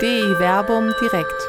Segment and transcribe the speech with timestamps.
[0.00, 1.46] DI Werbung direkt.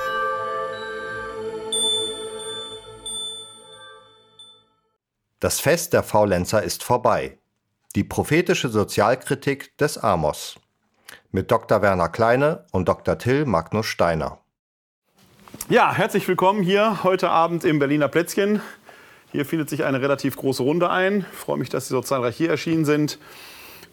[5.40, 7.40] Das Fest der Faulenzer ist vorbei.
[7.95, 10.59] Die prophetische Sozialkritik des Amos.
[11.32, 11.82] Mit Dr.
[11.82, 13.18] Werner Kleine und Dr.
[13.18, 14.39] Till Magnus Steiner.
[15.70, 18.61] Ja, herzlich willkommen hier heute Abend im Berliner Plätzchen.
[19.31, 21.25] Hier findet sich eine relativ große Runde ein.
[21.31, 23.18] Ich freue mich, dass Sie so zahlreich hier erschienen sind.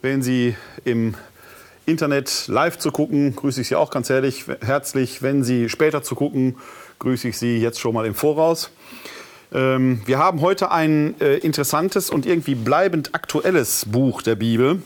[0.02, 1.14] Wenn Sie im
[1.88, 4.44] Internet live zu gucken, grüße ich Sie auch ganz herzlich.
[4.60, 5.22] herzlich.
[5.22, 6.58] Wenn Sie später zu gucken,
[6.98, 8.70] grüße ich Sie jetzt schon mal im Voraus.
[9.54, 14.82] Ähm, wir haben heute ein äh, interessantes und irgendwie bleibend aktuelles Buch der Bibel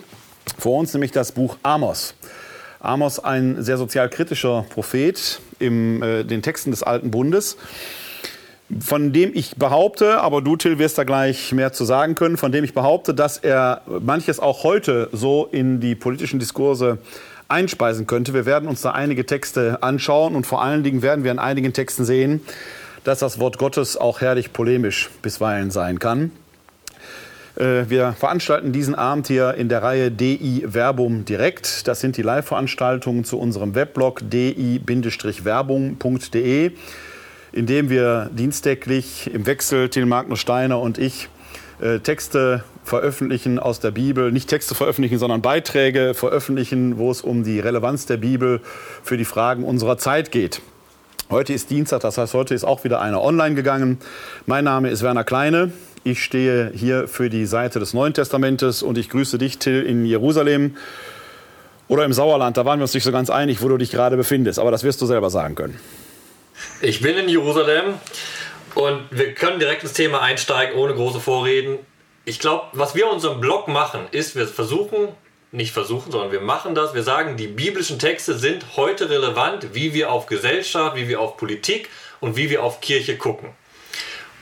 [0.58, 2.14] vor uns, nämlich das Buch Amos.
[2.78, 7.56] Amos, ein sehr sozialkritischer Prophet in äh, den Texten des Alten Bundes,
[8.80, 12.52] von dem ich behaupte, aber du, Till, wirst da gleich mehr zu sagen können, von
[12.52, 16.98] dem ich behaupte, dass er manches auch heute so in die politischen Diskurse
[17.48, 18.34] einspeisen könnte.
[18.34, 21.72] Wir werden uns da einige Texte anschauen und vor allen Dingen werden wir in einigen
[21.72, 22.40] Texten sehen,
[23.04, 26.30] dass das Wort Gottes auch herrlich polemisch bisweilen sein kann.
[27.56, 31.88] Äh, wir veranstalten diesen Abend hier in der Reihe DI Werbung direkt.
[31.88, 36.70] Das sind die Live-Veranstaltungen zu unserem Weblog di-werbung.de,
[37.52, 41.28] in dem wir dienstäglich im Wechsel, Till Magnus Steiner und ich,
[41.80, 47.44] äh, Texte veröffentlichen aus der Bibel, nicht Texte veröffentlichen, sondern Beiträge veröffentlichen, wo es um
[47.44, 48.60] die Relevanz der Bibel
[49.02, 50.62] für die Fragen unserer Zeit geht.
[51.30, 53.98] Heute ist Dienstag, das heißt, heute ist auch wieder einer online gegangen.
[54.46, 55.72] Mein Name ist Werner Kleine.
[56.04, 60.04] Ich stehe hier für die Seite des Neuen Testamentes und ich grüße dich, Till, in
[60.04, 60.76] Jerusalem
[61.88, 62.56] oder im Sauerland.
[62.56, 64.84] Da waren wir uns nicht so ganz einig, wo du dich gerade befindest, aber das
[64.84, 65.78] wirst du selber sagen können.
[66.80, 67.94] Ich bin in Jerusalem
[68.74, 71.78] und wir können direkt ins Thema einsteigen, ohne große Vorreden.
[72.24, 75.08] Ich glaube, was wir in unserem Blog machen, ist, wir versuchen,
[75.52, 76.94] nicht versuchen, sondern wir machen das.
[76.94, 81.36] Wir sagen, die biblischen Texte sind heute relevant, wie wir auf Gesellschaft, wie wir auf
[81.36, 81.90] Politik
[82.20, 83.50] und wie wir auf Kirche gucken.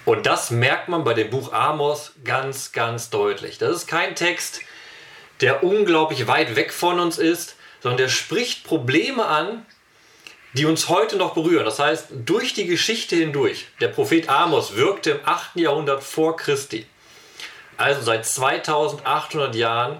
[0.04, 3.58] Und das merkt man bei dem Buch Amos ganz, ganz deutlich.
[3.58, 4.60] Das ist kein Text,
[5.40, 9.66] der unglaublich weit weg von uns ist, sondern der spricht Probleme an,
[10.52, 11.64] die uns heute noch berühren.
[11.64, 13.66] Das heißt, durch die Geschichte hindurch.
[13.80, 15.56] Der Prophet Amos wirkte im 8.
[15.56, 16.86] Jahrhundert vor Christi.
[17.76, 19.98] Also seit 2800 Jahren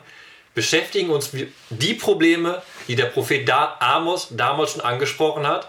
[0.54, 1.30] beschäftigen uns
[1.70, 5.68] die Probleme, die der Prophet Amos damals schon angesprochen hat.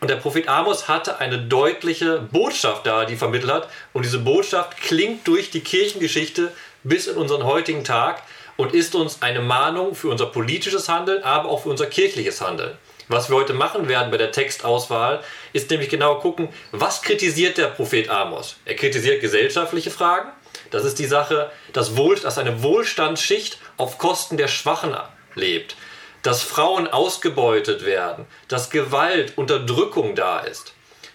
[0.00, 3.68] Und der Prophet Amos hatte eine deutliche Botschaft da, die vermittelt hat.
[3.92, 6.52] Und diese Botschaft klingt durch die Kirchengeschichte
[6.82, 8.22] bis in unseren heutigen Tag
[8.56, 12.76] und ist uns eine Mahnung für unser politisches Handeln, aber auch für unser kirchliches Handeln.
[13.12, 17.66] Was wir heute machen werden bei der Textauswahl, ist nämlich genau gucken, was kritisiert der
[17.66, 18.56] Prophet Amos?
[18.64, 20.30] Er kritisiert gesellschaftliche Fragen,
[20.70, 24.96] das ist die Sache, dass, Wohl, dass eine Wohlstandsschicht auf Kosten der Schwachen
[25.34, 25.76] lebt,
[26.22, 30.72] dass Frauen ausgebeutet werden, dass Gewalt, Unterdrückung da ist.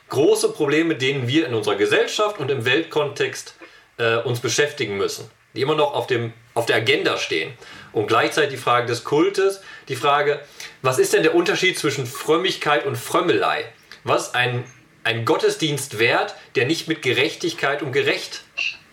[0.09, 3.55] Große Probleme, denen wir in unserer Gesellschaft und im Weltkontext
[3.97, 7.53] äh, uns beschäftigen müssen, die immer noch auf, dem, auf der Agenda stehen.
[7.91, 10.41] Und gleichzeitig die Frage des Kultes, die Frage,
[10.81, 13.65] was ist denn der Unterschied zwischen Frömmigkeit und Frömmelei?
[14.03, 14.63] Was ein,
[15.03, 18.43] ein Gottesdienst wert, der nicht mit Gerechtigkeit und Gerecht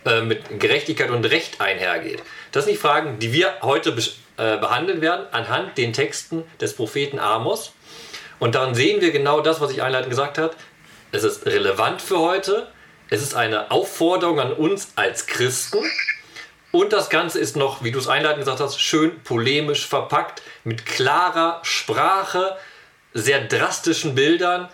[0.05, 2.23] äh, mit Gerechtigkeit und Recht einhergeht.
[2.53, 3.91] Das sind die Fragen, die wir heute
[4.37, 7.73] äh, behandeln werden anhand den Texten des Propheten Amos.
[8.39, 10.55] Und daran sehen wir genau das, was ich einleitend gesagt habe.
[11.11, 12.69] Es ist relevant für heute.
[13.09, 15.79] Es ist eine Aufforderung an uns als Christen.
[16.75, 20.85] Und das Ganze ist noch, wie du es einleitend gesagt hast, schön polemisch verpackt, mit
[20.85, 22.57] klarer Sprache,
[23.13, 24.69] sehr drastischen Bildern,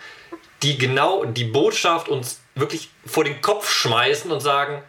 [0.62, 4.82] die genau die Botschaft uns wirklich vor den Kopf schmeißen und sagen,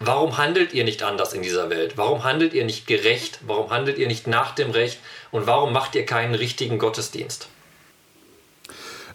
[0.00, 1.94] Warum handelt ihr nicht anders in dieser Welt?
[1.96, 3.40] Warum handelt ihr nicht gerecht?
[3.44, 5.00] Warum handelt ihr nicht nach dem Recht?
[5.32, 7.48] Und warum macht ihr keinen richtigen Gottesdienst?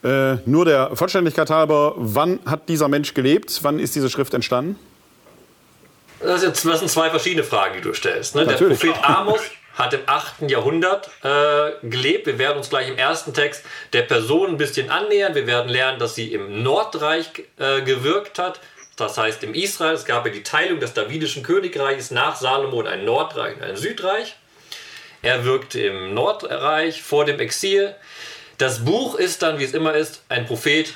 [0.04, 3.62] Äh, nur der Vollständigkeit halber, wann hat dieser Mensch gelebt?
[3.64, 4.78] Wann ist diese Schrift entstanden?
[6.24, 8.36] Das, jetzt, das sind zwei verschiedene Fragen, die du stellst.
[8.36, 8.46] Ne?
[8.46, 9.42] Der Prophet Amos
[9.76, 10.50] hat im 8.
[10.50, 12.28] Jahrhundert äh, gelebt.
[12.28, 15.36] Wir werden uns gleich im ersten Text der Person ein bisschen annähern.
[15.36, 17.28] Wir werden lernen, dass sie im Nordreich
[17.58, 18.60] äh, gewirkt hat,
[18.96, 23.06] das heißt, im Israel, es gab ja die Teilung des davidischen Königreiches nach Salomon ein
[23.06, 24.36] Nordreich und ein Südreich.
[25.24, 27.96] Er wirkte im Nordreich vor dem Exil.
[28.60, 30.94] Das Buch ist dann, wie es immer ist, ein Prophet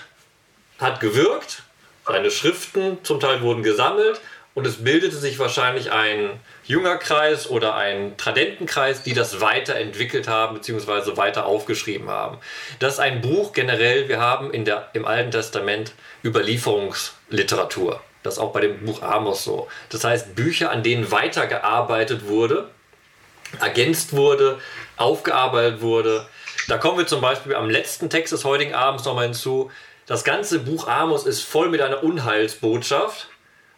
[0.78, 1.64] hat gewirkt,
[2.06, 4.22] seine Schriften zum Teil wurden gesammelt
[4.58, 11.16] und es bildete sich wahrscheinlich ein Jüngerkreis oder ein Tradentenkreis, die das weiterentwickelt haben bzw.
[11.16, 12.40] weiter aufgeschrieben haben.
[12.80, 15.94] Das ist ein Buch generell, wir haben in der, im Alten Testament
[16.26, 18.02] Überlieferungsliteratur.
[18.24, 19.68] Das ist auch bei dem Buch Amos so.
[19.90, 22.68] Das heißt Bücher, an denen weitergearbeitet wurde,
[23.60, 24.58] ergänzt wurde,
[24.96, 26.28] aufgearbeitet wurde.
[26.68, 29.70] Da kommen wir zum Beispiel am letzten Text des heutigen Abends nochmal hinzu.
[30.08, 33.28] Das ganze Buch Amos ist voll mit einer Unheilsbotschaft.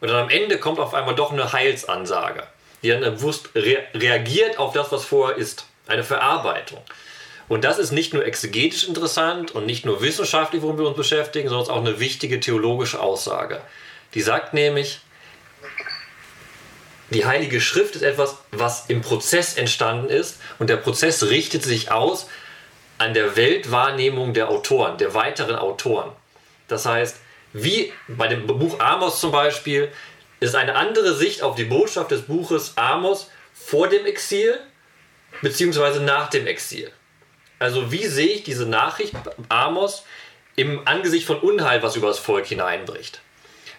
[0.01, 2.43] Und dann am Ende kommt auf einmal doch eine Heilsansage,
[2.83, 5.65] die dann bewusst re reagiert auf das, was vorher ist.
[5.87, 6.79] Eine Verarbeitung.
[7.47, 11.49] Und das ist nicht nur exegetisch interessant und nicht nur wissenschaftlich, worum wir uns beschäftigen,
[11.49, 13.59] sondern auch eine wichtige theologische Aussage.
[14.13, 14.99] Die sagt nämlich,
[17.09, 21.91] die Heilige Schrift ist etwas, was im Prozess entstanden ist und der Prozess richtet sich
[21.91, 22.27] aus
[22.99, 26.11] an der Weltwahrnehmung der Autoren, der weiteren Autoren.
[26.67, 27.17] Das heißt,
[27.53, 29.91] wie bei dem Buch Amos zum Beispiel,
[30.39, 34.57] ist eine andere Sicht auf die Botschaft des Buches Amos vor dem Exil
[35.41, 36.91] beziehungsweise nach dem Exil.
[37.59, 39.13] Also wie sehe ich diese Nachricht
[39.49, 40.03] Amos
[40.55, 43.21] im Angesicht von Unheil, was über das Volk hineinbricht?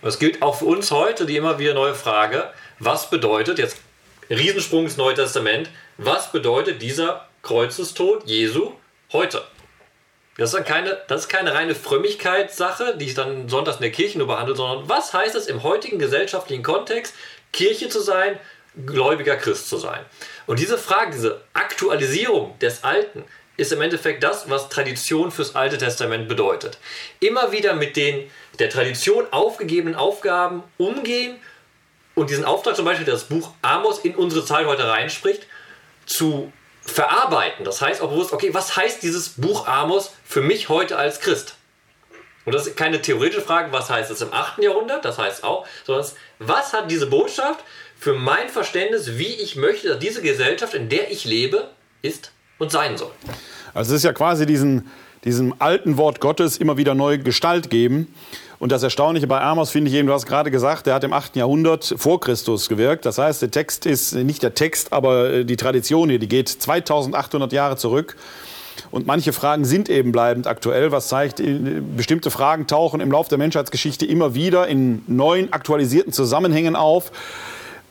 [0.03, 3.79] Das gilt auch für uns heute, die immer wieder neue Frage, was bedeutet, jetzt
[4.31, 8.73] Riesensprung ins Neue Testament, was bedeutet dieser Kreuzestod Jesu
[9.13, 9.43] heute?
[10.41, 14.17] Das ist, keine, das ist keine reine Frömmigkeitssache, die ich dann sonntags in der Kirche
[14.17, 17.15] nur behandle, sondern was heißt es im heutigen gesellschaftlichen Kontext,
[17.53, 18.39] Kirche zu sein,
[18.87, 20.01] gläubiger Christ zu sein?
[20.47, 23.27] Und diese Frage, diese Aktualisierung des Alten,
[23.59, 26.79] ist im Endeffekt das, was Tradition fürs Alte Testament bedeutet.
[27.21, 31.37] Immer wieder mit den der Tradition aufgegebenen Aufgaben umgehen
[32.15, 35.47] und diesen Auftrag zum Beispiel, das Buch Amos in unsere Zeit heute reinspricht,
[36.07, 36.51] zu
[36.91, 37.65] verarbeiten.
[37.65, 41.55] Das heißt auch bewusst, okay, was heißt dieses Buch Amos für mich heute als Christ?
[42.45, 44.63] Und das ist keine theoretische Frage, was heißt es im 8.
[44.63, 46.07] Jahrhundert, das heißt auch, sondern
[46.39, 47.63] was hat diese Botschaft
[47.99, 51.69] für mein Verständnis, wie ich möchte, dass diese Gesellschaft, in der ich lebe,
[52.03, 53.13] ist und sein soll.
[53.75, 54.91] Also es ist ja quasi diesen,
[55.25, 58.15] diesem alten Wort Gottes immer wieder neue Gestalt geben.
[58.61, 61.15] Und das Erstaunliche bei Amos finde ich eben, du hast gerade gesagt, der hat im
[61.15, 61.35] 8.
[61.35, 63.07] Jahrhundert vor Christus gewirkt.
[63.07, 66.51] Das heißt, der Text ist nicht der Text, aber äh, die Tradition hier, die geht
[66.51, 68.17] 2800 Jahre zurück.
[68.91, 73.31] Und manche Fragen sind eben bleibend aktuell, was zeigt, äh, bestimmte Fragen tauchen im Laufe
[73.31, 77.13] der Menschheitsgeschichte immer wieder in neuen, aktualisierten Zusammenhängen auf,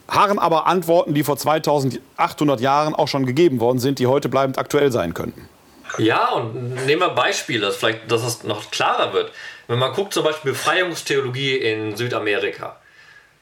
[0.08, 4.60] harren aber Antworten, die vor 2800 Jahren auch schon gegeben worden sind, die heute bleibend
[4.60, 5.50] aktuell sein könnten.
[5.98, 9.32] Ja, und nehmen wir Beispiele, dass, vielleicht, dass es noch klarer wird.
[9.70, 12.82] Wenn man guckt, zum Beispiel Befreiungstheologie in Südamerika,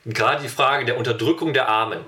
[0.06, 2.04] gerade die Frage der Unterdrückung der Armen,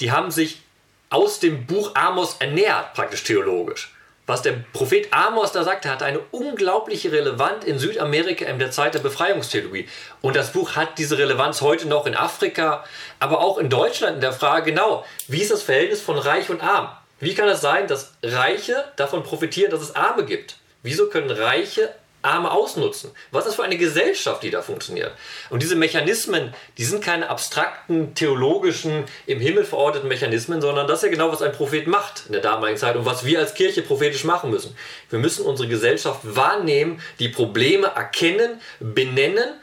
[0.00, 0.62] die haben sich
[1.08, 3.94] aus dem Buch Amos ernährt, praktisch theologisch.
[4.26, 8.94] Was der Prophet Amos da sagte, hat eine unglaubliche Relevanz in Südamerika in der Zeit
[8.94, 9.86] der Befreiungstheologie.
[10.20, 12.82] Und das Buch hat diese Relevanz heute noch in Afrika,
[13.20, 16.60] aber auch in Deutschland in der Frage, genau, wie ist das Verhältnis von Reich und
[16.60, 16.88] Arm?
[17.20, 20.56] Wie kann es sein, dass Reiche davon profitieren, dass es Arme gibt?
[20.82, 23.10] Wieso können Reiche Arme ausnutzen?
[23.30, 25.12] Was ist für eine Gesellschaft, die da funktioniert?
[25.50, 31.04] Und diese Mechanismen, die sind keine abstrakten, theologischen, im Himmel verorteten Mechanismen, sondern das ist
[31.04, 33.82] ja genau, was ein Prophet macht in der damaligen Zeit und was wir als Kirche
[33.82, 34.76] prophetisch machen müssen.
[35.10, 39.60] Wir müssen unsere Gesellschaft wahrnehmen, die Probleme erkennen, benennen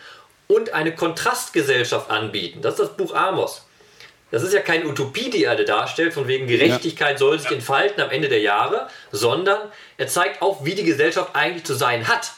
[0.48, 2.62] und eine Kontrastgesellschaft anbieten.
[2.62, 3.66] Das ist das Buch Amos.
[4.32, 7.18] Das ist ja keine Utopie, die er darstellt, von wegen Gerechtigkeit ja.
[7.18, 9.60] soll sich entfalten am Ende der Jahre, sondern
[9.98, 12.32] er zeigt auf, wie die Gesellschaft eigentlich zu sein hat.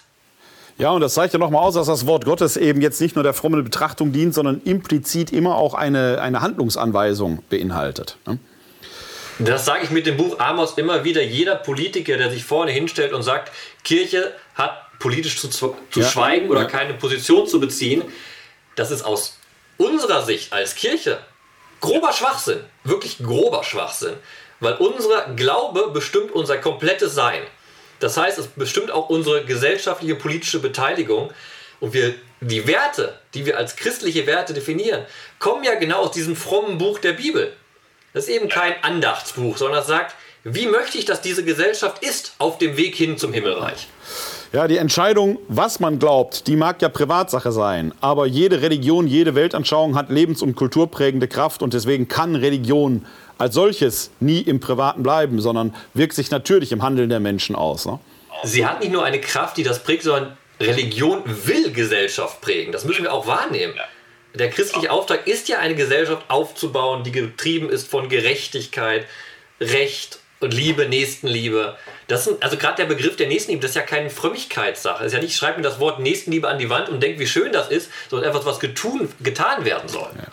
[0.78, 3.24] Ja, und das zeigt ja nochmal aus, dass das Wort Gottes eben jetzt nicht nur
[3.24, 8.18] der frommen Betrachtung dient, sondern implizit immer auch eine, eine Handlungsanweisung beinhaltet.
[8.26, 8.40] Ne?
[9.40, 11.22] Das sage ich mit dem Buch Amos immer wieder.
[11.22, 13.52] Jeder Politiker, der sich vorne hinstellt und sagt,
[13.84, 16.08] Kirche hat politisch zu, zu ja.
[16.08, 16.68] schweigen oder ja.
[16.68, 18.04] keine Position zu beziehen,
[18.76, 19.38] das ist aus
[19.78, 21.20] unserer Sicht als Kirche
[21.82, 24.14] grober Schwachsinn, wirklich grober Schwachsinn,
[24.62, 27.42] weil unser Glaube bestimmt unser komplettes Sein.
[28.04, 31.32] Das heißt, es bestimmt auch unsere gesellschaftliche politische Beteiligung
[31.80, 35.06] und wir die Werte, die wir als christliche Werte definieren,
[35.40, 37.54] kommen ja genau aus diesem frommen Buch der Bibel.
[38.14, 42.36] Das ist eben kein Andachtsbuch, sondern es sagt, wie möchte ich, dass diese Gesellschaft ist
[42.40, 43.88] auf dem Weg hin zum Himmelreich.
[44.52, 47.94] Ja, die Entscheidung, was man glaubt, die mag ja Privatsache sein.
[48.02, 53.06] Aber jede Religion, jede Weltanschauung hat lebens- und kulturprägende Kraft und deswegen kann Religion
[53.38, 57.86] als solches nie im Privaten bleiben, sondern wirkt sich natürlich im Handeln der Menschen aus.
[57.86, 58.00] Ne?
[58.44, 62.72] Sie hat nicht nur eine Kraft, die das prägt, sondern Religion will Gesellschaft prägen.
[62.72, 63.74] Das müssen wir auch wahrnehmen.
[64.34, 69.06] Der christliche Auftrag ist ja eine Gesellschaft aufzubauen, die getrieben ist von Gerechtigkeit,
[69.62, 71.78] Recht und Liebe, Nächstenliebe.
[72.08, 75.04] Das sind, also gerade der Begriff der Nächstenliebe, das ist ja keine Frömmigkeitssache.
[75.04, 77.28] Das ist ja nicht, schreib mir das Wort Nächstenliebe an die Wand und denk, wie
[77.28, 80.10] schön das ist, sondern etwas, was getun, getan werden soll.
[80.16, 80.28] Ja.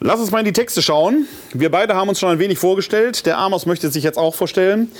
[0.00, 1.26] Lass uns mal in die Texte schauen.
[1.54, 3.24] Wir beide haben uns schon ein wenig vorgestellt.
[3.24, 4.92] Der Amos möchte sich jetzt auch vorstellen.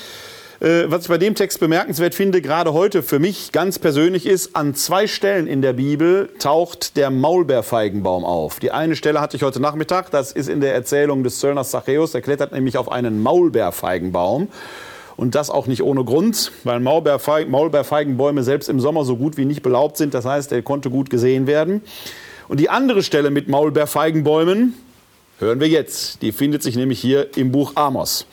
[0.59, 4.57] Äh, was ich bei dem Text bemerkenswert finde, gerade heute für mich ganz persönlich ist,
[4.57, 8.59] an zwei Stellen in der Bibel taucht der Maulbeerfeigenbaum auf.
[8.59, 12.15] Die eine Stelle hatte ich heute Nachmittag, das ist in der Erzählung des Zöllners Zachäus.
[12.15, 14.49] Er klettert nämlich auf einen Maulbeerfeigenbaum.
[15.19, 19.63] Und das auch nicht ohne Grund, weil Maulbeerfeigenbäume selbst im Sommer so gut wie nicht
[19.63, 20.15] belaubt sind.
[20.15, 21.83] Das heißt, er konnte gut gesehen werden.
[22.49, 24.75] Und die andere Stelle mit Maulbeerfeigenbäumen
[25.39, 26.23] hören wir jetzt.
[26.23, 28.27] Die findet sich nämlich hier im Buch Amos.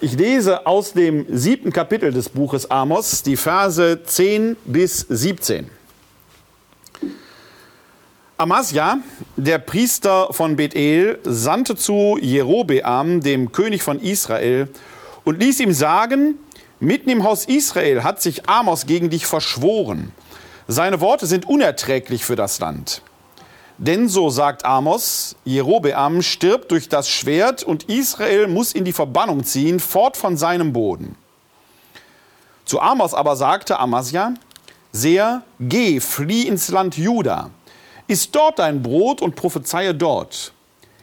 [0.00, 5.70] Ich lese aus dem siebten Kapitel des Buches Amos die Verse 10 bis 17.
[8.38, 8.98] Amasja,
[9.36, 14.68] der Priester von Bethel, sandte zu Jerobeam, dem König von Israel,
[15.24, 16.34] und ließ ihm sagen,
[16.78, 20.12] mitten im Haus Israel hat sich Amos gegen dich verschworen.
[20.68, 23.00] Seine Worte sind unerträglich für das Land.
[23.78, 29.44] Denn so sagt Amos, Jerobeam stirbt durch das Schwert und Israel muss in die Verbannung
[29.44, 31.16] ziehen, fort von seinem Boden.
[32.64, 34.34] Zu Amos aber sagte Amasja,
[34.92, 37.50] Seher, geh, flieh ins Land Juda.
[38.06, 40.52] Iss dort dein Brot und prophezeie dort.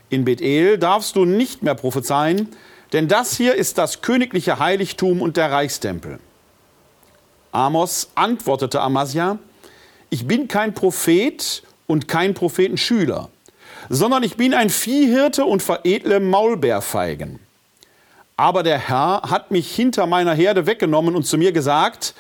[0.10, 2.50] In Bethel darfst du nicht mehr prophezeien,
[2.92, 6.20] denn das hier ist das königliche Heiligtum und der Reichstempel.
[7.52, 9.38] Amos antwortete Amasia,
[10.10, 13.30] ich bin kein Prophet und kein Prophetenschüler,
[13.90, 17.40] sondern ich bin ein Viehhirte und veredle Maulbeerfeigen.
[18.38, 22.14] Aber der Herr hat mich hinter meiner Herde weggenommen und zu mir gesagt,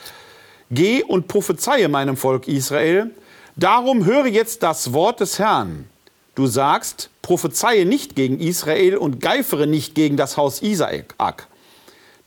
[0.71, 3.11] Geh und prophezeie meinem Volk Israel,
[3.55, 5.87] Darum höre jetzt das Wort des Herrn.
[6.33, 11.47] Du sagst, prophezeie nicht gegen Israel und geifere nicht gegen das Haus Isaak.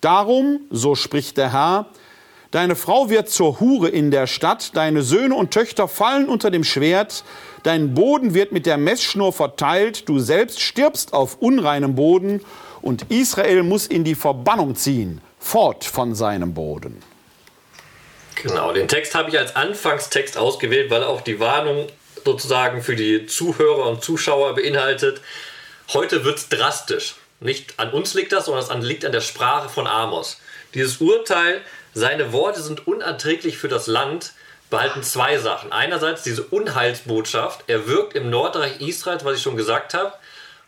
[0.01, 1.87] Darum, so spricht der Herr,
[2.57, 6.65] deine Frau wird zur Hure in der Stadt, deine Söhne und Töchter fallen unter dem
[6.65, 7.23] Schwert,
[7.65, 12.41] dein Boden wird mit der Messschnur verteilt, du selbst stirbst auf unreinem Boden
[12.81, 17.03] und Israel muss in die Verbannung ziehen, fort von seinem Boden.
[18.37, 21.89] Genau, den Text habe ich als Anfangstext ausgewählt, weil auch die Warnung
[22.25, 25.21] sozusagen für die Zuhörer und Zuschauer beinhaltet.
[25.93, 27.17] Heute wird es drastisch.
[27.39, 30.41] Nicht an uns liegt das, sondern es liegt an der Sprache von Amos.
[30.73, 31.61] Dieses Urteil,
[31.97, 34.35] seine Worte sind unerträglich für das Land,
[34.69, 35.73] behalten zwei Sachen.
[35.73, 40.13] Einerseits diese Unheilsbotschaft, er wirkt im Nordreich Israels, was ich schon gesagt habe,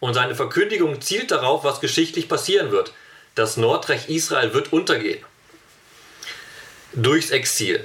[0.01, 2.95] und seine Verkündigung zielt darauf, was geschichtlich passieren wird.
[3.35, 5.23] Das Nordreich Israel wird untergehen
[6.95, 7.85] durchs Exil.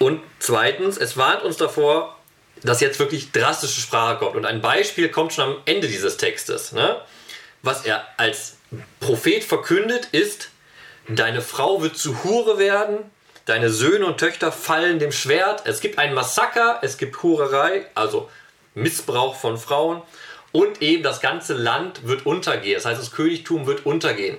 [0.00, 2.18] Und zweitens, es warnt uns davor,
[2.64, 4.34] dass jetzt wirklich drastische Sprache kommt.
[4.34, 6.72] Und ein Beispiel kommt schon am Ende dieses Textes.
[6.72, 7.00] Ne?
[7.62, 8.56] Was er als
[8.98, 10.50] Prophet verkündet, ist,
[11.08, 13.10] deine Frau wird zu Hure werden,
[13.44, 15.62] deine Söhne und Töchter fallen dem Schwert.
[15.64, 18.28] Es gibt ein Massaker, es gibt Hurerei, also
[18.74, 20.02] Missbrauch von Frauen.
[20.52, 22.74] Und eben das ganze Land wird untergehen.
[22.74, 24.38] Das heißt, das Königtum wird untergehen.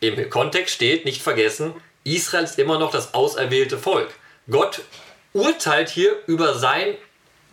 [0.00, 1.74] Im Kontext steht, nicht vergessen,
[2.04, 4.08] Israel ist immer noch das auserwählte Volk.
[4.48, 4.80] Gott
[5.34, 6.96] urteilt hier über sein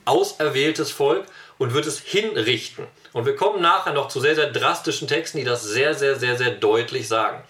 [0.05, 1.25] auserwähltes Volk
[1.57, 2.87] und wird es hinrichten.
[3.11, 6.37] Und wir kommen nachher noch zu sehr, sehr drastischen Texten, die das sehr, sehr, sehr,
[6.37, 7.43] sehr deutlich sagen.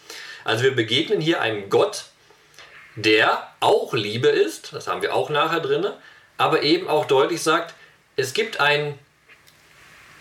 [0.48, 2.06] Also wir begegnen hier einem Gott,
[2.96, 5.86] der auch Liebe ist, das haben wir auch nachher drin,
[6.38, 7.74] aber eben auch deutlich sagt,
[8.16, 8.98] es gibt ein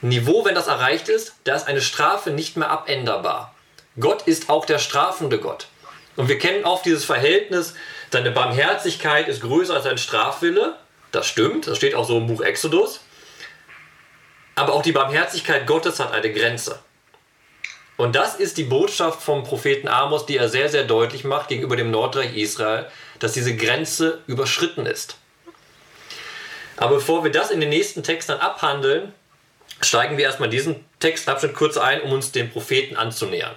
[0.00, 3.54] Niveau, wenn das erreicht ist, da ist eine Strafe nicht mehr abänderbar.
[4.00, 5.68] Gott ist auch der strafende Gott.
[6.16, 7.74] Und wir kennen oft dieses Verhältnis,
[8.10, 10.74] deine Barmherzigkeit ist größer als dein Strafwille.
[11.12, 12.98] Das stimmt, das steht auch so im Buch Exodus.
[14.56, 16.80] Aber auch die Barmherzigkeit Gottes hat eine Grenze.
[17.96, 21.76] Und das ist die Botschaft vom Propheten Amos, die er sehr, sehr deutlich macht gegenüber
[21.76, 22.86] dem Nordreich Israel,
[23.18, 25.16] dass diese Grenze überschritten ist.
[26.76, 29.14] Aber bevor wir das in den nächsten Text dann abhandeln,
[29.80, 33.54] steigen wir erstmal diesen Textabschnitt kurz ein, um uns dem Propheten anzunähern.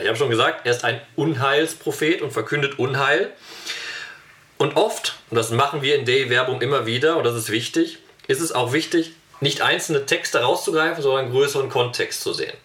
[0.00, 3.30] Ich habe schon gesagt, er ist ein Unheilsprophet und verkündet Unheil.
[4.56, 7.98] Und oft, und das machen wir in Dei Werbung immer wieder, und das ist wichtig,
[8.26, 12.56] ist es auch wichtig, nicht einzelne Texte rauszugreifen, sondern einen größeren Kontext zu sehen.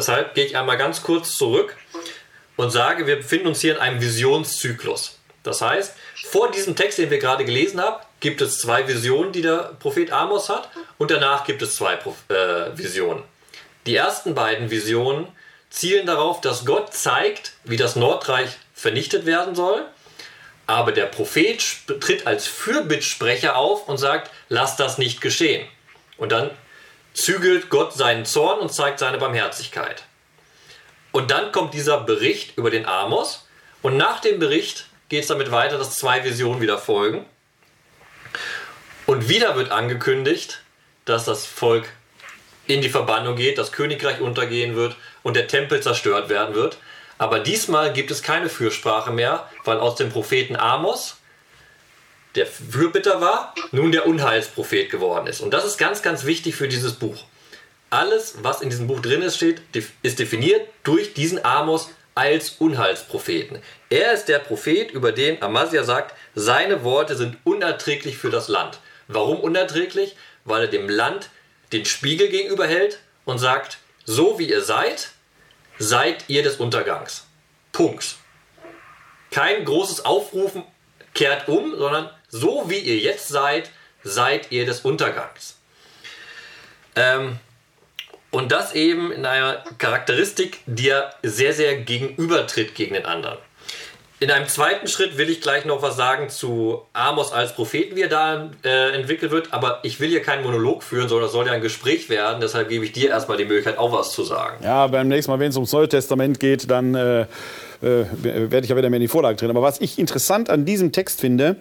[0.00, 1.76] Deshalb gehe ich einmal ganz kurz zurück
[2.56, 5.18] und sage, wir befinden uns hier in einem Visionszyklus.
[5.42, 9.42] Das heißt, vor diesem Text, den wir gerade gelesen haben, gibt es zwei Visionen, die
[9.42, 13.24] der Prophet Amos hat, und danach gibt es zwei äh, Visionen.
[13.84, 15.28] Die ersten beiden Visionen
[15.68, 19.84] zielen darauf, dass Gott zeigt, wie das Nordreich vernichtet werden soll.
[20.66, 21.62] Aber der Prophet
[22.00, 25.68] tritt als Fürbittsprecher auf und sagt, lass das nicht geschehen.
[26.16, 26.50] Und dann
[27.22, 30.04] zügelt Gott seinen Zorn und zeigt seine Barmherzigkeit.
[31.12, 33.46] Und dann kommt dieser Bericht über den Amos.
[33.82, 37.26] Und nach dem Bericht geht es damit weiter, dass zwei Visionen wieder folgen.
[39.06, 40.62] Und wieder wird angekündigt,
[41.04, 41.88] dass das Volk
[42.66, 46.78] in die Verbannung geht, das Königreich untergehen wird und der Tempel zerstört werden wird.
[47.18, 51.16] Aber diesmal gibt es keine Fürsprache mehr, weil aus dem Propheten Amos,
[52.34, 55.40] der Fürbitter war, nun der Unheilsprophet geworden ist.
[55.40, 57.24] Und das ist ganz, ganz wichtig für dieses Buch.
[57.90, 59.62] Alles, was in diesem Buch drin ist, steht,
[60.02, 63.60] ist definiert durch diesen Amos als Unheilspropheten.
[63.88, 68.78] Er ist der Prophet, über den Amasia sagt, seine Worte sind unerträglich für das Land.
[69.08, 70.16] Warum unerträglich?
[70.44, 71.30] Weil er dem Land
[71.72, 75.10] den Spiegel gegenüber hält und sagt, so wie ihr seid,
[75.78, 77.26] seid ihr des Untergangs.
[77.72, 78.16] Punkt.
[79.30, 80.64] Kein großes Aufrufen,
[81.14, 83.70] kehrt um, sondern so wie ihr jetzt seid,
[84.02, 85.56] seid ihr des Untergangs.
[86.96, 87.38] Ähm,
[88.30, 93.38] und das eben in einer Charakteristik, die ja sehr, sehr gegenübertritt gegen den anderen.
[94.22, 98.02] In einem zweiten Schritt will ich gleich noch was sagen zu Amos als Propheten, wie
[98.02, 99.54] er da äh, entwickelt wird.
[99.54, 102.38] Aber ich will hier keinen Monolog führen, sondern es soll ja ein Gespräch werden.
[102.42, 104.62] Deshalb gebe ich dir erstmal die Möglichkeit, auch was zu sagen.
[104.62, 107.24] Ja, beim nächsten Mal, wenn es ums Neue Testament geht, dann äh,
[107.82, 109.50] äh, werde ich ja wieder mehr in die Vorlage drin.
[109.50, 111.56] Aber was ich interessant an diesem Text finde,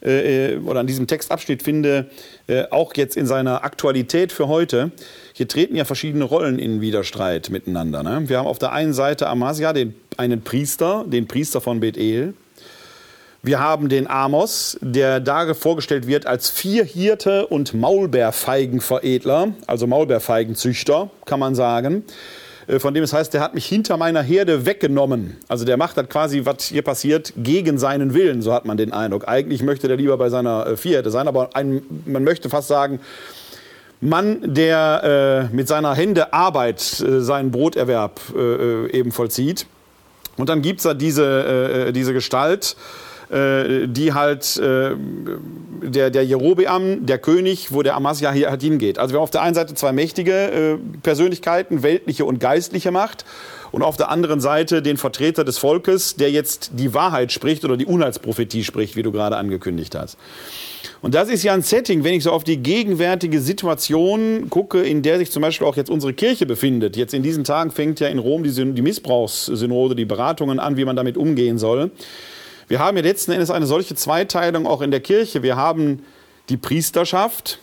[0.00, 2.10] äh, oder an diesem Textabschnitt finde,
[2.46, 4.90] äh, auch jetzt in seiner Aktualität für heute,
[5.32, 8.02] hier treten ja verschiedene Rollen in Widerstreit miteinander.
[8.02, 8.28] Ne?
[8.28, 12.34] Wir haben auf der einen Seite Amasia, den, einen Priester, den Priester von Bethel.
[13.42, 21.40] Wir haben den Amos, der da vorgestellt wird als Vierhirte und Maulbeerfeigenveredler, also Maulbeerfeigenzüchter, kann
[21.40, 22.04] man sagen.
[22.70, 25.36] Äh, von dem es heißt, der hat mich hinter meiner Herde weggenommen.
[25.48, 28.92] Also der macht das quasi, was hier passiert, gegen seinen Willen, so hat man den
[28.92, 29.28] Eindruck.
[29.28, 33.00] Eigentlich möchte der lieber bei seiner äh, Vierherde sein, aber ein, man möchte fast sagen,
[34.02, 39.66] Mann, der äh, mit seiner Hände Arbeit äh, seinen Broterwerb äh, äh eben vollzieht.
[40.36, 42.76] Und dann gibt es da diese, diese Gestalt,
[43.30, 44.90] äh, die halt äh,
[45.82, 48.98] der, der Jerobeam, der König, wo der Amasia hier halt hingeht.
[48.98, 53.24] Also wir haben auf der einen Seite zwei mächtige äh, Persönlichkeiten, weltliche und geistliche Macht.
[53.72, 57.76] Und auf der anderen Seite den Vertreter des Volkes, der jetzt die Wahrheit spricht oder
[57.76, 60.18] die Unheilsprophetie spricht, wie du gerade angekündigt hast.
[61.02, 65.02] Und das ist ja ein Setting, wenn ich so auf die gegenwärtige Situation gucke, in
[65.02, 66.96] der sich zum Beispiel auch jetzt unsere Kirche befindet.
[66.96, 70.84] Jetzt in diesen Tagen fängt ja in Rom die, die Missbrauchssynode, die Beratungen an, wie
[70.84, 71.90] man damit umgehen soll.
[72.70, 75.42] Wir haben ja letzten Endes eine solche Zweiteilung auch in der Kirche.
[75.42, 76.04] Wir haben
[76.50, 77.58] die Priesterschaft,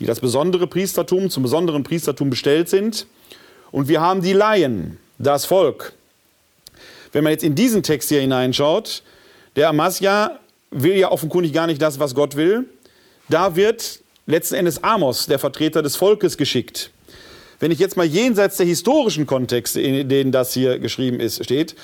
[0.00, 3.06] die das besondere Priestertum zum besonderen Priestertum bestellt sind.
[3.70, 5.92] Und wir haben die Laien, das Volk.
[7.12, 9.02] Wenn man jetzt in diesen Text hier hineinschaut,
[9.56, 10.38] der Amasja
[10.70, 12.64] will ja offenkundig gar nicht das, was Gott will.
[13.28, 16.90] Da wird letzten Endes Amos, der Vertreter des Volkes, geschickt.
[17.60, 21.76] Wenn ich jetzt mal jenseits der historischen Kontexte, in denen das hier geschrieben ist, steht,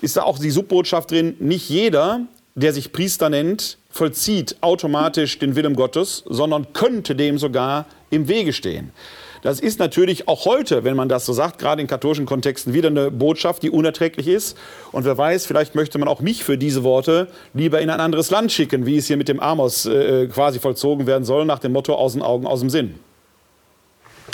[0.00, 2.22] ist da auch die Subbotschaft drin, nicht jeder,
[2.54, 8.52] der sich Priester nennt, vollzieht automatisch den Willen Gottes, sondern könnte dem sogar im Wege
[8.52, 8.92] stehen.
[9.42, 12.88] Das ist natürlich auch heute, wenn man das so sagt, gerade in katholischen Kontexten wieder
[12.88, 14.56] eine Botschaft, die unerträglich ist.
[14.92, 18.30] Und wer weiß, vielleicht möchte man auch mich für diese Worte lieber in ein anderes
[18.30, 21.72] Land schicken, wie es hier mit dem Amos äh, quasi vollzogen werden soll, nach dem
[21.72, 22.96] Motto aus den Augen, aus dem Sinn.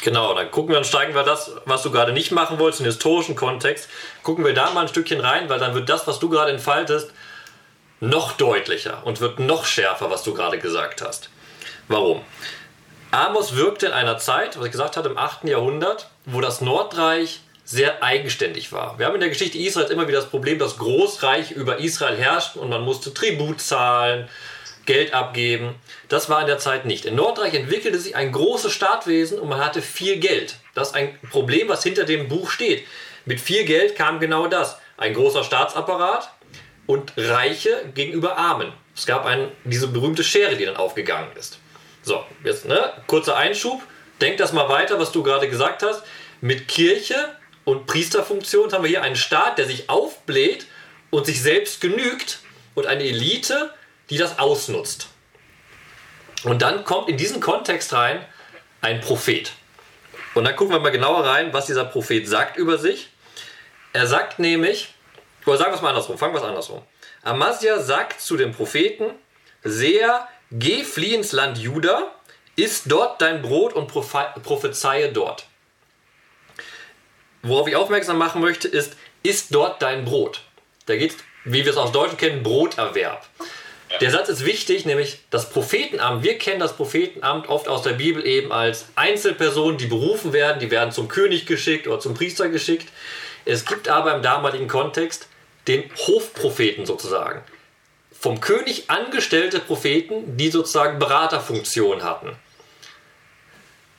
[0.03, 2.85] Genau, dann gucken wir, dann steigen wir das, was du gerade nicht machen wolltest, in
[2.85, 3.89] den historischen Kontext,
[4.23, 7.11] gucken wir da mal ein Stückchen rein, weil dann wird das, was du gerade entfaltest,
[8.01, 11.31] noch deutlicher und wird noch schärfer, was du gerade gesagt hast.
[11.89, 12.23] Warum?
[13.11, 15.45] Amos wirkte in einer Zeit, was ich gesagt hatte, im 8.
[15.45, 18.99] Jahrhundert, wo das Nordreich sehr eigenständig war.
[18.99, 22.61] Wir haben in der Geschichte Israels immer wieder das Problem, dass Großreich über Israel herrschten
[22.61, 24.29] und man musste Tribut zahlen,
[24.87, 25.75] Geld abgeben.
[26.09, 27.05] Das war in der Zeit nicht.
[27.05, 30.57] In Nordreich entwickelte sich ein großes Staatswesen und man hatte viel Geld.
[30.75, 32.87] Das ist ein Problem, was hinter dem Buch steht.
[33.25, 34.79] Mit viel Geld kam genau das.
[34.97, 36.33] Ein großer Staatsapparat
[36.87, 38.73] und Reiche gegenüber Armen.
[38.95, 41.59] Es gab ein, diese berühmte Schere, die dann aufgegangen ist.
[42.03, 43.83] So, jetzt ne, kurzer Einschub.
[44.21, 46.03] Denk das mal weiter, was du gerade gesagt hast.
[46.41, 47.17] Mit Kirche
[47.65, 50.67] und Priesterfunktion haben wir hier einen Staat, der sich aufbläht
[51.11, 52.39] und sich selbst genügt
[52.75, 53.71] und eine Elite,
[54.11, 55.09] die das ausnutzt.
[56.45, 58.25] Und dann kommt in diesen Kontext rein
[58.81, 59.53] ein Prophet.
[60.35, 63.09] Und dann gucken wir mal genauer rein, was dieser Prophet sagt über sich.
[63.93, 64.95] Er sagt nämlich,
[65.47, 66.83] oder sagen wir es mal andersrum, fangen wir es andersrum.
[67.23, 69.07] Amasia sagt zu dem Propheten,
[69.65, 72.13] sehr, geh, flieh ins Land Juda,
[72.55, 75.47] iss dort dein Brot und prophezeie dort.
[77.43, 80.43] Worauf ich aufmerksam machen möchte, ist, iss dort dein Brot.
[80.87, 83.27] Da geht es, wie wir es aus Deutschen kennen, Broterwerb.
[84.01, 86.25] Der Satz ist wichtig, nämlich das Prophetenamt.
[86.25, 90.71] Wir kennen das Prophetenamt oft aus der Bibel eben als Einzelpersonen, die berufen werden, die
[90.71, 92.89] werden zum König geschickt oder zum Priester geschickt.
[93.45, 95.29] Es gibt aber im damaligen Kontext
[95.69, 97.43] den Hofpropheten sozusagen.
[98.13, 102.37] Vom König angestellte Propheten, die sozusagen Beraterfunktion hatten.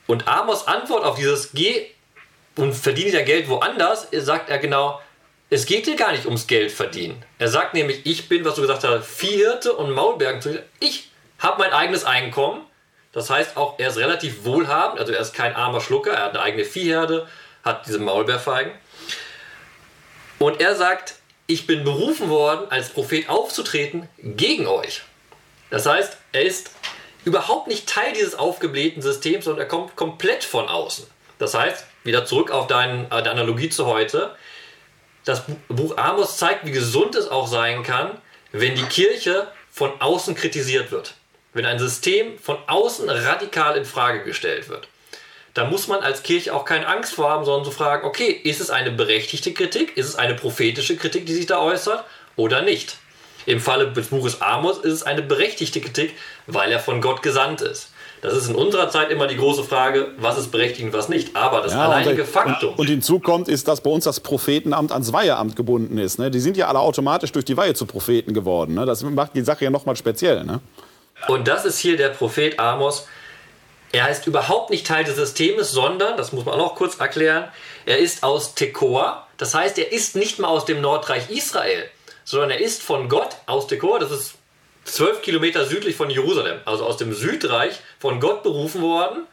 [0.05, 1.87] Und Amos Antwort auf dieses Geh
[2.55, 4.99] und verdiene dein Geld woanders, sagt er genau,
[5.49, 7.23] es geht hier gar nicht ums Geld verdienen.
[7.39, 10.63] Er sagt nämlich, ich bin, was du gesagt hast, Viehhirte und Maulbergenzüchter.
[10.79, 12.63] Ich habe mein eigenes Einkommen.
[13.13, 16.31] Das heißt auch, er ist relativ wohlhabend, also er ist kein armer Schlucker, er hat
[16.31, 17.27] eine eigene Viehherde,
[17.63, 18.73] hat diese Maulbeerfeigen.
[20.39, 21.15] Und er sagt,
[21.47, 25.01] ich bin berufen worden, als Prophet aufzutreten gegen euch.
[25.69, 26.71] Das heißt, er ist
[27.23, 31.07] überhaupt nicht Teil dieses aufgeblähten Systems, sondern er kommt komplett von außen.
[31.39, 34.35] Das heißt, wieder zurück auf deine äh, Analogie zu heute,
[35.27, 38.11] das Buch Amos zeigt, wie gesund es auch sein kann,
[38.51, 41.15] wenn die Kirche von außen kritisiert wird.
[41.53, 44.87] Wenn ein System von außen radikal in Frage gestellt wird.
[45.53, 48.61] Da muss man als Kirche auch keine Angst vor haben, sondern zu fragen, okay, ist
[48.61, 49.97] es eine berechtigte Kritik?
[49.97, 52.97] Ist es eine prophetische Kritik, die sich da äußert oder nicht?
[53.47, 56.13] Im Falle des Buches Amos ist es eine berechtigte Kritik,
[56.45, 57.91] weil er von Gott gesandt ist.
[58.21, 61.35] Das ist in unserer Zeit immer die große Frage, was ist berechtigt und was nicht.
[61.35, 62.71] Aber das ja, alleinige und, Faktum.
[62.71, 66.17] Und, und hinzu kommt, ist, dass bei uns das Prophetenamt ans Weiheamt gebunden ist.
[66.17, 66.31] Ne?
[66.31, 68.73] Die sind ja alle automatisch durch die Weihe zu Propheten geworden.
[68.73, 68.85] Ne?
[68.85, 70.43] Das macht die Sache ja nochmal speziell.
[70.43, 70.59] Ne?
[71.27, 73.07] Und das ist hier der Prophet Amos.
[73.91, 77.45] Er ist überhaupt nicht Teil des Systems, sondern, das muss man auch noch kurz erklären,
[77.85, 79.27] er ist aus Tekoa.
[79.37, 81.85] Das heißt, er ist nicht mal aus dem Nordreich Israel
[82.27, 84.33] sondern er ist von Gott aus Dekor, das ist
[84.87, 89.25] zwölf Kilometer südlich von Jerusalem, also aus dem Südreich, von Gott berufen worden.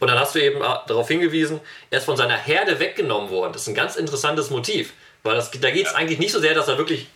[0.00, 3.52] Und dann hast du eben äh, darauf hingewiesen, er ist von seiner Herde weggenommen worden.
[3.52, 6.54] Das ist ein ganz interessantes Motiv, weil das, da geht es eigentlich nicht so sehr,
[6.54, 7.08] dass er wirklich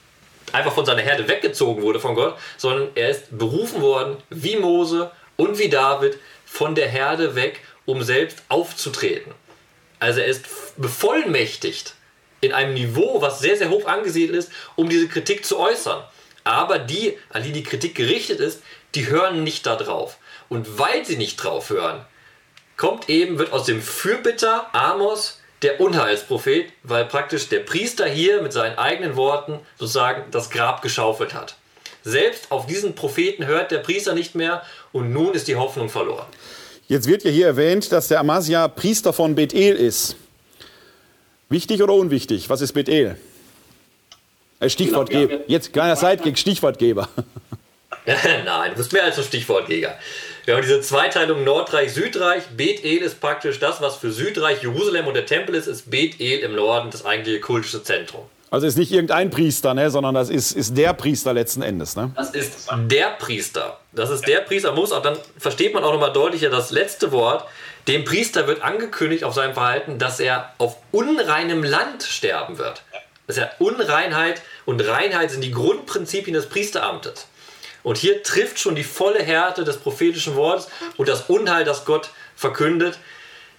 [0.53, 5.11] einfach von seiner Herde weggezogen wurde von Gott, sondern er ist berufen worden, wie Mose
[5.37, 9.33] und wie David, von der Herde weg, um selbst aufzutreten.
[9.99, 10.45] Also er ist
[10.77, 11.95] bevollmächtigt
[12.41, 16.03] in einem Niveau, was sehr, sehr hoch angesiedelt ist, um diese Kritik zu äußern.
[16.45, 18.63] Aber die, an die die Kritik gerichtet ist,
[18.95, 20.19] die hören nicht da drauf.
[20.49, 22.05] Und weil sie nicht drauf hören,
[22.77, 28.53] kommt eben, wird aus dem Fürbitter Amos der Unheilsprophet, weil praktisch der Priester hier mit
[28.53, 31.57] seinen eigenen Worten sozusagen das Grab geschaufelt hat.
[32.03, 36.27] Selbst auf diesen Propheten hört der Priester nicht mehr und nun ist die Hoffnung verloren.
[36.89, 40.17] Jetzt wird ja hier erwähnt, dass der Amasia Priester von Bethel ist.
[41.49, 42.51] Wichtig oder unwichtig?
[42.51, 43.17] Was ist Bethel?
[44.63, 45.27] Äh, Stichwortgeber.
[45.27, 47.09] Genau, Jetzt kleiner Sidekick, Stichwortgeber.
[48.07, 49.95] Nein, du bist mehr als ein Stichwortgeber.
[50.45, 52.45] Wir haben diese Zweiteilung Nordreich-Südreich.
[52.57, 56.55] Bethel ist praktisch das, was für Südreich Jerusalem und der Tempel ist, ist Bethel im
[56.55, 58.23] Norden das eigentliche kultische Zentrum.
[58.51, 61.97] Also ist nicht irgendein Priester, ne, sondern das ist, ist der Priester letzten Endes.
[61.97, 62.11] Ne?
[62.15, 63.79] Das ist der Priester.
[63.93, 64.73] Das ist der Priester.
[64.73, 67.47] Muss auch dann versteht man auch nochmal deutlicher das letzte Wort.
[67.89, 72.83] Dem Priester wird angekündigt auf seinem Verhalten, dass er auf unreinem Land sterben wird.
[73.27, 77.27] Das ist ja Unreinheit und Reinheit sind die Grundprinzipien des Priesteramtes.
[77.83, 82.11] Und hier trifft schon die volle Härte des prophetischen Wortes und das Unheil, das Gott
[82.37, 82.99] verkündet.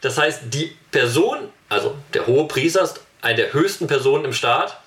[0.01, 4.77] Das heißt, die Person, also der hohe Priester ist eine der höchsten Personen im Staat,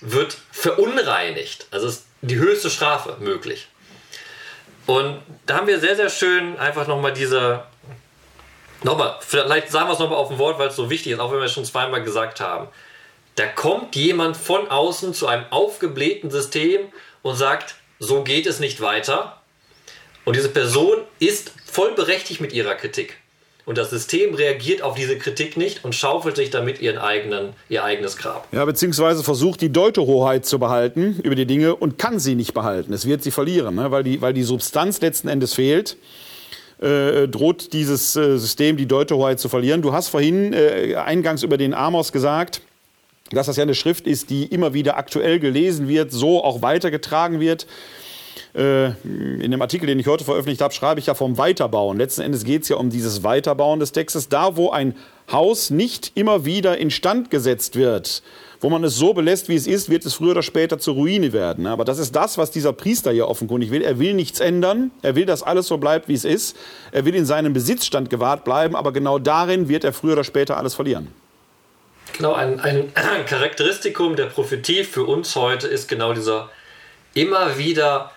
[0.00, 1.66] wird verunreinigt.
[1.70, 3.68] Also ist die höchste Strafe möglich.
[4.86, 7.64] Und da haben wir sehr, sehr schön einfach nochmal diese,
[8.82, 11.30] Nochmal, vielleicht sagen wir es nochmal auf ein Wort, weil es so wichtig ist, auch
[11.32, 12.68] wenn wir es schon zweimal gesagt haben.
[13.40, 16.80] Da kommt jemand von außen zu einem aufgeblähten System
[17.22, 19.40] und sagt, so geht es nicht weiter.
[20.26, 23.16] Und diese Person ist voll berechtigt mit ihrer Kritik.
[23.64, 27.82] Und das System reagiert auf diese Kritik nicht und schaufelt sich damit ihren eigenen, ihr
[27.82, 28.46] eigenes Grab.
[28.52, 32.92] Ja, beziehungsweise versucht die Deutehoheit zu behalten über die Dinge und kann sie nicht behalten.
[32.92, 33.90] Es wird sie verlieren, ne?
[33.90, 35.96] weil, die, weil die Substanz letzten Endes fehlt
[36.80, 39.82] äh, droht dieses äh, System die Deutehoheit zu verlieren.
[39.82, 42.62] Du hast vorhin äh, eingangs über den Amos gesagt,
[43.30, 47.40] dass das ja eine Schrift ist, die immer wieder aktuell gelesen wird, so auch weitergetragen
[47.40, 47.66] wird.
[48.54, 51.98] Äh, in dem Artikel, den ich heute veröffentlicht habe, schreibe ich ja vom Weiterbauen.
[51.98, 54.28] Letzten Endes geht es ja um dieses Weiterbauen des Textes.
[54.28, 54.94] Da, wo ein
[55.30, 58.22] Haus nicht immer wieder instand gesetzt wird,
[58.60, 61.32] wo man es so belässt, wie es ist, wird es früher oder später zur Ruine
[61.32, 61.66] werden.
[61.66, 63.82] Aber das ist das, was dieser Priester hier offenkundig will.
[63.82, 64.90] Er will nichts ändern.
[65.02, 66.56] Er will, dass alles so bleibt, wie es ist.
[66.90, 68.74] Er will in seinem Besitzstand gewahrt bleiben.
[68.74, 71.08] Aber genau darin wird er früher oder später alles verlieren.
[72.16, 72.92] Genau, ein, ein
[73.26, 76.50] Charakteristikum der Prophetie für uns heute ist genau dieser
[77.14, 78.12] immer wieder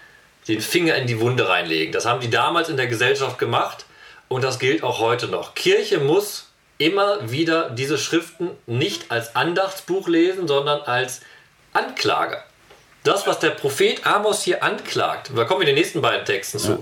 [0.47, 1.93] den Finger in die Wunde reinlegen.
[1.93, 3.85] Das haben die damals in der Gesellschaft gemacht
[4.27, 5.55] und das gilt auch heute noch.
[5.55, 11.21] Kirche muss immer wieder diese Schriften nicht als Andachtsbuch lesen, sondern als
[11.71, 12.43] Anklage.
[13.03, 16.59] Das, was der Prophet Amos hier anklagt, da kommen wir in den nächsten beiden Texten
[16.59, 16.79] zu, ja.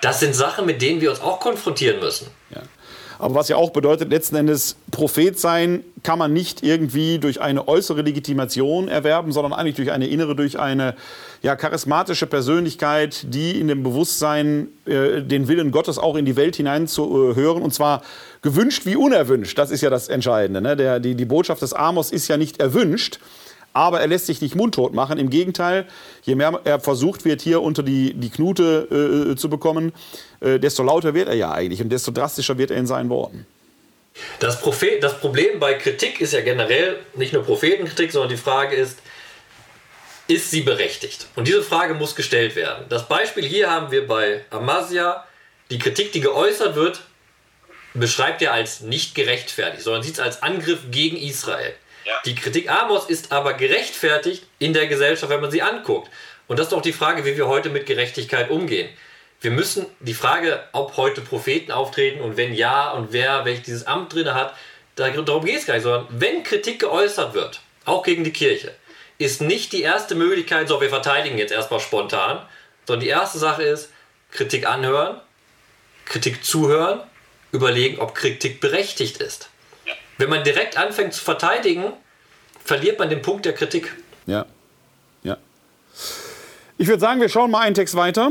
[0.00, 2.28] das sind Sachen, mit denen wir uns auch konfrontieren müssen.
[2.50, 2.62] Ja.
[3.20, 7.68] Aber was ja auch bedeutet, letzten Endes, Prophet sein kann man nicht irgendwie durch eine
[7.68, 10.94] äußere Legitimation erwerben, sondern eigentlich durch eine innere, durch eine
[11.42, 16.56] ja, charismatische Persönlichkeit, die in dem Bewusstsein äh, den Willen Gottes auch in die Welt
[16.56, 17.62] hinein zu äh.
[17.62, 18.02] Und zwar
[18.40, 19.58] gewünscht wie unerwünscht.
[19.58, 20.62] Das ist ja das Entscheidende.
[20.62, 20.76] Ne?
[20.76, 23.20] Der, die, die Botschaft des Amos ist ja nicht erwünscht,
[23.72, 25.18] aber er lässt sich nicht mundtot machen.
[25.18, 25.86] Im Gegenteil,
[26.22, 29.92] je mehr er versucht wird, hier unter die, die Knute äh, zu bekommen,
[30.40, 33.46] äh, desto lauter wird er ja eigentlich und desto drastischer wird er in seinen Worten.
[34.40, 38.74] Das, Prophet, das Problem bei Kritik ist ja generell nicht nur Prophetenkritik, sondern die Frage
[38.74, 38.98] ist,
[40.26, 41.26] ist sie berechtigt?
[41.36, 42.86] Und diese Frage muss gestellt werden.
[42.88, 45.24] Das Beispiel hier haben wir bei Amasia.
[45.70, 47.02] Die Kritik, die geäußert wird,
[47.94, 51.74] beschreibt er als nicht gerechtfertigt, sondern sieht es als Angriff gegen Israel.
[52.24, 56.10] Die Kritik Amos ist aber gerechtfertigt in der Gesellschaft, wenn man sie anguckt.
[56.48, 58.88] Und das ist doch die Frage, wie wir heute mit Gerechtigkeit umgehen.
[59.40, 63.86] Wir müssen die Frage, ob heute Propheten auftreten und wenn ja und wer welches dieses
[63.86, 64.54] Amt drin hat,
[64.96, 68.74] darum geht es gar nicht, sondern wenn Kritik geäußert wird, auch gegen die Kirche,
[69.18, 72.46] ist nicht die erste Möglichkeit, so wir verteidigen jetzt erstmal spontan,
[72.86, 73.90] sondern die erste Sache ist,
[74.30, 75.20] Kritik anhören,
[76.04, 77.00] Kritik zuhören,
[77.52, 79.49] überlegen, ob Kritik berechtigt ist.
[80.20, 81.94] Wenn man direkt anfängt zu verteidigen,
[82.62, 83.96] verliert man den Punkt der Kritik.
[84.26, 84.44] Ja,
[85.22, 85.38] ja.
[86.76, 88.30] Ich würde sagen, wir schauen mal einen Text weiter.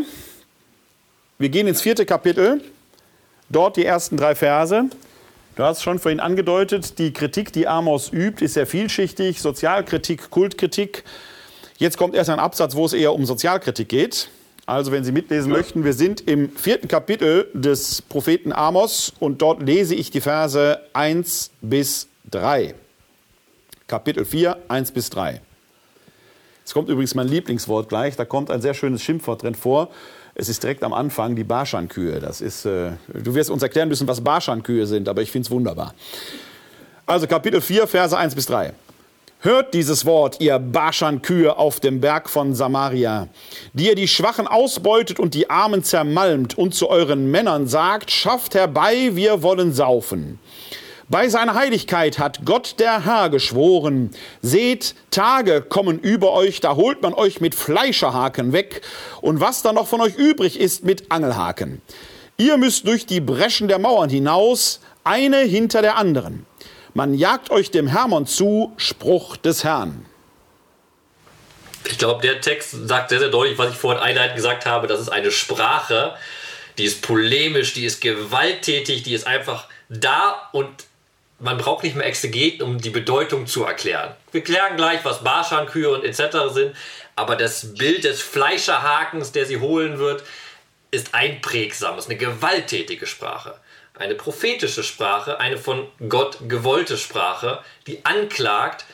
[1.39, 2.62] Wir gehen ins vierte Kapitel,
[3.49, 4.84] dort die ersten drei Verse.
[5.56, 9.41] Du hast schon vorhin angedeutet, die Kritik, die Amos übt, ist sehr vielschichtig.
[9.41, 11.04] Sozialkritik, Kultkritik.
[11.80, 14.30] Jetzt kommt erst ein Absatz, wo es eher um Sozialkritik geht.
[14.69, 19.63] Also, wenn Sie mitlesen möchten, wir sind im vierten Kapitel des Propheten Amos und dort
[19.63, 22.75] lese ich die Verse 1 bis 3.
[23.88, 25.41] Kapitel 4, 1 bis 3.
[26.60, 29.89] Jetzt kommt übrigens mein Lieblingswort gleich, da kommt ein sehr schönes Schimpfwort drin vor.
[30.36, 32.19] Es ist direkt am Anfang die Barschankühe.
[32.19, 35.51] Das ist, äh, du wirst uns erklären müssen, was Barschankühe sind, aber ich finde es
[35.51, 35.95] wunderbar.
[37.08, 38.73] Also Kapitel 4, Verse 1 bis 3.
[39.41, 43.30] Hört dieses Wort, ihr Baschankühe auf dem Berg von Samaria,
[43.71, 48.54] die ihr die Schwachen ausbeutet und die Armen zermalmt und zu euren Männern sagt, schafft
[48.54, 50.39] herbei, wir wollen saufen.
[51.08, 54.10] Bei seiner Heiligkeit hat Gott der Herr geschworen,
[54.41, 58.82] seht, Tage kommen über euch, da holt man euch mit Fleischerhaken weg
[59.21, 61.82] und was da noch von euch übrig ist mit Angelhaken.
[62.36, 66.45] Ihr müsst durch die Breschen der Mauern hinaus, eine hinter der anderen.
[67.00, 70.06] Man jagt euch dem Hermon zu, Spruch des Herrn.
[71.86, 74.86] Ich glaube, der Text sagt sehr, sehr deutlich, was ich vorhin einleitend gesagt habe.
[74.88, 76.18] Das ist eine Sprache,
[76.78, 80.68] die ist polemisch, die ist gewalttätig, die ist einfach da und
[81.40, 84.14] man braucht nicht mehr Exegeten, um die Bedeutung zu erklären.
[84.34, 86.52] Wir klären gleich, was Barschankühe und etc.
[86.52, 86.76] sind,
[87.16, 90.26] aber das Bild des Fleischerhakens, der sie holen wird,
[90.92, 93.56] ist einprägsam, ist eine gewalttätige Sprache.
[94.00, 98.86] Eine prophetische Sprache, eine von Gott gewollte Sprache, die anklagt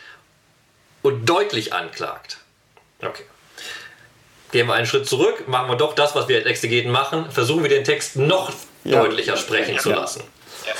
[1.03, 2.39] und deutlich anklagt.
[2.99, 3.23] Okay.
[4.51, 7.61] Gehen wir einen Schritt zurück, machen wir doch das, was wir als Exegeten machen, versuchen
[7.61, 8.51] wir den Text noch
[8.83, 8.99] ja.
[8.99, 9.79] deutlicher sprechen ja.
[9.79, 10.23] zu lassen.
[10.65, 10.73] Ja.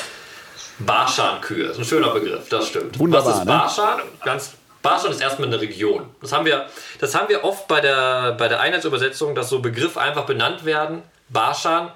[0.80, 2.98] Barschankühe, ist ein schöner Begriff, das stimmt.
[2.98, 3.98] Wunderbar, Was ist Barschan?
[3.98, 4.04] Ne?
[4.24, 6.10] Ganz, Barschan ist erstmal eine Region.
[6.20, 6.68] Das haben wir,
[7.00, 11.04] das haben wir oft bei der, bei der Einheitsübersetzung, dass so Begriffe einfach benannt werden.
[11.30, 11.92] Barschan,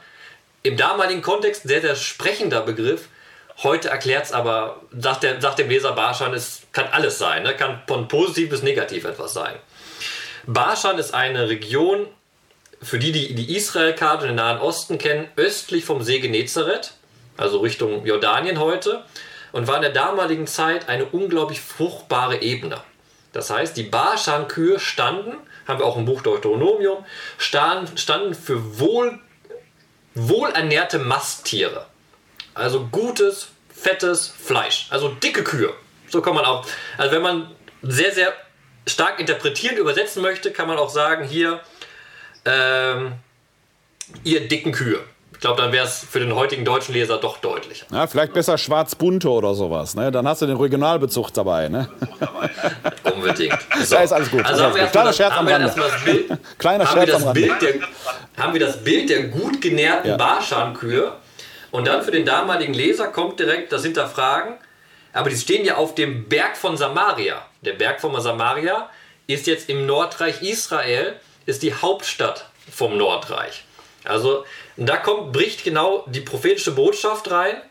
[0.64, 3.08] im damaligen Kontext sehr, sehr sprechender Begriff.
[3.64, 7.56] Heute erklärt es aber, sagt, der, sagt dem Leser Barschan, es kann alles sein, ne?
[7.56, 9.56] kann von positiv bis negativ etwas sein.
[10.46, 12.08] Barschan ist eine Region,
[12.82, 16.94] für die, die die Israelkarte den Nahen Osten kennen, östlich vom See Genezareth
[17.40, 19.04] also Richtung Jordanien heute,
[19.52, 22.82] und war in der damaligen Zeit eine unglaublich fruchtbare Ebene.
[23.34, 25.36] Das heißt, die Baschan-Kühe standen,
[25.68, 27.06] haben wir auch im Buch Deuteronomium,
[27.38, 29.20] standen für wohl,
[30.16, 31.86] wohlernährte Masttiere.
[32.54, 34.88] Also gutes, fettes Fleisch.
[34.90, 35.74] Also dicke Kühe.
[36.10, 36.66] So kann man auch,
[36.98, 38.34] also wenn man sehr, sehr
[38.88, 41.62] stark interpretierend übersetzen möchte, kann man auch sagen, hier,
[42.46, 43.14] ähm,
[44.24, 45.00] ihr dicken Kühe.
[45.40, 47.86] Ich glaube, dann wäre es für den heutigen deutschen Leser doch deutlicher.
[47.94, 49.96] Ja, vielleicht besser schwarz-bunte oder sowas.
[49.96, 50.12] Ne?
[50.12, 51.70] Dann hast du den Regionalbezug dabei.
[51.70, 51.88] Ne?
[53.16, 53.58] Unbedingt.
[53.86, 53.96] So.
[53.96, 54.46] Da ist alles gut.
[54.46, 55.74] Also haben wir Kleiner Scherz am Rande.
[56.04, 57.42] Bild, Kleiner Scherz am Rande.
[57.62, 60.18] Der, haben wir das Bild der gut genährten ja.
[60.18, 61.14] Barschankühe.
[61.72, 64.56] Und dann für den damaligen Leser kommt direkt das Hinterfragen.
[65.14, 67.42] Aber die stehen ja auf dem Berg von Samaria.
[67.62, 68.90] Der Berg von Samaria
[69.28, 73.64] ist jetzt im Nordreich Israel, ist die Hauptstadt vom Nordreich.
[74.10, 74.46] Also
[74.76, 77.62] da kommt, bricht genau die prophetische Botschaft rein.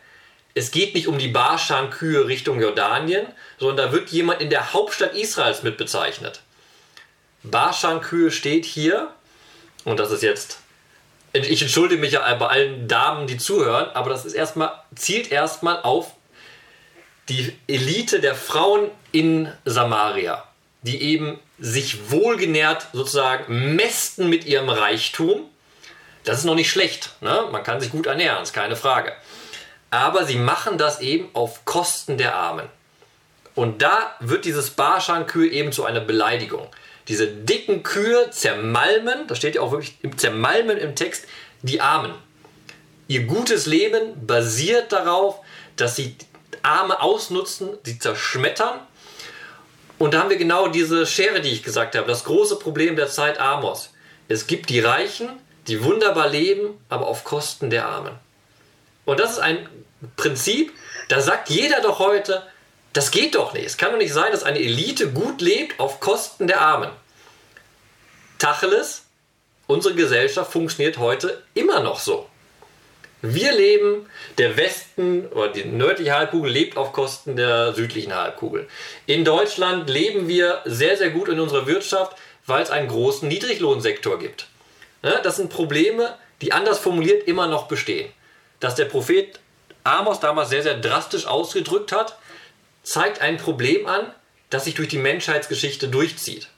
[0.54, 3.26] Es geht nicht um die Barschan-Kühe Richtung Jordanien,
[3.58, 6.40] sondern da wird jemand in der Hauptstadt Israels mit bezeichnet.
[7.42, 9.12] Barschan-Kühe steht hier,
[9.84, 10.58] und das ist jetzt,
[11.32, 15.82] ich entschuldige mich ja bei allen Damen, die zuhören, aber das ist erstmal, zielt erstmal
[15.82, 16.12] auf
[17.28, 20.44] die Elite der Frauen in Samaria,
[20.82, 25.48] die eben sich wohlgenährt sozusagen mästen mit ihrem Reichtum
[26.28, 27.10] das ist noch nicht schlecht.
[27.22, 27.48] Ne?
[27.50, 29.12] Man kann sich gut ernähren, ist keine Frage.
[29.90, 32.66] Aber sie machen das eben auf Kosten der Armen.
[33.54, 36.68] Und da wird dieses Barschankühe eben zu einer Beleidigung.
[37.08, 41.24] Diese dicken Kühe zermalmen, da steht ja auch wirklich zermalmen im Text,
[41.62, 42.12] die Armen.
[43.08, 45.40] Ihr gutes Leben basiert darauf,
[45.76, 46.14] dass sie
[46.62, 48.80] Arme ausnutzen, sie zerschmettern.
[49.98, 53.08] Und da haben wir genau diese Schere, die ich gesagt habe, das große Problem der
[53.08, 53.94] Zeit Amos.
[54.28, 55.30] Es gibt die Reichen,
[55.68, 58.14] die wunderbar leben, aber auf Kosten der Armen.
[59.04, 59.68] Und das ist ein
[60.16, 60.72] Prinzip,
[61.08, 62.42] da sagt jeder doch heute,
[62.92, 63.66] das geht doch nicht.
[63.66, 66.90] Es kann doch nicht sein, dass eine Elite gut lebt auf Kosten der Armen.
[68.38, 69.04] Tacheles,
[69.66, 72.28] unsere Gesellschaft funktioniert heute immer noch so.
[73.20, 74.06] Wir leben,
[74.38, 78.68] der Westen oder die nördliche Halbkugel lebt auf Kosten der südlichen Halbkugel.
[79.06, 84.20] In Deutschland leben wir sehr, sehr gut in unserer Wirtschaft, weil es einen großen Niedriglohnsektor
[84.20, 84.46] gibt.
[85.02, 88.10] Das sind Probleme, die anders formuliert immer noch bestehen.
[88.60, 89.38] Dass der Prophet
[89.84, 92.18] Amos damals sehr, sehr drastisch ausgedrückt hat,
[92.82, 94.12] zeigt ein Problem an,
[94.50, 96.48] das sich durch die Menschheitsgeschichte durchzieht.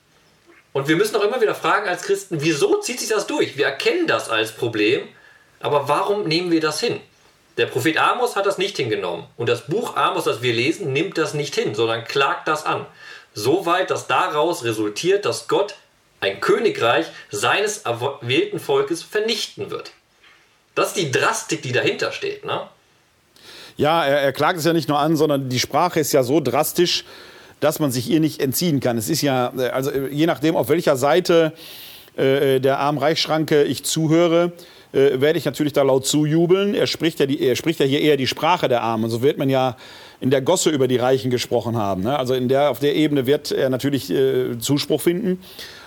[0.73, 3.57] Und wir müssen auch immer wieder fragen als Christen, wieso zieht sich das durch?
[3.57, 5.09] Wir erkennen das als Problem,
[5.59, 7.01] aber warum nehmen wir das hin?
[7.57, 9.27] Der Prophet Amos hat das nicht hingenommen.
[9.37, 12.87] Und das Buch Amos, das wir lesen, nimmt das nicht hin, sondern klagt das an.
[13.35, 15.75] Soweit, dass daraus resultiert, dass Gott
[16.21, 19.93] ein Königreich seines erwählten Volkes vernichten wird.
[20.75, 22.45] Das ist die Drastik, die dahinter steht.
[22.45, 22.61] Ne?
[23.77, 26.41] Ja, er, er klagt es ja nicht nur an, sondern die Sprache ist ja so
[26.41, 27.05] drastisch,
[27.61, 28.97] dass man sich ihr nicht entziehen kann.
[28.97, 31.53] Es ist ja, äh, also äh, je nachdem, auf welcher Seite
[32.17, 34.53] äh, der Arm-Reich-Schranke ich zuhöre,
[34.93, 36.75] äh, werde ich natürlich da laut zujubeln.
[36.75, 39.11] Er spricht, ja die, er spricht ja hier eher die Sprache der Armen.
[39.11, 39.77] So wird man ja
[40.21, 42.03] in der Gosse über die Reichen gesprochen haben.
[42.03, 42.19] Ne?
[42.19, 45.43] Also in der, auf der Ebene wird er natürlich äh, Zuspruch finden.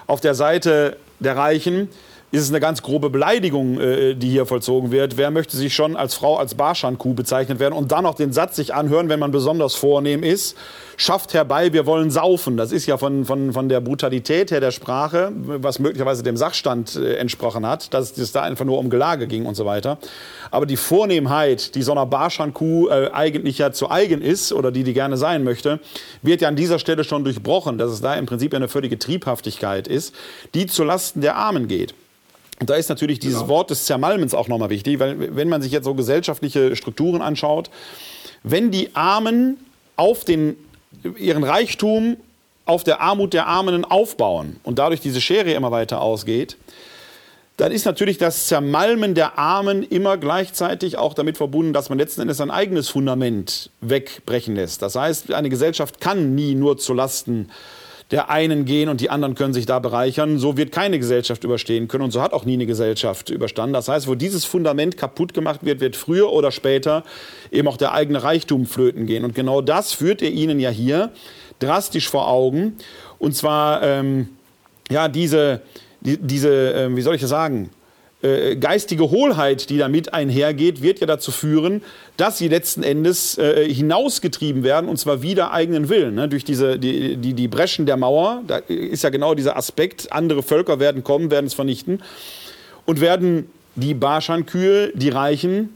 [0.08, 1.90] Auf der Seite der Reichen
[2.34, 5.18] ist es eine ganz grobe Beleidigung, äh, die hier vollzogen wird.
[5.18, 8.56] Wer möchte sich schon als Frau als Barschankuh bezeichnet werden und dann noch den Satz
[8.56, 10.58] sich anhören, wenn man besonders vornehm ist,
[10.98, 12.58] schafft herbei, wir wollen saufen.
[12.58, 16.96] Das ist ja von, von, von der Brutalität her der Sprache, was möglicherweise dem Sachstand
[16.96, 20.00] äh, entsprochen hat, dass es da einfach nur um Gelage ging und so weiter.
[20.50, 24.84] Aber die Vornehmheit, die so einer Barschankuh äh, eigentlich ja zu eigen ist oder die
[24.84, 25.80] die gerne sein möchte,
[26.24, 29.88] wird ja an dieser Stelle schon durchbrochen, dass es da im Prinzip eine völlige Triebhaftigkeit
[29.88, 30.16] ist,
[30.56, 31.94] die zulasten der Armen geht.
[32.60, 33.50] Und da ist natürlich dieses genau.
[33.50, 37.70] Wort des Zermalmens auch nochmal wichtig, weil wenn man sich jetzt so gesellschaftliche Strukturen anschaut,
[38.44, 39.58] wenn die Armen
[39.96, 40.56] auf den,
[41.18, 42.18] ihren Reichtum
[42.66, 46.58] auf der Armut der Armen aufbauen und dadurch diese Schere immer weiter ausgeht,
[47.58, 52.22] dann ist natürlich das Zermalmen der Armen immer gleichzeitig auch damit verbunden, dass man letzten
[52.22, 54.82] Endes ein eigenes Fundament wegbrechen lässt.
[54.82, 57.50] Das heißt, eine Gesellschaft kann nie nur zu Lasten
[58.12, 60.38] der einen gehen und die anderen können sich da bereichern.
[60.38, 63.74] So wird keine Gesellschaft überstehen können und so hat auch nie eine Gesellschaft überstanden.
[63.74, 67.04] Das heißt, wo dieses Fundament kaputt gemacht wird, wird früher oder später
[67.52, 69.24] eben auch der eigene Reichtum flöten gehen.
[69.24, 71.12] Und genau das führt er Ihnen ja hier
[71.60, 72.78] drastisch vor Augen.
[73.20, 74.30] Und zwar, ähm,
[74.90, 75.62] ja, diese,
[76.02, 77.70] die, diese äh, wie soll ich das sagen,
[78.24, 81.82] äh, geistige Hohlheit, die damit einhergeht, wird ja dazu führen,
[82.18, 86.16] dass sie letzten Endes äh, hinausgetrieben werden, und zwar wieder eigenen Willen.
[86.16, 86.30] Ne?
[86.30, 90.42] Durch diese, die, die, die Breschen der Mauer, da ist ja genau dieser Aspekt, andere
[90.42, 92.02] Völker werden kommen, werden es vernichten
[92.86, 95.70] und werden die Barschankühe, die Reichen,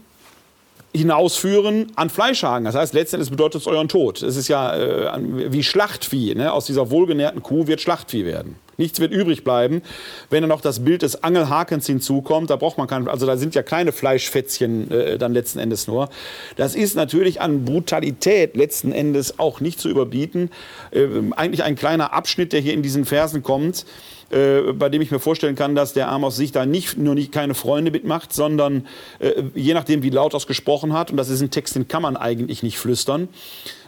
[0.94, 2.64] hinausführen an Fleischhagen.
[2.64, 4.22] Das heißt, letztendlich bedeutet es euren Tod.
[4.22, 6.34] Es ist ja äh, wie Schlachtvieh.
[6.34, 6.52] Ne?
[6.52, 8.56] Aus dieser wohlgenährten Kuh wird Schlachtvieh werden.
[8.78, 9.82] Nichts wird übrig bleiben.
[10.30, 13.56] Wenn dann noch das Bild des Angelhakens hinzukommt, da braucht man kein, also da sind
[13.56, 16.08] ja kleine Fleischfätzchen äh, dann letzten Endes nur.
[16.56, 20.50] Das ist natürlich an Brutalität letzten Endes auch nicht zu überbieten.
[20.92, 23.84] Äh, eigentlich ein kleiner Abschnitt, der hier in diesen Versen kommt.
[24.30, 27.32] Äh, bei dem ich mir vorstellen kann, dass der Amos sich da nicht nur nicht
[27.32, 28.86] keine Freunde mitmacht, sondern
[29.20, 31.88] äh, je nachdem, wie laut er es gesprochen hat, und das ist ein Text, den
[31.88, 33.28] kann man eigentlich nicht flüstern,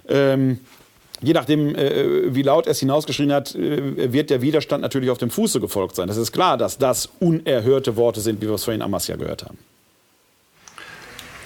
[0.08, 0.60] ähm,
[1.20, 5.18] je nachdem, äh, wie laut er es hinausgeschrien hat, äh, wird der Widerstand natürlich auf
[5.18, 6.08] dem Fuße gefolgt sein.
[6.08, 9.58] Das ist klar, dass das unerhörte Worte sind, wie wir es vorhin Amasja gehört haben.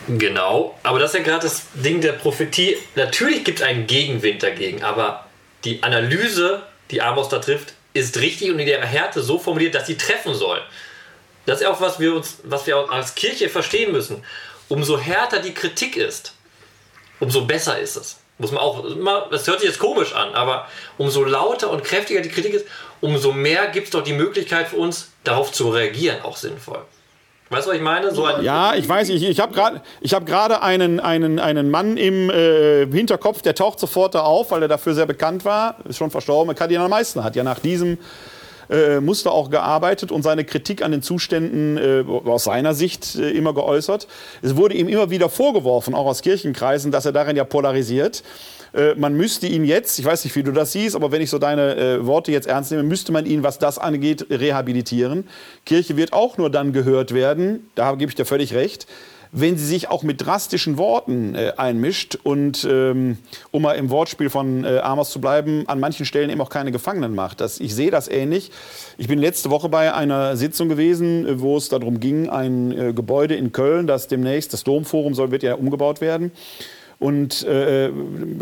[0.07, 2.77] Genau, aber das ist ja gerade das Ding der Prophetie.
[2.95, 5.25] Natürlich gibt es einen Gegenwind dagegen, aber
[5.65, 9.87] die Analyse, die Amos da trifft, ist richtig und in der Härte so formuliert, dass
[9.87, 10.61] sie treffen soll.
[11.47, 14.23] Das ist auch, was wir, uns, was wir als Kirche verstehen müssen.
[14.69, 16.35] Umso härter die Kritik ist,
[17.21, 18.19] umso besser ist es.
[18.39, 22.21] Muss man auch immer, das hört sich jetzt komisch an, aber umso lauter und kräftiger
[22.21, 22.67] die Kritik ist,
[23.01, 26.85] umso mehr gibt es doch die Möglichkeit für uns, darauf zu reagieren, auch sinnvoll.
[27.51, 28.11] Weißt du, was ich meine?
[28.13, 29.83] So ja, ich weiß, ich, ich habe gerade
[30.55, 34.69] hab einen, einen, einen Mann im äh, Hinterkopf, der taucht sofort da auf, weil er
[34.69, 36.55] dafür sehr bekannt war, ist schon verstorben.
[36.55, 37.99] Kardinal Meissner hat ja nach diesem
[38.71, 43.31] äh, Muster auch gearbeitet und seine Kritik an den Zuständen äh, aus seiner Sicht äh,
[43.31, 44.09] immer geäußert.
[44.41, 48.23] Es wurde ihm immer wieder vorgeworfen, auch aus Kirchenkreisen, dass er darin ja polarisiert.
[48.75, 51.31] Äh, man müsste ihn jetzt, ich weiß nicht, wie du das siehst, aber wenn ich
[51.31, 55.29] so deine äh, Worte jetzt ernst nehme, müsste man ihn, was das angeht, rehabilitieren.
[55.65, 58.87] Kirche wird auch nur dann gehört werden, da gebe ich dir völlig recht,
[59.37, 63.19] wenn sie sich auch mit drastischen Worten äh, einmischt und, ähm,
[63.51, 66.71] um mal im Wortspiel von äh, Amos zu bleiben, an manchen Stellen eben auch keine
[66.71, 67.41] Gefangenen macht.
[67.41, 68.53] Das, ich sehe das ähnlich.
[68.97, 72.93] Ich bin letzte Woche bei einer Sitzung gewesen, äh, wo es darum ging, ein äh,
[72.93, 76.31] Gebäude in Köln, das demnächst, das Domforum soll, wird ja umgebaut werden.
[76.99, 77.91] Und äh,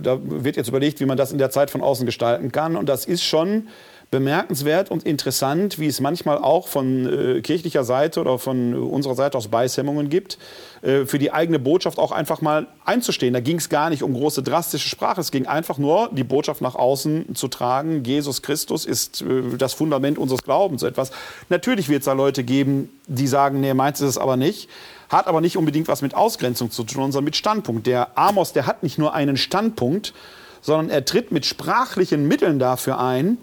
[0.02, 2.76] da wird jetzt überlegt, wie man das in der Zeit von außen gestalten kann.
[2.76, 3.68] Und das ist schon
[4.12, 9.38] bemerkenswert und interessant, wie es manchmal auch von äh, kirchlicher Seite oder von unserer Seite
[9.38, 10.36] aus Beißhemmungen gibt,
[10.82, 13.32] äh, für die eigene Botschaft auch einfach mal einzustehen.
[13.32, 16.60] Da ging es gar nicht um große drastische Sprache, es ging einfach nur, die Botschaft
[16.60, 18.04] nach außen zu tragen.
[18.04, 21.10] Jesus Christus ist äh, das Fundament unseres Glaubens, etwas.
[21.48, 24.68] Natürlich wird es da Leute geben, die sagen, nee, meins ist es aber nicht.
[25.12, 27.86] Hat aber nicht unbedingt was mit Ausgrenzung zu tun, sondern mit Standpunkt.
[27.86, 30.14] Der Amos, der hat nicht nur einen Standpunkt,
[30.62, 33.36] sondern er tritt mit sprachlichen Mitteln dafür ein,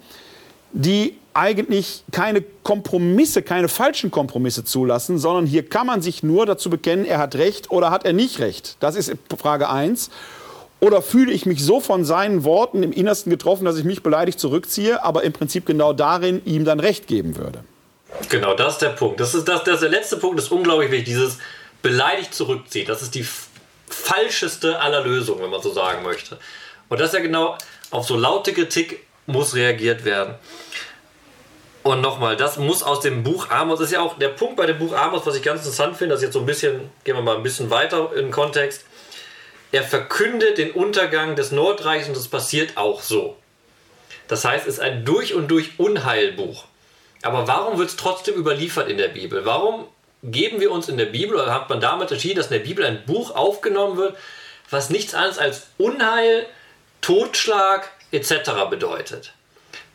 [0.71, 6.71] die eigentlich keine Kompromisse, keine falschen Kompromisse zulassen, sondern hier kann man sich nur dazu
[6.71, 8.77] bekennen, er hat Recht oder hat er nicht Recht.
[8.79, 10.09] Das ist Frage 1.
[10.81, 14.39] Oder fühle ich mich so von seinen Worten im Innersten getroffen, dass ich mich beleidigt
[14.39, 17.63] zurückziehe, aber im Prinzip genau darin ihm dann Recht geben würde?
[18.29, 19.19] Genau, das ist der Punkt.
[19.19, 21.37] Das ist, das, das der letzte Punkt, ist unglaublich wichtig, dieses
[21.81, 22.87] beleidigt zurückziehen.
[22.87, 23.25] Das ist die
[23.87, 26.37] falscheste aller Lösungen, wenn man so sagen möchte.
[26.89, 27.57] Und das ist ja genau
[27.91, 30.35] auf so laute Kritik muss reagiert werden.
[31.83, 34.65] Und nochmal, das muss aus dem Buch Amos, das ist ja auch der Punkt bei
[34.65, 37.15] dem Buch Amos, was ich ganz interessant finde, das ist jetzt so ein bisschen, gehen
[37.15, 38.85] wir mal ein bisschen weiter in den Kontext.
[39.71, 43.37] Er verkündet den Untergang des Nordreichs und das passiert auch so.
[44.27, 46.65] Das heißt, es ist ein durch und durch Unheilbuch.
[47.21, 49.45] Aber warum wird es trotzdem überliefert in der Bibel?
[49.45, 49.87] Warum
[50.23, 52.85] geben wir uns in der Bibel, oder hat man damit entschieden, dass in der Bibel
[52.85, 54.17] ein Buch aufgenommen wird,
[54.69, 56.45] was nichts anderes als Unheil,
[57.01, 58.51] Totschlag, etc.
[58.69, 59.33] bedeutet.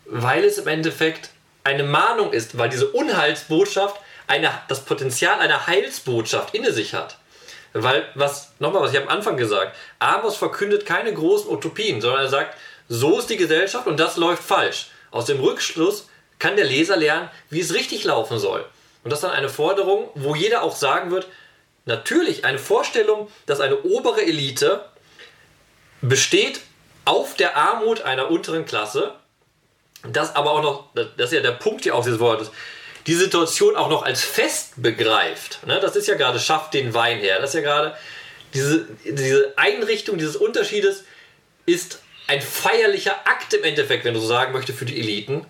[0.06, 1.30] Weil es im Endeffekt
[1.62, 3.96] eine Mahnung ist, weil diese Unheilsbotschaft
[4.26, 7.18] eine, das Potenzial einer Heilsbotschaft inne sich hat.
[7.72, 12.28] Weil, was, nochmal, was ich am Anfang gesagt, Amos verkündet keine großen Utopien, sondern er
[12.28, 12.56] sagt,
[12.88, 14.86] so ist die Gesellschaft und das läuft falsch.
[15.10, 16.08] Aus dem Rückschluss
[16.38, 18.64] kann der Leser lernen, wie es richtig laufen soll.
[19.04, 21.28] Und das ist dann eine Forderung, wo jeder auch sagen wird,
[21.84, 24.84] natürlich eine Vorstellung, dass eine obere Elite
[26.00, 26.60] besteht
[27.04, 29.14] auf der Armut einer unteren Klasse,
[30.02, 32.50] das aber auch noch, das ist ja der Punkt hier aus dieses Wortes,
[33.06, 35.66] die Situation auch noch als fest begreift.
[35.66, 35.78] Ne?
[35.80, 37.38] Das ist ja gerade, schafft den Wein her.
[37.40, 37.94] Das ist ja gerade,
[38.54, 41.04] diese, diese Einrichtung dieses Unterschiedes
[41.66, 45.44] ist ein feierlicher Akt im Endeffekt, wenn du so sagen möchtest, für die Eliten.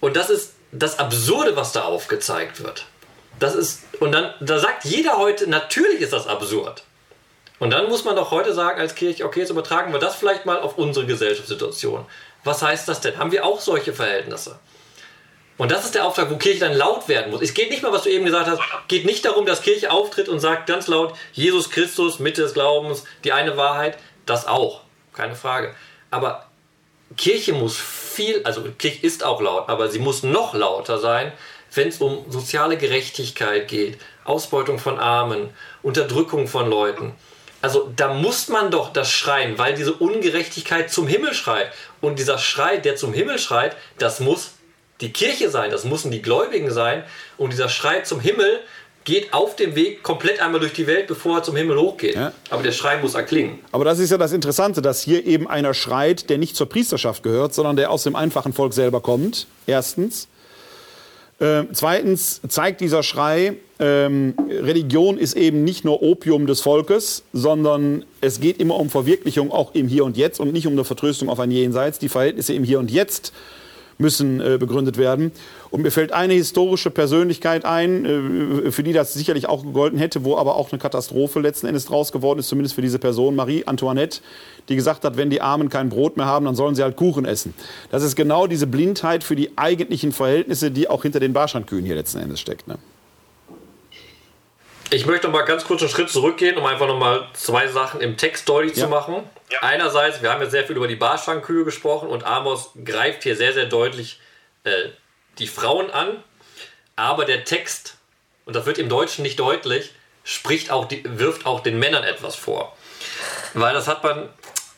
[0.00, 2.86] Und das ist das Absurde, was da aufgezeigt wird.
[3.38, 6.84] Das ist, und dann, da sagt jeder heute, natürlich ist das absurd.
[7.58, 10.46] Und dann muss man doch heute sagen als Kirche, okay, jetzt übertragen wir das vielleicht
[10.46, 12.06] mal auf unsere Gesellschaftssituation.
[12.44, 13.18] Was heißt das denn?
[13.18, 14.58] Haben wir auch solche Verhältnisse?
[15.58, 17.42] Und das ist der Auftrag, wo Kirche dann laut werden muss.
[17.42, 20.30] Es geht nicht mal, was du eben gesagt hast, geht nicht darum, dass Kirche auftritt
[20.30, 24.80] und sagt ganz laut, Jesus Christus, Mitte des Glaubens, die eine Wahrheit, das auch,
[25.12, 25.74] keine Frage.
[26.10, 26.49] Aber
[27.16, 31.32] Kirche muss viel, also Kirche ist auch laut, aber sie muss noch lauter sein,
[31.74, 35.50] wenn es um soziale Gerechtigkeit geht, Ausbeutung von Armen,
[35.82, 37.14] Unterdrückung von Leuten.
[37.62, 41.72] Also da muss man doch das schreien, weil diese Ungerechtigkeit zum Himmel schreit.
[42.00, 44.52] Und dieser Schrei, der zum Himmel schreit, das muss
[45.00, 47.04] die Kirche sein, das müssen die Gläubigen sein.
[47.36, 48.60] Und dieser Schrei zum Himmel
[49.10, 52.14] geht auf dem Weg komplett einmal durch die Welt, bevor er zum Himmel hochgeht.
[52.14, 52.32] Ja.
[52.48, 53.58] Aber der Schrei muss erklingen.
[53.72, 57.24] Aber das ist ja das Interessante, dass hier eben einer schreit, der nicht zur Priesterschaft
[57.24, 59.48] gehört, sondern der aus dem einfachen Volk selber kommt.
[59.66, 60.28] Erstens.
[61.40, 68.04] Äh, zweitens zeigt dieser Schrei, ähm, Religion ist eben nicht nur Opium des Volkes, sondern
[68.20, 71.30] es geht immer um Verwirklichung auch im Hier und Jetzt und nicht um eine Vertröstung
[71.30, 71.98] auf ein Jenseits.
[71.98, 73.32] Die Verhältnisse im Hier und Jetzt
[73.98, 75.32] müssen äh, begründet werden.
[75.70, 80.24] Und mir fällt eine historische Persönlichkeit ein, äh, für die das sicherlich auch gegolten hätte,
[80.24, 83.64] wo aber auch eine Katastrophe letzten Endes draus geworden ist, zumindest für diese Person, Marie
[83.66, 84.20] Antoinette,
[84.68, 87.24] die gesagt hat, wenn die Armen kein Brot mehr haben, dann sollen sie halt Kuchen
[87.24, 87.54] essen.
[87.90, 91.94] Das ist genau diese Blindheit für die eigentlichen Verhältnisse, die auch hinter den Barschandkühen hier
[91.94, 92.66] letzten Endes steckt.
[92.66, 92.78] Ne?
[94.92, 98.00] Ich möchte noch mal ganz kurz einen Schritt zurückgehen, um einfach noch mal zwei Sachen
[98.00, 98.84] im Text deutlich ja.
[98.84, 99.22] zu machen.
[99.50, 99.58] Ja.
[99.62, 103.52] Einerseits, wir haben jetzt sehr viel über die Barschankkühe gesprochen und Amos greift hier sehr,
[103.52, 104.18] sehr deutlich
[104.64, 104.70] äh,
[105.40, 106.22] die Frauen an.
[106.96, 107.96] Aber der Text,
[108.44, 112.36] und das wird im Deutschen nicht deutlich, spricht auch die, wirft auch den Männern etwas
[112.36, 112.76] vor.
[113.54, 114.28] Weil das hat man,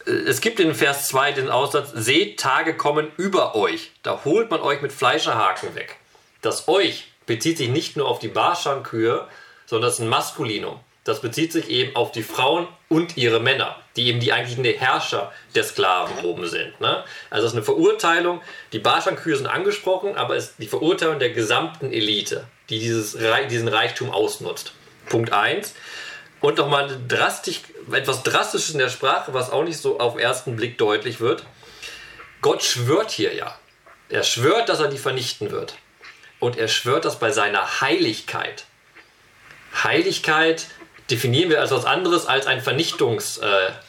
[0.06, 3.90] äh, es gibt in Vers 2 den Aussatz, seht, Tage kommen über euch.
[4.02, 5.96] Da holt man euch mit Fleischerhaken weg.
[6.40, 9.26] Das euch bezieht sich nicht nur auf die Barschankühe,
[9.66, 10.80] sondern das ist ein Maskulinum.
[11.04, 15.32] Das bezieht sich eben auf die Frauen und ihre Männer, die eben die eigentlichen Herrscher
[15.54, 16.80] der Sklaven oben sind.
[16.80, 17.02] Ne?
[17.28, 18.40] Also es ist eine Verurteilung,
[18.72, 23.18] die Barschankühe sind angesprochen, aber es ist die Verurteilung der gesamten Elite, die dieses,
[23.50, 24.74] diesen Reichtum ausnutzt.
[25.08, 25.74] Punkt 1.
[26.40, 30.56] Und nochmal drastisch, etwas Drastisches in der Sprache, was auch nicht so auf den ersten
[30.56, 31.44] Blick deutlich wird.
[32.40, 33.56] Gott schwört hier ja.
[34.08, 35.76] Er schwört, dass er die vernichten wird.
[36.38, 38.64] Und er schwört das bei seiner Heiligkeit.
[39.84, 40.66] Heiligkeit
[41.10, 43.80] definieren wir als was anderes als ein Vernichtungsurteil.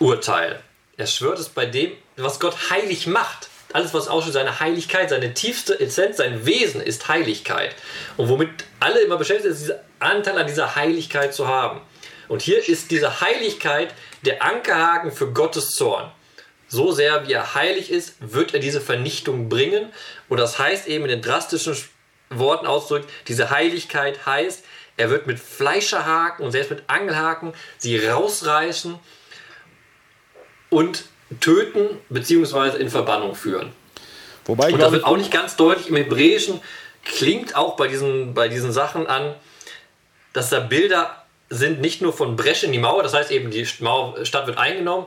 [0.00, 0.58] Äh,
[0.96, 3.48] er schwört es bei dem, was Gott heilig macht.
[3.72, 7.74] Alles, was ausschließt, seine Heiligkeit, seine tiefste Essenz, sein Wesen ist Heiligkeit.
[8.16, 11.80] Und womit alle immer beschäftigt sind, ist dieser Anteil an dieser Heiligkeit zu haben.
[12.28, 13.92] Und hier ist diese Heiligkeit
[14.22, 16.10] der Ankerhaken für Gottes Zorn.
[16.68, 19.92] So sehr wie er heilig ist, wird er diese Vernichtung bringen.
[20.28, 21.76] Und das heißt eben in den drastischen
[22.30, 24.64] Worten ausgedrückt, diese Heiligkeit heißt,
[24.96, 28.98] er wird mit Fleischerhaken und selbst mit Angelhaken sie rausreißen
[30.70, 31.04] und
[31.40, 32.78] töten bzw.
[32.78, 33.72] in Verbannung führen.
[34.44, 36.60] Wobei und das wird auch nicht ganz deutlich im Hebräischen,
[37.04, 39.34] klingt auch bei diesen, bei diesen Sachen an,
[40.32, 43.66] dass da Bilder sind nicht nur von Breschen in die Mauer, das heißt eben die
[43.66, 45.06] Stadt wird eingenommen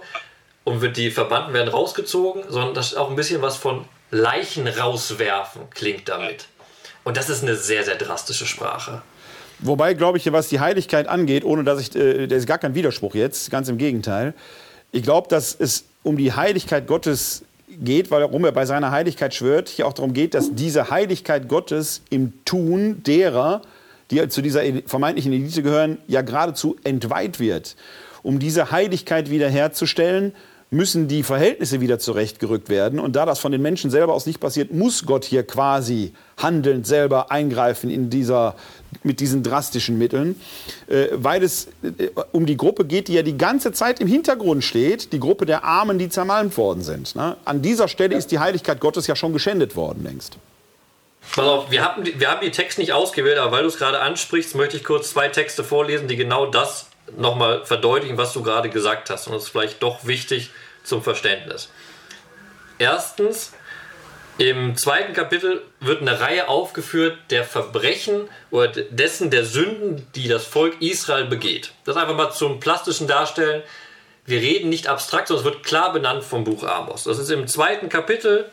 [0.63, 4.67] und wird die Verbannten werden rausgezogen, sondern das ist auch ein bisschen was von Leichen
[4.67, 6.45] rauswerfen klingt damit.
[7.03, 9.01] Und das ist eine sehr, sehr drastische Sprache.
[9.59, 12.75] Wobei, glaube ich, was die Heiligkeit angeht, ohne dass ich, äh, der ist gar kein
[12.75, 14.33] Widerspruch jetzt, ganz im Gegenteil.
[14.91, 19.67] Ich glaube, dass es um die Heiligkeit Gottes geht, warum er bei seiner Heiligkeit schwört,
[19.67, 23.61] hier auch darum geht, dass diese Heiligkeit Gottes im Tun derer,
[24.09, 27.75] die zu dieser vermeintlichen Elite gehören, ja geradezu entweiht wird.
[28.23, 30.33] Um diese Heiligkeit wiederherzustellen,
[30.69, 32.99] müssen die Verhältnisse wieder zurechtgerückt werden.
[32.99, 36.85] Und da das von den Menschen selber aus nicht passiert, muss Gott hier quasi handelnd
[36.85, 38.55] selber eingreifen in dieser,
[39.03, 40.39] mit diesen drastischen Mitteln,
[40.87, 44.63] äh, weil es äh, um die Gruppe geht, die ja die ganze Zeit im Hintergrund
[44.63, 47.15] steht, die Gruppe der Armen, die zermalmt worden sind.
[47.15, 47.37] Ne?
[47.45, 50.37] An dieser Stelle ist die Heiligkeit Gottes ja schon geschändet worden längst.
[51.33, 53.99] Pass auf, wir haben, wir haben die Texte nicht ausgewählt, aber weil du es gerade
[53.99, 58.69] ansprichst, möchte ich kurz zwei Texte vorlesen, die genau das nochmal verdeutlichen, was du gerade
[58.69, 59.27] gesagt hast.
[59.27, 60.51] Und das ist vielleicht doch wichtig
[60.83, 61.69] zum Verständnis.
[62.79, 63.53] Erstens,
[64.37, 70.45] im zweiten Kapitel wird eine Reihe aufgeführt der Verbrechen oder dessen der Sünden, die das
[70.45, 71.71] Volk Israel begeht.
[71.85, 73.63] Das einfach mal zum plastischen Darstellen.
[74.25, 77.05] Wir reden nicht abstrakt, sondern es wird klar benannt vom Buch Amos.
[77.05, 78.45] Das ist im zweiten Kapitel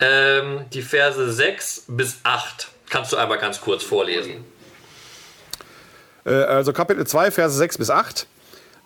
[0.00, 2.68] ähm, die Verse 6 bis 8.
[2.90, 4.44] Kannst du einmal ganz kurz vorlesen?
[6.24, 8.26] Äh, also Kapitel 2, Verse 6 bis 8.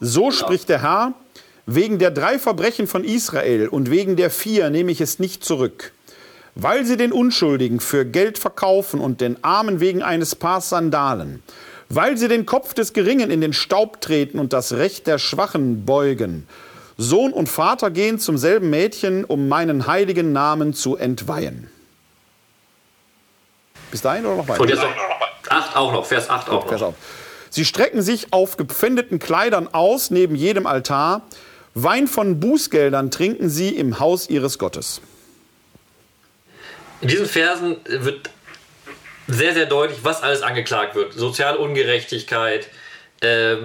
[0.00, 1.14] So spricht der Herr,
[1.66, 5.92] wegen der drei Verbrechen von Israel und wegen der vier nehme ich es nicht zurück.
[6.54, 11.42] Weil sie den Unschuldigen für Geld verkaufen und den Armen wegen eines Paars Sandalen.
[11.88, 15.84] Weil sie den Kopf des Geringen in den Staub treten und das Recht der Schwachen
[15.84, 16.46] beugen.
[16.98, 21.70] Sohn und Vater gehen zum selben Mädchen, um meinen heiligen Namen zu entweihen.
[23.90, 24.62] Bis dahin oder noch weiter?
[24.62, 24.90] Und jetzt noch
[25.48, 26.68] 8 auch noch, Vers 8 auch noch.
[26.68, 26.94] Vers auf.
[27.56, 31.26] Sie strecken sich auf gepfändeten Kleidern aus neben jedem Altar.
[31.72, 35.00] Wein von Bußgeldern trinken sie im Haus ihres Gottes.
[37.00, 38.28] In diesen Versen wird
[39.26, 41.14] sehr, sehr deutlich, was alles angeklagt wird.
[41.14, 42.68] Soziale Ungerechtigkeit,
[43.22, 43.56] äh,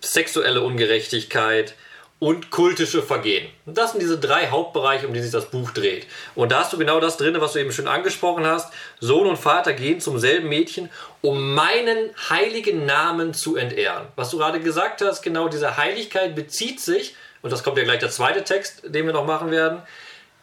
[0.00, 1.74] sexuelle Ungerechtigkeit,
[2.22, 3.48] und kultische Vergehen.
[3.66, 6.06] Das sind diese drei Hauptbereiche, um die sich das Buch dreht.
[6.36, 8.72] Und da hast du genau das drin, was du eben schon angesprochen hast.
[9.00, 10.88] Sohn und Vater gehen zum selben Mädchen,
[11.22, 14.08] um meinen heiligen Namen zu entehren.
[14.16, 18.00] Was du gerade gesagt hast, genau diese Heiligkeit bezieht sich, und das kommt ja gleich
[18.00, 19.82] der zweite Text, den wir noch machen werden,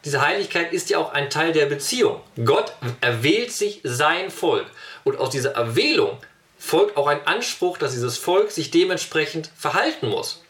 [0.05, 2.21] diese Heiligkeit ist ja auch ein Teil der Beziehung.
[2.45, 4.65] Gott erwählt sich sein Volk.
[5.03, 6.17] Und aus dieser Erwählung
[6.57, 10.41] folgt auch ein Anspruch, dass dieses Volk sich dementsprechend verhalten muss.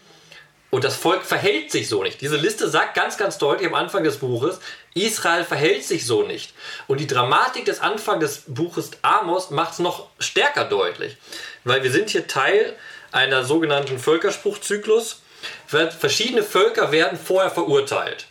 [0.70, 2.22] Und das Volk verhält sich so nicht.
[2.22, 4.60] Diese Liste sagt ganz, ganz deutlich am Anfang des Buches,
[4.94, 6.54] Israel verhält sich so nicht.
[6.88, 11.18] Und die Dramatik des Anfangs des Buches Amos macht es noch stärker deutlich.
[11.64, 12.76] Weil wir sind hier Teil
[13.12, 15.22] einer sogenannten Völkerspruchzyklus.
[15.68, 18.28] Verschiedene Völker werden vorher verurteilt.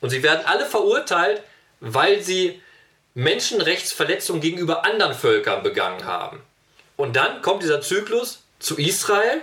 [0.00, 1.42] Und sie werden alle verurteilt,
[1.80, 2.60] weil sie
[3.14, 6.42] Menschenrechtsverletzungen gegenüber anderen Völkern begangen haben.
[6.96, 9.42] Und dann kommt dieser Zyklus zu Israel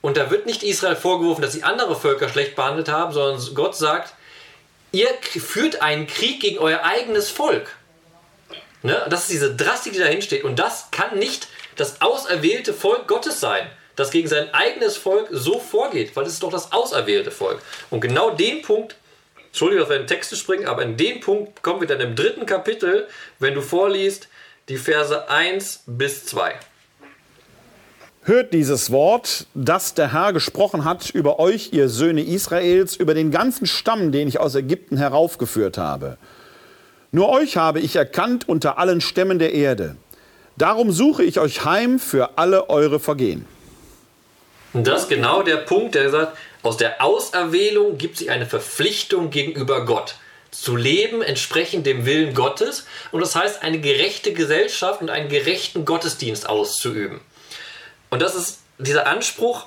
[0.00, 3.76] und da wird nicht Israel vorgeworfen, dass sie andere Völker schlecht behandelt haben, sondern Gott
[3.76, 4.14] sagt,
[4.94, 7.76] ihr führt einen Krieg gegen euer eigenes Volk.
[8.82, 9.04] Ne?
[9.10, 10.44] Das ist diese Drastik, die dahin steht.
[10.44, 15.58] Und das kann nicht das auserwählte Volk Gottes sein, das gegen sein eigenes Volk so
[15.58, 17.60] vorgeht, weil es ist doch das auserwählte Volk.
[17.90, 18.94] Und genau den Punkt,
[19.46, 22.14] Entschuldigung, dass wir in den Texte springen, aber in den Punkt kommen wir dann im
[22.14, 23.08] dritten Kapitel,
[23.40, 24.28] wenn du vorliest,
[24.68, 26.54] die Verse 1 bis 2.
[28.26, 33.30] Hört dieses Wort, das der Herr gesprochen hat über euch, ihr Söhne Israels, über den
[33.30, 36.16] ganzen Stamm, den ich aus Ägypten heraufgeführt habe.
[37.12, 39.96] Nur euch habe ich erkannt unter allen Stämmen der Erde.
[40.56, 43.44] Darum suche ich euch heim für alle eure Vergehen.
[44.72, 49.28] Und das ist genau der Punkt, der sagt, aus der Auserwählung gibt sich eine Verpflichtung
[49.28, 50.14] gegenüber Gott.
[50.50, 52.86] Zu leben entsprechend dem Willen Gottes.
[53.12, 57.20] Und das heißt, eine gerechte Gesellschaft und einen gerechten Gottesdienst auszuüben.
[58.14, 59.66] Und das ist dieser Anspruch,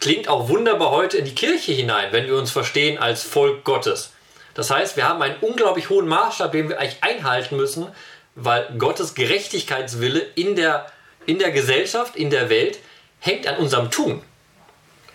[0.00, 4.12] klingt auch wunderbar heute in die Kirche hinein, wenn wir uns verstehen als Volk Gottes.
[4.52, 7.86] Das heißt, wir haben einen unglaublich hohen Maßstab, den wir eigentlich einhalten müssen,
[8.34, 10.92] weil Gottes Gerechtigkeitswille in der,
[11.24, 12.80] in der Gesellschaft, in der Welt,
[13.18, 14.20] hängt an unserem Tun.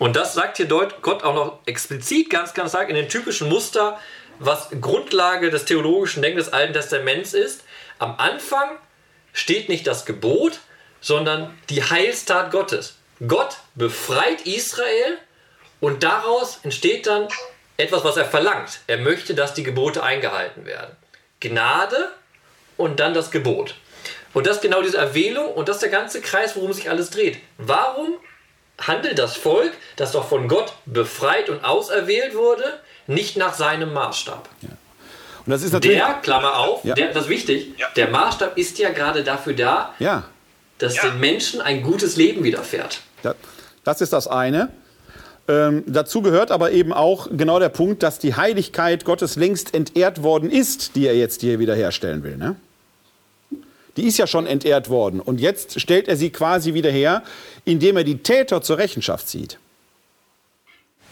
[0.00, 4.00] Und das sagt hier Gott auch noch explizit ganz, ganz stark in den typischen Muster,
[4.40, 7.62] was Grundlage des theologischen Denkens des Alten Testaments ist.
[8.00, 8.70] Am Anfang
[9.32, 10.58] steht nicht das Gebot,
[11.02, 12.94] sondern die Heilstat Gottes.
[13.28, 15.18] Gott befreit Israel
[15.80, 17.28] und daraus entsteht dann
[17.76, 18.80] etwas, was er verlangt.
[18.86, 20.96] Er möchte, dass die Gebote eingehalten werden.
[21.40, 22.10] Gnade
[22.76, 23.74] und dann das Gebot.
[24.32, 27.10] Und das ist genau diese Erwählung und das ist der ganze Kreis, worum sich alles
[27.10, 27.38] dreht.
[27.58, 28.14] Warum
[28.78, 34.48] handelt das Volk, das doch von Gott befreit und auserwählt wurde, nicht nach seinem Maßstab?
[34.62, 34.68] Ja.
[35.44, 36.94] Und das ist natürlich der, Klammer auf, ja.
[36.94, 37.88] der, das ist wichtig, ja.
[37.96, 40.24] der Maßstab ist ja gerade dafür da, ja.
[40.82, 43.00] Dass den Menschen ein gutes Leben widerfährt.
[43.84, 44.68] Das ist das eine.
[45.48, 50.22] Ähm, dazu gehört aber eben auch genau der Punkt, dass die Heiligkeit Gottes längst entehrt
[50.22, 52.36] worden ist, die er jetzt hier wiederherstellen will.
[52.36, 52.56] Ne?
[53.96, 55.20] Die ist ja schon entehrt worden.
[55.20, 57.22] Und jetzt stellt er sie quasi wieder her,
[57.64, 59.58] indem er die Täter zur Rechenschaft zieht.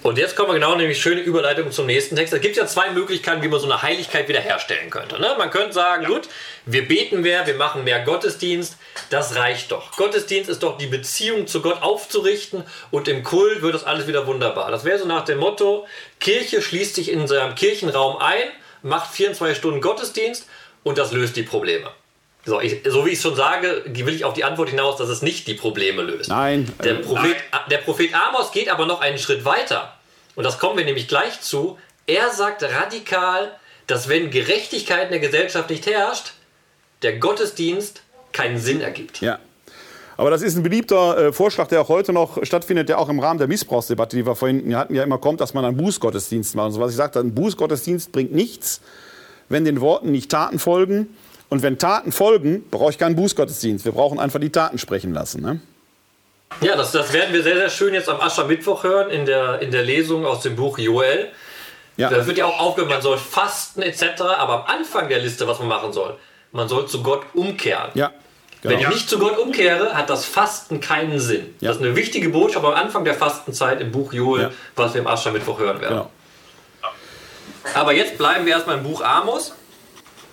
[0.02, 2.32] Und jetzt kommen wir genau nämlich schöne Überleitung zum nächsten Text.
[2.32, 5.20] Es gibt ja zwei Möglichkeiten, wie man so eine Heiligkeit wiederherstellen könnte.
[5.20, 5.34] Ne?
[5.36, 6.08] Man könnte sagen, ja.
[6.08, 6.28] gut,
[6.64, 8.78] wir beten mehr, wir machen mehr Gottesdienst,
[9.10, 9.94] das reicht doch.
[9.96, 14.26] Gottesdienst ist doch die Beziehung zu Gott aufzurichten und im Kult wird das alles wieder
[14.26, 14.70] wunderbar.
[14.70, 15.86] Das wäre so nach dem Motto,
[16.18, 18.48] Kirche schließt sich in seinem Kirchenraum ein,
[18.82, 20.46] macht 24 Stunden Gottesdienst
[20.82, 21.90] und das löst die Probleme.
[22.46, 25.22] So, ich, so wie ich schon sage, will ich auf die Antwort hinaus, dass es
[25.22, 26.30] nicht die Probleme löst.
[26.30, 26.72] Nein.
[26.82, 27.60] Der Prophet, Nein.
[27.70, 29.94] der Prophet Amos geht aber noch einen Schritt weiter.
[30.36, 31.78] Und das kommen wir nämlich gleich zu.
[32.06, 33.52] Er sagt radikal,
[33.86, 36.32] dass wenn Gerechtigkeit in der Gesellschaft nicht herrscht,
[37.02, 39.20] der Gottesdienst keinen Sinn ergibt.
[39.20, 39.38] Ja.
[40.16, 43.20] Aber das ist ein beliebter äh, Vorschlag, der auch heute noch stattfindet, der auch im
[43.20, 46.66] Rahmen der Missbrauchsdebatte, die wir vorhin hatten, ja immer kommt, dass man einen Bußgottesdienst macht.
[46.66, 48.82] Und so was ich sagte, ein Bußgottesdienst bringt nichts,
[49.48, 51.16] wenn den Worten nicht Taten folgen.
[51.50, 53.84] Und wenn Taten folgen, brauche ich keinen Bußgottesdienst.
[53.84, 55.42] Wir brauchen einfach die Taten sprechen lassen.
[55.42, 55.60] Ne?
[56.60, 59.70] Ja, das, das werden wir sehr, sehr schön jetzt am Aschermittwoch hören in der, in
[59.72, 61.28] der Lesung aus dem Buch Joel.
[61.96, 62.08] Ja.
[62.08, 64.22] Da wird ja auch aufgehört, man soll fasten etc.
[64.38, 66.16] Aber am Anfang der Liste, was man machen soll,
[66.52, 67.90] man soll zu Gott umkehren.
[67.94, 68.12] Ja.
[68.62, 68.74] Genau.
[68.74, 71.54] Wenn ich nicht zu Gott umkehre, hat das Fasten keinen Sinn.
[71.60, 71.68] Ja.
[71.68, 74.50] Das ist eine wichtige Botschaft am Anfang der Fastenzeit im Buch Joel, ja.
[74.76, 75.96] was wir im Aschermittwoch hören werden.
[75.96, 76.10] Genau.
[77.74, 79.52] Aber jetzt bleiben wir erstmal im Buch Amos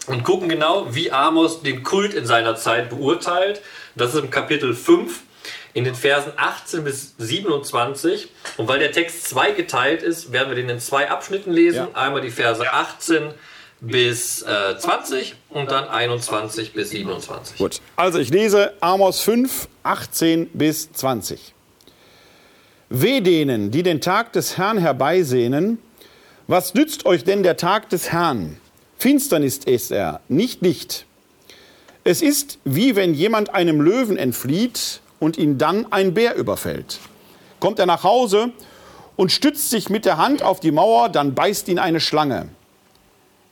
[0.07, 3.61] und gucken genau, wie Amos den Kult in seiner Zeit beurteilt.
[3.95, 5.21] Das ist im Kapitel 5
[5.73, 8.29] in den Versen 18 bis 27.
[8.57, 11.87] Und weil der Text zweigeteilt ist, werden wir den in zwei Abschnitten lesen.
[11.93, 12.01] Ja.
[12.01, 13.33] Einmal die Verse 18
[13.79, 17.57] bis äh, 20 und dann 21 bis 27.
[17.57, 21.53] Gut, also ich lese Amos 5, 18 bis 20.
[22.89, 25.77] Weh denen, die den Tag des Herrn herbeisehnen,
[26.47, 28.57] was nützt euch denn der Tag des Herrn?
[28.97, 31.05] Finsternis ist er, nicht Licht.
[32.03, 36.99] Es ist wie wenn jemand einem Löwen entflieht und ihn dann ein Bär überfällt.
[37.59, 38.51] Kommt er nach Hause
[39.15, 42.49] und stützt sich mit der Hand auf die Mauer, dann beißt ihn eine Schlange.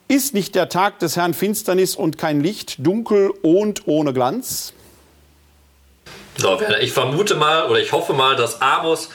[0.08, 4.74] Ist nicht der Tag des Herrn Finsternis und kein Licht, dunkel und ohne Glanz?
[6.38, 9.10] So, ich vermute mal oder ich hoffe mal, dass Amos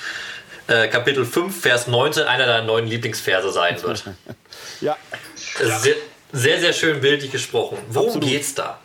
[0.66, 4.04] äh, Kapitel 5, Vers 19 einer deiner neuen Lieblingsverse sein wird.
[4.80, 4.96] ja.
[5.36, 5.96] Sehr,
[6.32, 7.78] sehr, sehr schön bildlich gesprochen.
[7.88, 8.28] Worum Absolut.
[8.28, 8.78] geht's da?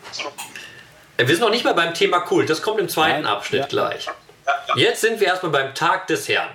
[1.18, 3.32] Wir sind noch nicht mal beim Thema Kult, das kommt im zweiten Nein.
[3.32, 3.68] Abschnitt ja.
[3.68, 4.08] gleich.
[4.76, 6.50] Jetzt sind wir erstmal beim Tag des Herrn.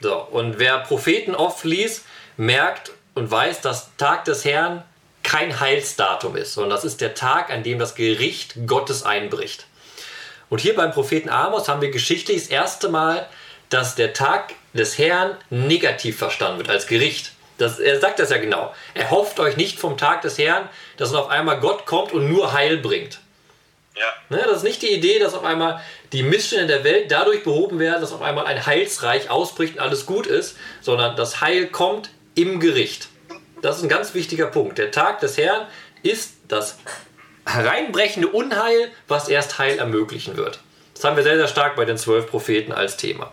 [0.00, 2.04] So, und wer Propheten oft liest,
[2.36, 4.82] merkt und weiß, dass Tag des Herrn
[5.22, 9.66] kein Heilsdatum ist, sondern das ist der Tag, an dem das Gericht Gottes einbricht.
[10.48, 13.28] Und hier beim Propheten Amos haben wir geschichtlich das erste Mal,
[13.68, 17.32] dass der Tag des Herrn negativ verstanden wird als Gericht.
[17.60, 18.74] Das, er sagt das ja genau.
[18.94, 22.52] Er hofft euch nicht vom Tag des Herrn, dass auf einmal Gott kommt und nur
[22.52, 23.20] Heil bringt.
[23.94, 24.06] Ja.
[24.30, 25.80] Ne, das ist nicht die Idee, dass auf einmal
[26.12, 30.06] die Missstände der Welt dadurch behoben werden, dass auf einmal ein Heilsreich ausbricht und alles
[30.06, 33.08] gut ist, sondern das Heil kommt im Gericht.
[33.60, 34.78] Das ist ein ganz wichtiger Punkt.
[34.78, 35.66] Der Tag des Herrn
[36.02, 36.78] ist das
[37.44, 40.60] hereinbrechende Unheil, was erst Heil ermöglichen wird.
[40.94, 43.32] Das haben wir sehr, sehr stark bei den zwölf Propheten als Thema.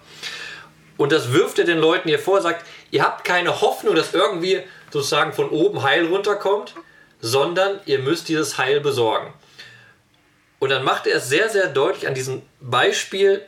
[0.98, 4.62] Und das wirft er den Leuten hier vor, sagt, ihr habt keine Hoffnung, dass irgendwie
[4.92, 6.74] sozusagen von oben Heil runterkommt,
[7.20, 9.34] sondern ihr müsst dieses Heil besorgen.
[10.60, 13.46] Und dann macht er es sehr, sehr deutlich an diesem Beispiel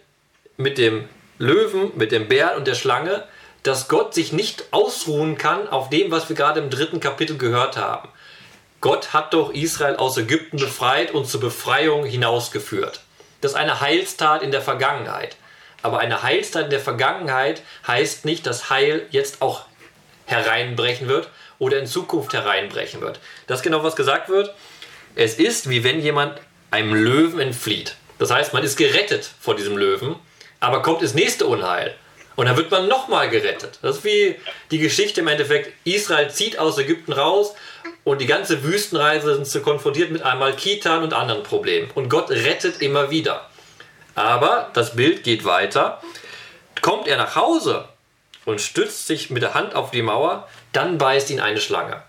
[0.58, 3.24] mit dem Löwen, mit dem Bär und der Schlange,
[3.64, 7.78] dass Gott sich nicht ausruhen kann auf dem, was wir gerade im dritten Kapitel gehört
[7.78, 8.10] haben.
[8.82, 13.02] Gott hat doch Israel aus Ägypten befreit und zur Befreiung hinausgeführt.
[13.42, 15.36] Das ist eine Heilstat in der Vergangenheit.
[15.82, 19.66] Aber eine Heilstat in der Vergangenheit heißt nicht, dass Heil jetzt auch
[20.26, 23.20] hereinbrechen wird oder in Zukunft hereinbrechen wird.
[23.48, 24.54] Das ist genau, was gesagt wird.
[25.16, 26.40] Es ist, wie wenn jemand
[26.72, 27.96] einem Löwen entflieht.
[28.20, 30.16] Das heißt, man ist gerettet vor diesem Löwen,
[30.60, 31.96] aber kommt das nächste Unheil.
[32.36, 33.80] Und dann wird man nochmal gerettet.
[33.82, 34.36] Das ist wie
[34.72, 35.74] die Geschichte im Endeffekt.
[35.84, 37.54] Israel zieht aus Ägypten raus
[38.06, 41.92] und die ganze Wüstenreise sind konfrontiert mit einmal Kitan und anderen Problemen.
[41.96, 43.49] Und Gott rettet immer wieder.
[44.16, 46.02] Aber das Bild geht weiter.
[46.82, 47.88] Kommt er nach Hause
[48.46, 52.02] und stützt sich mit der Hand auf die Mauer, dann beißt ihn eine Schlange.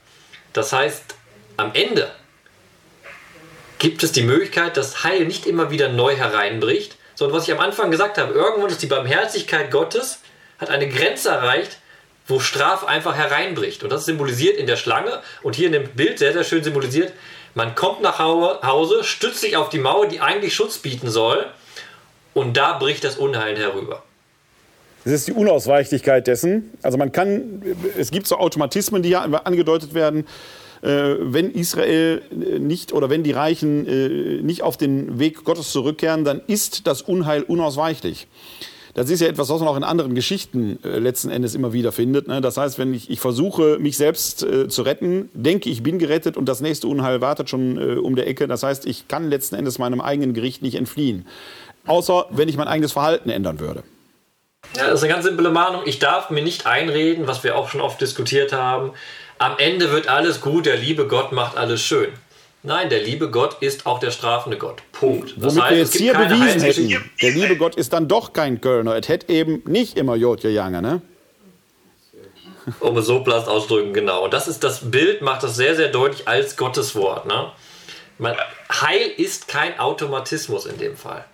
[0.52, 1.14] Das heißt,
[1.56, 2.10] am Ende
[3.78, 7.60] gibt es die Möglichkeit, dass Heil nicht immer wieder neu hereinbricht, sondern was ich am
[7.60, 10.20] Anfang gesagt habe, irgendwann ist die Barmherzigkeit Gottes,
[10.58, 11.78] hat eine Grenze erreicht,
[12.26, 13.82] wo Straf einfach hereinbricht.
[13.82, 17.12] Und das symbolisiert in der Schlange und hier in dem Bild sehr, sehr schön symbolisiert.
[17.54, 21.50] Man kommt nach Hause, stützt sich auf die Mauer, die eigentlich Schutz bieten soll,
[22.34, 24.02] und da bricht das Unheil herüber.
[25.04, 26.70] Das ist die Unausweichlichkeit dessen.
[26.82, 27.62] Also man kann,
[27.96, 30.26] es gibt so Automatismen, die ja angedeutet werden.
[30.82, 36.24] Äh, wenn Israel nicht oder wenn die Reichen äh, nicht auf den Weg Gottes zurückkehren,
[36.24, 38.28] dann ist das Unheil unausweichlich.
[38.94, 41.92] Das ist ja etwas, was man auch in anderen Geschichten äh, letzten Endes immer wieder
[41.92, 42.28] findet.
[42.28, 42.40] Ne?
[42.40, 46.36] Das heißt, wenn ich, ich versuche, mich selbst äh, zu retten, denke ich bin gerettet
[46.36, 48.48] und das nächste Unheil wartet schon äh, um der Ecke.
[48.48, 51.26] Das heißt, ich kann letzten Endes meinem eigenen Gericht nicht entfliehen.
[51.86, 53.82] Außer wenn ich mein eigenes Verhalten ändern würde.
[54.76, 55.82] Ja, das ist eine ganz simple Mahnung.
[55.86, 58.92] Ich darf mir nicht einreden, was wir auch schon oft diskutiert haben.
[59.38, 62.10] Am Ende wird alles gut, der liebe Gott macht alles schön.
[62.62, 64.82] Nein, der liebe Gott ist auch der strafende Gott.
[64.92, 65.34] Punkt.
[65.38, 68.60] Das Womit heißt, wir jetzt hier bewiesen hätten, der liebe Gott ist dann doch kein
[68.60, 68.96] Kölner.
[68.96, 71.00] Es hätte eben nicht immer Jotje Jange, ne?
[72.80, 74.24] Um es so platt auszudrücken, genau.
[74.24, 77.24] Und das ist das Bild, macht das sehr, sehr deutlich als Gottes Wort.
[77.24, 77.50] Ne?
[78.70, 81.24] Heil ist kein Automatismus in dem Fall.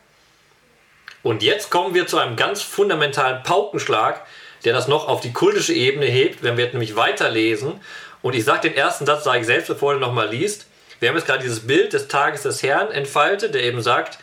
[1.26, 4.24] Und jetzt kommen wir zu einem ganz fundamentalen Paukenschlag,
[4.64, 7.80] der das noch auf die kultische Ebene hebt, wenn wir nämlich weiterlesen.
[8.22, 10.68] Und ich sage den ersten Satz, sage ich selbst, bevor du nochmal liest.
[11.00, 14.20] Wir haben jetzt gerade dieses Bild des Tages des Herrn entfaltet, der eben sagt,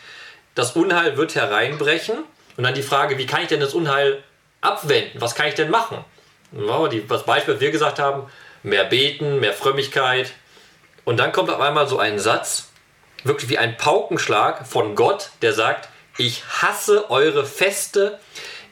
[0.56, 2.20] das Unheil wird hereinbrechen.
[2.56, 4.24] Und dann die Frage, wie kann ich denn das Unheil
[4.62, 5.20] abwenden?
[5.20, 6.06] Was kann ich denn machen?
[6.54, 8.32] Das Beispiel, was wir gesagt haben,
[8.64, 10.32] mehr beten, mehr Frömmigkeit.
[11.04, 12.70] Und dann kommt auf einmal so ein Satz,
[13.26, 18.20] wirklich wie ein Paukenschlag von Gott, der sagt, ich hasse eure Feste,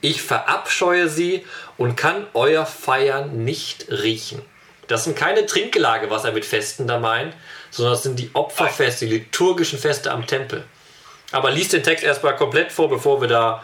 [0.02, 1.46] ich verabscheue sie
[1.78, 4.42] und kann euer Feiern nicht riechen.
[4.88, 7.34] Das sind keine Trinkgelage, was er mit Festen da meint,
[7.70, 10.66] sondern das sind die Opferfeste, die liturgischen Feste am Tempel.
[11.32, 13.64] Aber liest den Text erstmal komplett vor, bevor wir da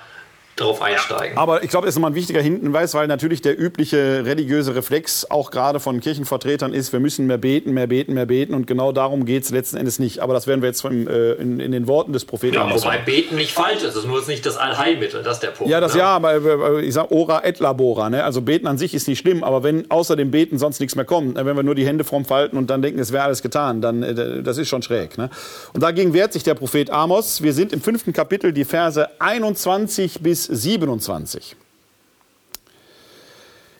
[0.59, 1.37] darauf einsteigen.
[1.37, 5.29] Aber ich glaube, das ist nochmal ein wichtiger Hinweis, weil natürlich der übliche religiöse Reflex
[5.29, 8.53] auch gerade von Kirchenvertretern ist, wir müssen mehr beten, mehr beten, mehr beten.
[8.53, 10.19] Und genau darum geht es letzten Endes nicht.
[10.19, 12.97] Aber das werden wir jetzt von, äh, in, in, den Worten des Propheten ja, Wobei
[12.97, 15.71] beten nicht falsch ist, das ist nur nicht das Allheilmittel, das ist der Punkt.
[15.71, 15.99] Ja, das ne?
[15.99, 16.33] ja, aber
[16.79, 18.09] äh, ich sage ora et labora.
[18.09, 18.23] Ne?
[18.23, 21.05] Also beten an sich ist nicht schlimm, aber wenn außer dem Beten sonst nichts mehr
[21.05, 23.81] kommt, wenn wir nur die Hände vorm Falten und dann denken, es wäre alles getan,
[23.81, 25.17] dann äh, das ist schon schräg.
[25.17, 25.29] Ne?
[25.73, 27.41] Und dagegen wehrt sich der Prophet Amos.
[27.41, 31.55] Wir sind im fünften Kapitel, die Verse 21 bis 27.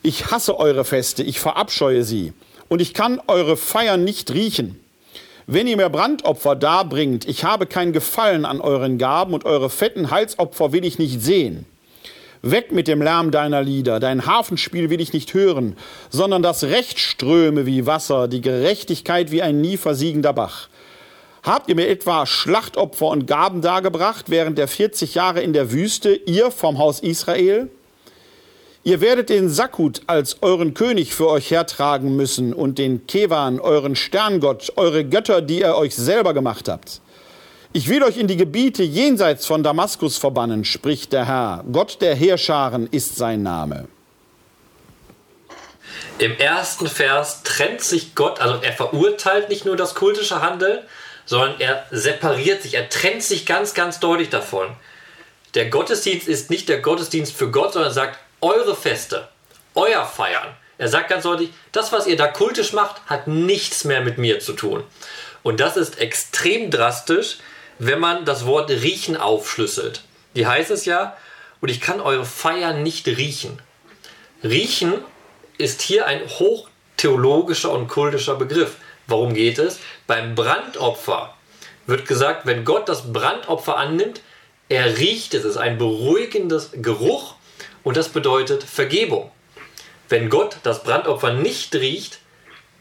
[0.04, 2.34] Ich hasse eure Feste, ich verabscheue sie,
[2.70, 4.80] und ich kann eure Feiern nicht riechen.
[5.48, 10.12] Wenn ihr mir Brandopfer darbringt, ich habe kein Gefallen an euren Gaben und eure fetten
[10.12, 11.66] Halsopfer will ich nicht sehen.
[12.42, 15.76] Weg mit dem Lärm deiner Lieder, dein Hafenspiel will ich nicht hören,
[16.10, 20.70] sondern das Recht ströme wie Wasser, die Gerechtigkeit wie ein nie versiegender Bach.
[21.48, 26.14] Habt ihr mir etwa Schlachtopfer und Gaben dargebracht während der 40 Jahre in der Wüste,
[26.14, 27.70] ihr vom Haus Israel?
[28.84, 33.96] Ihr werdet den Sakut als euren König für euch hertragen müssen und den Kevan, euren
[33.96, 37.00] Sterngott, eure Götter, die ihr euch selber gemacht habt.
[37.72, 41.64] Ich will euch in die Gebiete jenseits von Damaskus verbannen, spricht der Herr.
[41.72, 43.88] Gott der Heerscharen ist sein Name.
[46.20, 50.80] Im ersten Vers trennt sich Gott, also er verurteilt nicht nur das kultische Handeln,
[51.28, 54.76] sondern er separiert sich, er trennt sich ganz, ganz deutlich davon.
[55.54, 59.28] Der Gottesdienst ist nicht der Gottesdienst für Gott, sondern er sagt, eure Feste,
[59.76, 60.56] euer Feiern.
[60.80, 64.40] Er sagt ganz deutlich, das, was ihr da kultisch macht, hat nichts mehr mit mir
[64.40, 64.84] zu tun.
[65.44, 67.38] Und das ist extrem drastisch,
[67.80, 70.02] wenn man das Wort riechen aufschlüsselt.
[70.36, 71.18] Die heißt es ja,
[71.62, 73.60] und ich kann eure Feiern nicht riechen.
[74.44, 74.94] Riechen
[75.58, 78.76] ist hier ein hochtheologischer und kultischer Begriff.
[79.08, 79.80] Warum geht es?
[80.06, 81.34] Beim Brandopfer
[81.86, 84.22] wird gesagt, wenn Gott das Brandopfer annimmt,
[84.70, 85.46] er riecht es.
[85.46, 87.36] Es ist ein beruhigendes Geruch
[87.84, 89.32] und das bedeutet Vergebung.
[90.10, 92.20] Wenn Gott das Brandopfer nicht riecht,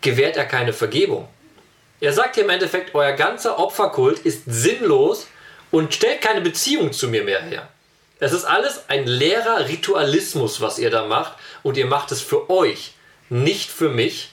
[0.01, 1.29] gewährt er keine Vergebung.
[2.01, 5.29] Er sagt hier im Endeffekt, euer ganzer Opferkult ist sinnlos
[5.71, 7.69] und stellt keine Beziehung zu mir mehr her.
[8.19, 12.51] Es ist alles ein leerer Ritualismus, was ihr da macht und ihr macht es für
[12.51, 12.93] euch,
[13.29, 14.31] nicht für mich.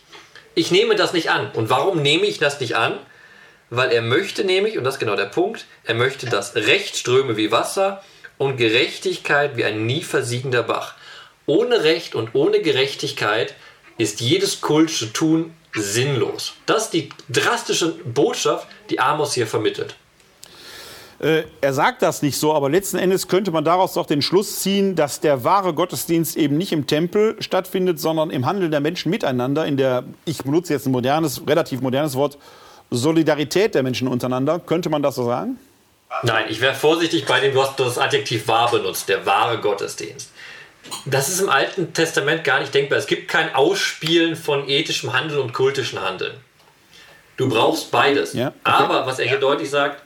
[0.56, 1.52] Ich nehme das nicht an.
[1.52, 2.98] Und warum nehme ich das nicht an?
[3.70, 7.38] Weil er möchte nämlich, und das ist genau der Punkt, er möchte, dass Recht ströme
[7.38, 8.04] wie Wasser
[8.38, 10.96] und Gerechtigkeit wie ein nie versiegender Bach.
[11.46, 13.56] Ohne Recht und ohne Gerechtigkeit
[13.98, 16.54] ist jedes kultische Tun sinnlos.
[16.66, 19.96] Das ist die drastische Botschaft, die Amos hier vermittelt.
[21.24, 24.60] Äh, er sagt das nicht so, aber letzten Endes könnte man daraus doch den Schluss
[24.60, 29.10] ziehen, dass der wahre Gottesdienst eben nicht im Tempel stattfindet, sondern im Handeln der Menschen
[29.10, 32.38] miteinander, in der, ich benutze jetzt ein modernes, relativ modernes Wort,
[32.92, 34.60] Solidarität der Menschen untereinander.
[34.60, 35.58] Könnte man das so sagen?
[36.24, 40.30] Nein, ich wäre vorsichtig bei dem, du hast das Adjektiv wahr benutzt, der wahre Gottesdienst.
[41.06, 43.00] Das ist im Alten Testament gar nicht denkbar.
[43.00, 46.34] Es gibt kein Ausspielen von ethischem Handeln und kultischem Handeln.
[47.38, 48.34] Du brauchst beides.
[48.34, 48.58] Ja, okay.
[48.64, 50.03] Aber was er hier deutlich sagt,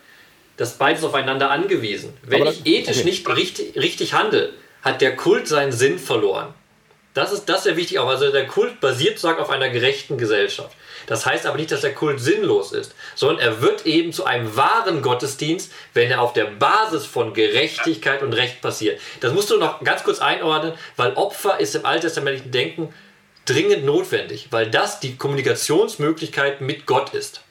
[0.57, 2.13] dass beides aufeinander angewiesen.
[2.23, 3.09] Wenn das, ich ethisch okay.
[3.09, 6.53] nicht richtig, richtig handle, hat der Kult seinen Sinn verloren.
[7.13, 8.09] Das ist, das ist sehr wichtig auch.
[8.09, 10.75] Also der Kult basiert sozusagen auf einer gerechten Gesellschaft.
[11.07, 14.55] Das heißt aber nicht, dass der Kult sinnlos ist, sondern er wird eben zu einem
[14.55, 18.99] wahren Gottesdienst, wenn er auf der Basis von Gerechtigkeit und Recht passiert.
[19.21, 22.93] Das musst du noch ganz kurz einordnen, weil Opfer ist im alttestamentlichen Denken
[23.45, 27.41] dringend notwendig, weil das die Kommunikationsmöglichkeit mit Gott ist.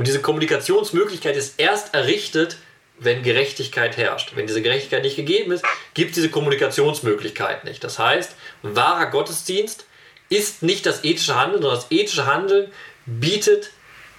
[0.00, 2.56] Und diese Kommunikationsmöglichkeit ist erst errichtet,
[2.98, 4.32] wenn Gerechtigkeit herrscht.
[4.34, 7.84] Wenn diese Gerechtigkeit nicht gegeben ist, gibt es diese Kommunikationsmöglichkeit nicht.
[7.84, 9.84] Das heißt, wahrer Gottesdienst
[10.30, 12.70] ist nicht das ethische Handeln, sondern das ethische Handeln
[13.04, 13.72] bietet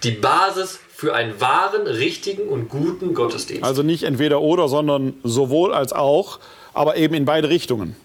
[0.03, 3.63] die Basis für einen wahren, richtigen und guten Gottesdienst.
[3.63, 6.39] Also nicht entweder oder, sondern sowohl als auch,
[6.75, 7.95] aber eben in beide Richtungen.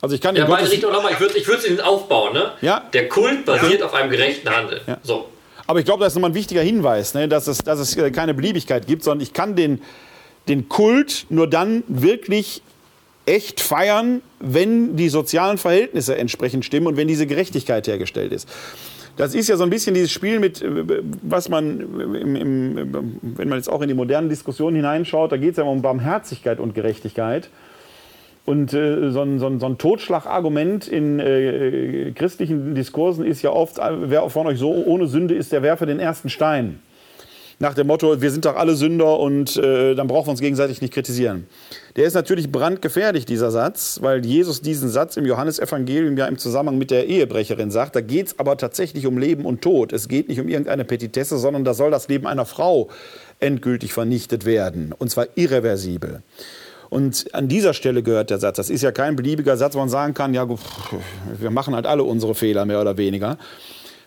[0.00, 2.32] Also ich kann ja, beide Richtungen nochmal, ich würde ich es aufbauen.
[2.32, 2.52] Ne?
[2.60, 2.84] Ja.
[2.92, 3.86] Der Kult basiert ja.
[3.86, 4.82] auf einem gerechten Handeln.
[4.86, 4.98] Ja.
[5.02, 5.30] So.
[5.66, 8.10] Aber ich glaube, das ist nochmal ein wichtiger Hinweis, ne, dass, es, dass es äh,
[8.10, 9.80] keine Beliebigkeit gibt, sondern ich kann den,
[10.48, 12.62] den Kult nur dann wirklich
[13.26, 18.48] echt feiern, wenn die sozialen Verhältnisse entsprechend stimmen und wenn diese Gerechtigkeit hergestellt ist.
[19.16, 23.48] Das ist ja so ein bisschen dieses Spiel mit, äh, was man, im, im, wenn
[23.48, 26.74] man jetzt auch in die modernen Diskussionen hineinschaut, da geht es ja um Barmherzigkeit und
[26.74, 27.48] Gerechtigkeit.
[28.46, 33.50] Und äh, so, ein, so, ein, so ein Totschlagargument in äh, christlichen Diskursen ist ja
[33.50, 36.78] oft, wer von euch so ohne Sünde ist, der werfe den ersten Stein.
[37.58, 40.82] Nach dem Motto, wir sind doch alle Sünder und äh, dann brauchen wir uns gegenseitig
[40.82, 41.46] nicht kritisieren.
[41.96, 46.76] Der ist natürlich brandgefährlich, dieser Satz, weil Jesus diesen Satz im Johannesevangelium ja im Zusammenhang
[46.76, 47.96] mit der Ehebrecherin sagt.
[47.96, 49.94] Da geht es aber tatsächlich um Leben und Tod.
[49.94, 52.90] Es geht nicht um irgendeine Petitesse, sondern da soll das Leben einer Frau
[53.40, 54.94] endgültig vernichtet werden.
[54.96, 56.22] Und zwar irreversibel.
[56.88, 58.56] Und an dieser Stelle gehört der Satz.
[58.56, 62.04] Das ist ja kein beliebiger Satz, wo man sagen kann, ja, wir machen halt alle
[62.04, 63.38] unsere Fehler mehr oder weniger.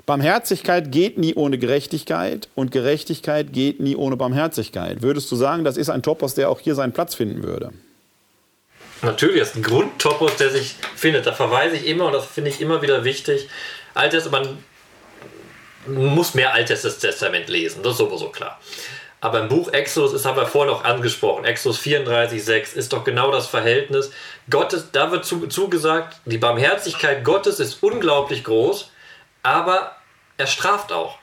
[0.05, 5.03] Barmherzigkeit geht nie ohne Gerechtigkeit und Gerechtigkeit geht nie ohne Barmherzigkeit.
[5.03, 7.71] Würdest du sagen, das ist ein Topos, der auch hier seinen Platz finden würde?
[9.01, 11.27] Natürlich, das ist ein Grundtopos, der sich findet.
[11.27, 13.49] Da verweise ich immer und das finde ich immer wieder wichtig.
[13.93, 14.57] Altes, man
[15.87, 18.59] muss mehr Altes Testament lesen, das ist sowieso klar.
[19.21, 23.31] Aber im Buch Exodus, das haben wir vorhin auch angesprochen, Exodus 34,6 ist doch genau
[23.31, 24.11] das Verhältnis.
[24.49, 28.91] Gottes, da wird zu, zugesagt, die Barmherzigkeit Gottes ist unglaublich groß,
[29.43, 29.95] aber
[30.37, 31.17] er straft auch.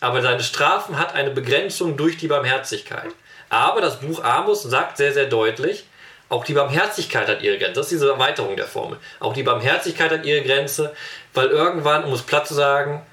[0.00, 3.10] Aber seine Strafen hat eine Begrenzung durch die Barmherzigkeit.
[3.48, 5.84] Aber das Buch Amos sagt sehr, sehr deutlich,
[6.28, 7.74] auch die Barmherzigkeit hat ihre Grenze.
[7.74, 8.98] Das ist diese Erweiterung der Formel.
[9.18, 10.94] Auch die Barmherzigkeit hat ihre Grenze,
[11.32, 13.04] weil irgendwann, um es platt zu sagen,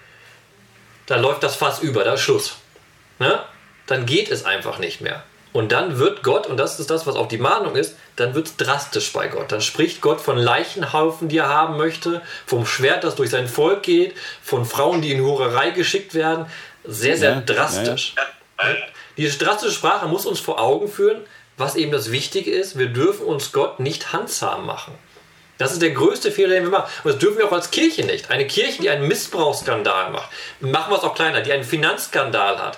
[1.06, 2.58] da läuft das Fass über, da ist Schluss.
[3.20, 3.40] Ne?
[3.88, 5.24] Dann geht es einfach nicht mehr.
[5.54, 8.48] Und dann wird Gott, und das ist das, was auch die Mahnung ist, dann wird
[8.48, 9.54] es drastisch bei Gott.
[9.54, 13.84] Dann spricht Gott von Leichenhaufen, die er haben möchte, vom Schwert, das durch sein Volk
[13.84, 16.46] geht, von Frauen, die in Hurerei geschickt werden.
[16.84, 18.16] Sehr, sehr ja, drastisch.
[18.18, 18.76] Ja, ja.
[19.16, 21.22] Diese drastische Sprache muss uns vor Augen führen,
[21.56, 22.78] was eben das Wichtige ist.
[22.78, 24.94] Wir dürfen uns Gott nicht handzahm machen.
[25.58, 26.92] Das ist der größte Fehler, den wir machen.
[27.04, 28.30] Und das dürfen wir auch als Kirche nicht.
[28.30, 30.30] Eine Kirche, die einen Missbrauchsskandal macht,
[30.60, 32.78] machen wir es auch kleiner, die einen Finanzskandal hat,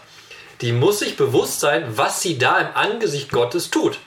[0.62, 4.00] die muss sich bewusst sein, was sie da im Angesicht Gottes tut.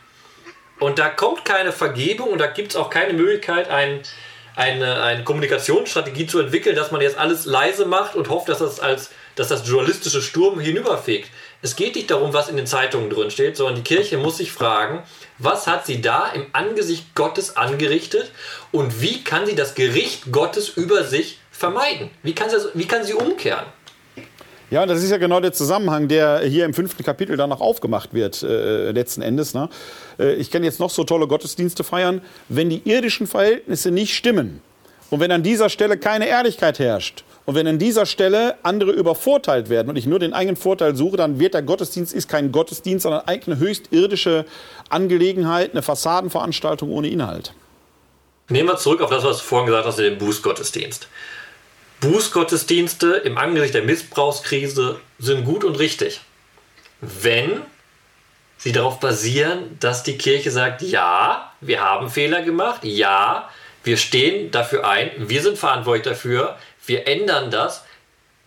[0.78, 4.00] Und da kommt keine Vergebung und da gibt es auch keine Möglichkeit, ein,
[4.56, 8.80] eine, eine Kommunikationsstrategie zu entwickeln, dass man jetzt alles leise macht und hofft, dass das,
[8.80, 11.30] als, dass das journalistische Sturm hinüberfegt.
[11.62, 14.50] Es geht nicht darum, was in den Zeitungen drin steht, sondern die Kirche muss sich
[14.50, 15.02] fragen,
[15.38, 18.30] was hat sie da im Angesicht Gottes angerichtet
[18.72, 22.10] und wie kann sie das Gericht Gottes über sich vermeiden?
[22.22, 23.66] Wie kann sie, wie kann sie umkehren?
[24.70, 28.14] Ja, das ist ja genau der Zusammenhang, der hier im fünften Kapitel dann noch aufgemacht
[28.14, 29.52] wird, äh, letzten Endes.
[29.52, 29.68] Ne?
[30.18, 34.62] Äh, ich kann jetzt noch so tolle Gottesdienste feiern, wenn die irdischen Verhältnisse nicht stimmen
[35.10, 39.70] und wenn an dieser Stelle keine Ehrlichkeit herrscht und wenn an dieser Stelle andere übervorteilt
[39.70, 43.02] werden und ich nur den eigenen Vorteil suche, dann wird der Gottesdienst ist kein Gottesdienst,
[43.02, 44.44] sondern eine höchst irdische
[44.88, 47.54] Angelegenheit, eine Fassadenveranstaltung ohne Inhalt.
[48.48, 51.08] Nehmen wir zurück auf das, was du vorhin gesagt hast, den Bußgottesdienst.
[52.00, 56.20] Bußgottesdienste im Angesicht der Missbrauchskrise sind gut und richtig,
[57.00, 57.62] wenn
[58.56, 63.48] sie darauf basieren, dass die Kirche sagt, ja, wir haben Fehler gemacht, ja,
[63.84, 67.84] wir stehen dafür ein, wir sind verantwortlich dafür, wir ändern das,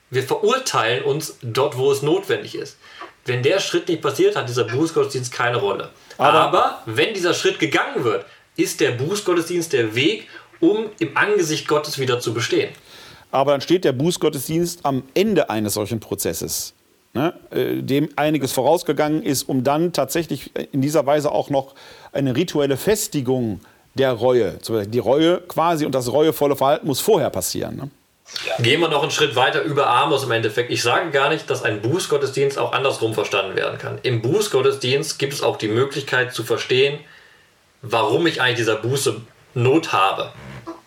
[0.10, 2.78] wir verurteilen uns dort, wo es notwendig ist.
[3.26, 5.89] Wenn der Schritt nicht passiert, hat dieser Bußgottesdienst keine Rolle.
[6.18, 8.26] Aber, Aber wenn dieser Schritt gegangen wird,
[8.56, 10.28] ist der Bußgottesdienst der Weg,
[10.60, 12.74] um im Angesicht Gottes wieder zu bestehen.
[13.34, 16.75] Aber dann steht der Bußgottesdienst am Ende eines solchen Prozesses,
[17.13, 21.73] ne, äh, dem einiges vorausgegangen ist, um dann tatsächlich in dieser Weise auch noch
[22.11, 23.59] eine rituelle Festigung
[23.95, 27.75] der Reue, die Reue quasi und das reuevolle Verhalten muss vorher passieren.
[27.75, 27.89] Ne?
[28.59, 30.69] Gehen wir noch einen Schritt weiter über Amos im Endeffekt.
[30.69, 33.97] Ich sage gar nicht, dass ein Bußgottesdienst auch andersrum verstanden werden kann.
[34.03, 36.99] Im Bußgottesdienst gibt es auch die Möglichkeit zu verstehen,
[37.81, 39.21] warum ich eigentlich dieser Buße
[39.55, 40.31] Not habe.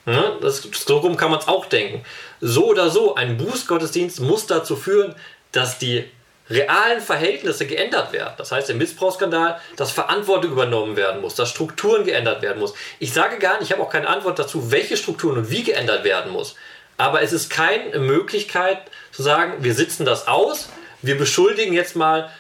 [0.07, 0.39] Ne?
[0.41, 2.05] Das, so rum kann man es auch denken.
[2.41, 5.15] So oder so, ein Bußgottesdienst muss dazu führen,
[5.53, 6.05] dass die
[6.49, 8.35] realen Verhältnisse geändert werden.
[8.39, 12.73] Das heißt, im Missbrauchsskandal, dass Verantwortung übernommen werden muss, dass Strukturen geändert werden muss.
[13.01, 16.05] Ich sage gar nicht, ich habe auch keine Antwort dazu, welche Strukturen und wie geändert
[16.05, 16.55] werden muss.
[16.99, 18.79] Aber es ist keine Möglichkeit
[19.11, 20.69] zu sagen, wir sitzen das aus,
[21.03, 22.31] wir beschuldigen jetzt mal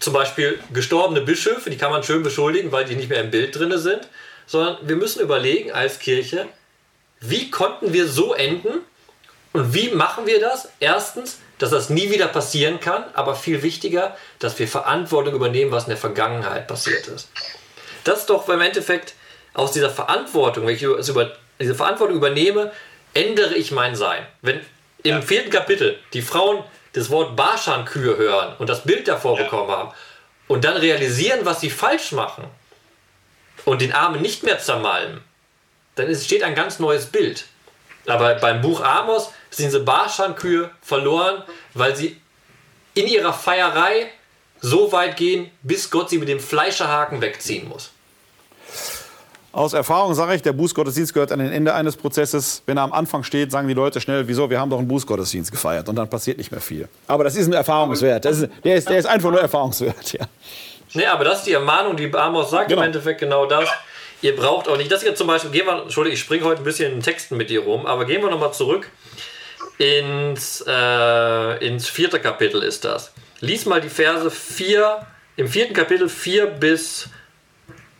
[0.00, 3.56] zum Beispiel gestorbene Bischöfe, die kann man schön beschuldigen, weil die nicht mehr im Bild
[3.56, 4.08] drin sind,
[4.46, 6.48] sondern wir müssen überlegen als Kirche,
[7.20, 8.80] wie konnten wir so enden
[9.52, 10.68] und wie machen wir das?
[10.80, 15.84] Erstens, dass das nie wieder passieren kann, aber viel wichtiger, dass wir Verantwortung übernehmen, was
[15.84, 17.28] in der Vergangenheit passiert ist.
[18.04, 19.14] Das ist doch im Endeffekt
[19.52, 20.86] aus dieser Verantwortung, wenn ich
[21.60, 22.72] diese Verantwortung übernehme,
[23.12, 24.26] ändere ich mein Sein.
[24.40, 24.60] Wenn
[25.02, 25.20] im ja.
[25.20, 29.44] vierten Kapitel die Frauen das Wort Barschan-Kühe hören und das Bild davor ja.
[29.44, 29.92] bekommen haben
[30.48, 32.44] und dann realisieren, was sie falsch machen
[33.64, 35.22] und den Armen nicht mehr zermalmen,
[35.94, 37.46] dann entsteht ein ganz neues Bild.
[38.06, 41.42] Aber beim Buch Amos sind diese Barschan-Kühe verloren,
[41.74, 42.16] weil sie
[42.94, 44.10] in ihrer Feierei
[44.60, 47.90] so weit gehen, bis Gott sie mit dem Fleischerhaken wegziehen muss.
[49.52, 52.62] Aus Erfahrung sage ich, der Bußgottesdienst gehört an den Ende eines Prozesses.
[52.66, 55.50] Wenn er am Anfang steht, sagen die Leute schnell, wieso, wir haben doch einen Bußgottesdienst
[55.50, 56.88] gefeiert und dann passiert nicht mehr viel.
[57.08, 58.26] Aber das ist ein Erfahrungswert.
[58.26, 60.26] Ist, der, ist, der ist einfach nur Erfahrungswert, ja.
[60.92, 62.82] Nee, aber das ist die Ermahnung, die Amos sagt genau.
[62.82, 63.68] im Endeffekt genau das.
[64.22, 66.64] Ihr braucht auch nicht, das hier zum Beispiel, gehen wir, Entschuldigung, ich springe heute ein
[66.64, 68.90] bisschen in Texten mit dir rum, aber gehen wir nochmal zurück
[69.78, 73.12] ins, äh, ins vierte Kapitel ist das.
[73.40, 75.06] Lies mal die Verse 4,
[75.36, 77.08] im vierten Kapitel 4 bis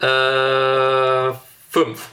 [0.01, 1.33] äh,
[1.71, 2.09] 5.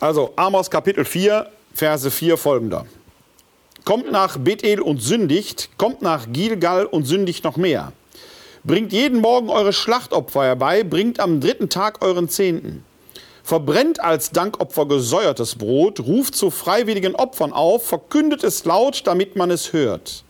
[0.00, 2.86] Also Amos Kapitel 4, Verse 4 folgender.
[3.84, 7.92] Kommt nach Bethel und sündigt, kommt nach Gilgal und sündigt noch mehr.
[8.66, 12.84] Bringt jeden Morgen eure Schlachtopfer herbei, bringt am dritten Tag euren Zehnten.
[13.44, 19.52] Verbrennt als Dankopfer gesäuertes Brot, ruft zu freiwilligen Opfern auf, verkündet es laut, damit man
[19.52, 20.24] es hört.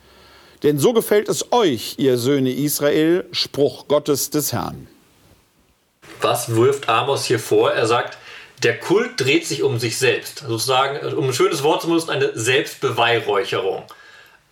[0.62, 4.87] Denn so gefällt es euch, ihr Söhne Israel, Spruch Gottes des Herrn.
[6.20, 7.72] Was wirft Amos hier vor?
[7.72, 8.18] Er sagt,
[8.62, 10.45] der Kult dreht sich um sich selbst.
[10.47, 13.84] Sozusagen, um ein schönes Wort zu benutzen, eine Selbstbeweihräucherung.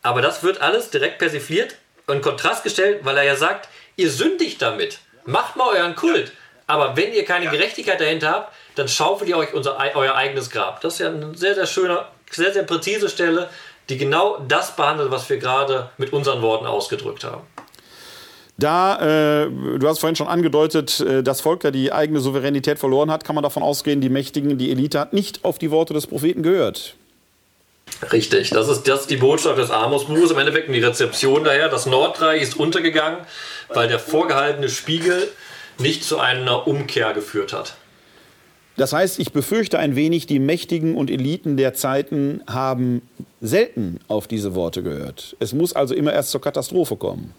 [0.01, 1.77] Aber das wird alles direkt persifliert
[2.07, 4.99] und Kontrast gestellt, weil er ja sagt, ihr sündigt damit.
[5.25, 6.33] Macht mal euren Kult.
[6.67, 10.81] Aber wenn ihr keine Gerechtigkeit dahinter habt, dann schaufelt ihr euch unser, euer eigenes Grab.
[10.81, 13.49] Das ist ja eine sehr, sehr schöne, sehr, sehr präzise Stelle,
[13.89, 17.43] die genau das behandelt, was wir gerade mit unseren Worten ausgedrückt haben.
[18.57, 23.11] Da, äh, du hast vorhin schon angedeutet, äh, das Volk ja die eigene Souveränität verloren
[23.11, 26.07] hat, kann man davon ausgehen, die Mächtigen, die Elite hat nicht auf die Worte des
[26.07, 26.95] Propheten gehört.
[28.13, 31.69] Richtig, das ist, das ist die Botschaft des Amos-Buches, im Endeffekt die Rezeption daher.
[31.69, 33.21] Das Nordreich ist untergegangen,
[33.73, 35.29] weil der vorgehaltene Spiegel
[35.79, 37.75] nicht zu einer Umkehr geführt hat.
[38.77, 43.03] Das heißt, ich befürchte ein wenig, die Mächtigen und Eliten der Zeiten haben
[43.41, 45.37] selten auf diese Worte gehört.
[45.39, 47.35] Es muss also immer erst zur Katastrophe kommen.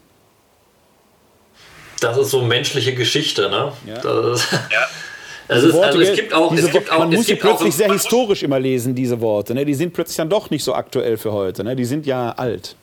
[1.99, 3.73] Das ist so menschliche Geschichte, ne?
[3.85, 4.01] Ja.
[4.01, 4.87] Das ist, ja.
[5.47, 8.41] Es ist, also es gibt auch, es gibt auch, man muss sie plötzlich sehr historisch
[8.41, 9.53] immer lesen, diese Worte.
[9.53, 9.63] Ne?
[9.63, 11.63] Die sind plötzlich dann doch nicht so aktuell für heute.
[11.63, 11.75] Ne?
[11.75, 12.75] Die sind ja alt.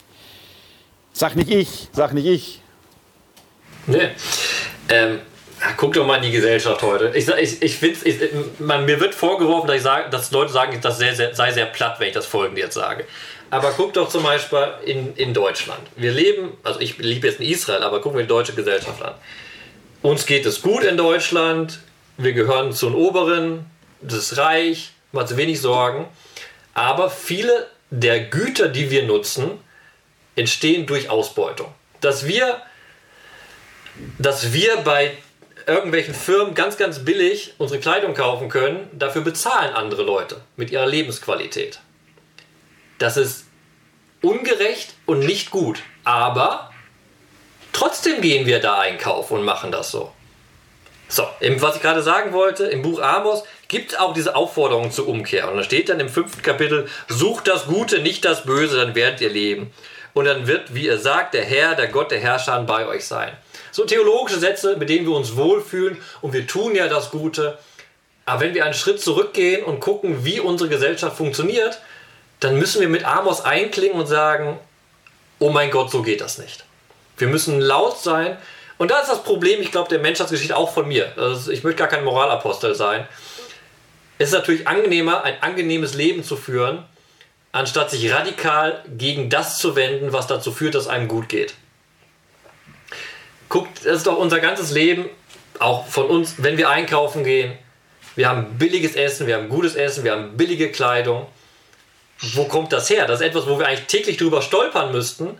[1.12, 2.60] Sag nicht ich, sag nicht ich.
[3.86, 4.08] Nee.
[4.88, 5.18] Ähm,
[5.76, 7.12] guck doch mal in die Gesellschaft heute.
[7.14, 7.98] Ich, ich, ich finde,
[8.58, 11.98] mir wird vorgeworfen, dass, ich sage, dass Leute sagen, das sei sehr, sei sehr platt,
[11.98, 13.04] wenn ich das folgende jetzt sage.
[13.50, 15.82] Aber guck doch zum Beispiel in, in Deutschland.
[15.96, 19.14] Wir leben, also ich lebe jetzt in Israel, aber gucken wir die deutsche Gesellschaft an.
[20.00, 21.80] Uns geht es gut in Deutschland,
[22.22, 23.66] wir gehören zu den Oberen,
[24.00, 26.08] das ist reich, man hat wenig Sorgen.
[26.74, 29.58] Aber viele der Güter, die wir nutzen,
[30.36, 31.72] entstehen durch Ausbeutung.
[32.00, 32.62] Dass wir,
[34.18, 35.16] dass wir bei
[35.66, 40.86] irgendwelchen Firmen ganz, ganz billig unsere Kleidung kaufen können, dafür bezahlen andere Leute mit ihrer
[40.86, 41.80] Lebensqualität.
[42.98, 43.44] Das ist
[44.22, 45.82] ungerecht und nicht gut.
[46.04, 46.72] Aber
[47.72, 50.12] trotzdem gehen wir da einkaufen und machen das so.
[51.12, 55.08] So, was ich gerade sagen wollte, im Buch Amos gibt es auch diese Aufforderung zur
[55.08, 55.50] Umkehr.
[55.50, 59.20] Und da steht dann im fünften Kapitel, sucht das Gute, nicht das Böse, dann werdet
[59.20, 59.74] ihr leben.
[60.14, 63.30] Und dann wird, wie ihr sagt, der Herr, der Gott, der Herrscher bei euch sein.
[63.72, 67.58] So theologische Sätze, mit denen wir uns wohlfühlen und wir tun ja das Gute.
[68.24, 71.78] Aber wenn wir einen Schritt zurückgehen und gucken, wie unsere Gesellschaft funktioniert,
[72.40, 74.58] dann müssen wir mit Amos einklingen und sagen,
[75.40, 76.64] oh mein Gott, so geht das nicht.
[77.18, 78.38] Wir müssen laut sein.
[78.82, 81.12] Und da ist das Problem, ich glaube, der Menschheitsgeschichte auch von mir.
[81.16, 83.06] Also ich möchte gar kein Moralapostel sein.
[84.18, 86.82] Es ist natürlich angenehmer, ein angenehmes Leben zu führen,
[87.52, 91.54] anstatt sich radikal gegen das zu wenden, was dazu führt, dass einem gut geht.
[93.48, 95.08] Guckt, das ist doch unser ganzes Leben,
[95.60, 97.56] auch von uns, wenn wir einkaufen gehen.
[98.16, 101.28] Wir haben billiges Essen, wir haben gutes Essen, wir haben billige Kleidung.
[102.18, 103.06] Wo kommt das her?
[103.06, 105.38] Das ist etwas, wo wir eigentlich täglich drüber stolpern müssten,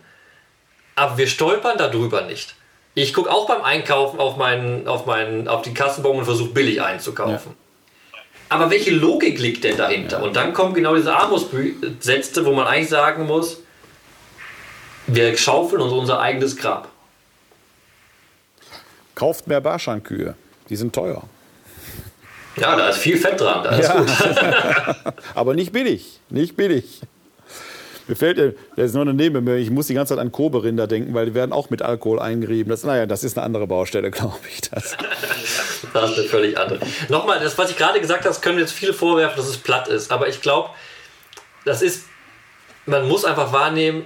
[0.95, 2.55] aber wir stolpern darüber nicht.
[2.95, 6.81] Ich gucke auch beim Einkaufen auf, meinen, auf, meinen, auf die Kassenbon und versuche billig
[6.81, 7.51] einzukaufen.
[7.51, 8.19] Ja.
[8.49, 10.19] Aber welche Logik liegt denn dahinter?
[10.19, 10.23] Ja.
[10.23, 13.57] Und dann kommen genau diese Armutssätze, wo man eigentlich sagen muss,
[15.07, 16.87] wir schaufeln uns unser eigenes Grab.
[19.15, 20.35] Kauft mehr Barschankühe.
[20.69, 21.23] Die sind teuer.
[22.55, 23.81] Ja, da ist viel Fett dran.
[23.81, 23.97] Ja.
[23.97, 25.13] gut.
[25.35, 26.19] Aber nicht billig.
[26.29, 27.01] Nicht billig.
[28.07, 31.13] Mir fällt, das ist nur eine Nebenbemerkung, ich muss die ganze Zeit an Koberinder denken,
[31.13, 32.69] weil die werden auch mit Alkohol eingerieben.
[32.69, 34.61] Das, naja, das ist eine andere Baustelle, glaube ich.
[34.69, 34.97] Das.
[35.93, 36.79] das ist eine völlig andere.
[37.09, 40.11] Nochmal, das, was ich gerade gesagt habe, können jetzt viele vorwerfen, dass es platt ist.
[40.11, 40.69] Aber ich glaube,
[41.65, 42.05] das ist,
[42.85, 44.03] man muss einfach wahrnehmen,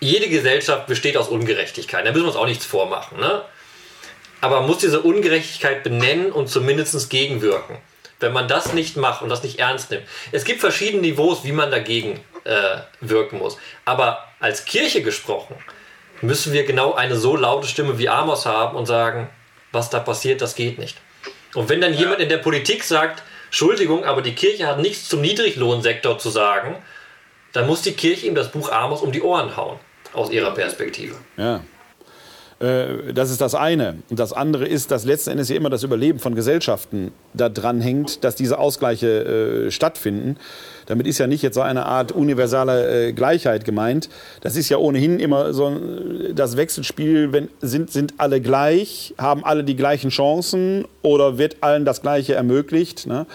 [0.00, 2.04] jede Gesellschaft besteht aus Ungerechtigkeit.
[2.04, 3.18] Da müssen wir uns auch nichts vormachen.
[3.20, 3.42] Ne?
[4.42, 7.78] aber man muss diese Ungerechtigkeit benennen und zumindest gegenwirken.
[8.18, 10.02] Wenn man das nicht macht und das nicht ernst nimmt.
[10.32, 13.58] Es gibt verschiedene Niveaus, wie man dagegen äh, wirken muss.
[13.84, 15.56] Aber als Kirche gesprochen,
[16.20, 19.28] müssen wir genau eine so laute Stimme wie Amos haben und sagen,
[19.72, 20.96] was da passiert, das geht nicht.
[21.54, 25.20] Und wenn dann jemand in der Politik sagt, Entschuldigung, aber die Kirche hat nichts zum
[25.20, 26.76] Niedriglohnsektor zu sagen,
[27.52, 29.78] dann muss die Kirche ihm das Buch Amos um die Ohren hauen,
[30.14, 31.16] aus ihrer Perspektive.
[31.36, 31.62] Ja.
[32.62, 33.96] Äh, das ist das eine.
[34.08, 37.80] Und das andere ist, dass letzten Endes ja immer das Überleben von Gesellschaften da dran
[37.80, 40.36] hängt, dass diese Ausgleiche äh, stattfinden.
[40.86, 44.08] Damit ist ja nicht jetzt so eine Art universale äh, Gleichheit gemeint.
[44.42, 45.76] Das ist ja ohnehin immer so
[46.34, 51.84] das Wechselspiel, wenn sind, sind alle gleich, haben alle die gleichen Chancen oder wird allen
[51.84, 53.06] das Gleiche ermöglicht.
[53.06, 53.26] Ne?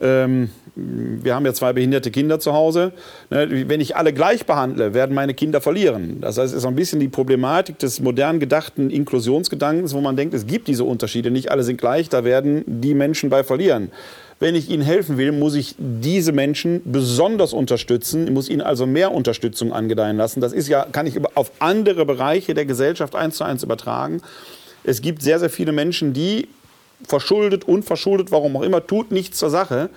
[0.00, 2.92] Ähm, wir haben ja zwei behinderte Kinder zu Hause.
[3.30, 6.20] Ne, wenn ich alle gleich behandle, werden meine Kinder verlieren.
[6.20, 10.34] Das heißt, es ist ein bisschen die Problematik des modern gedachten Inklusionsgedankens, wo man denkt,
[10.34, 13.90] es gibt diese Unterschiede, nicht alle sind gleich, da werden die Menschen bei verlieren.
[14.38, 18.84] Wenn ich ihnen helfen will, muss ich diese Menschen besonders unterstützen, ich muss ihnen also
[18.84, 20.42] mehr Unterstützung angedeihen lassen.
[20.42, 24.20] Das ist ja, kann ich auf andere Bereiche der Gesellschaft eins zu eins übertragen.
[24.84, 26.48] Es gibt sehr, sehr viele Menschen, die
[27.08, 29.88] verschuldet, unverschuldet, warum auch immer, tut nichts zur Sache,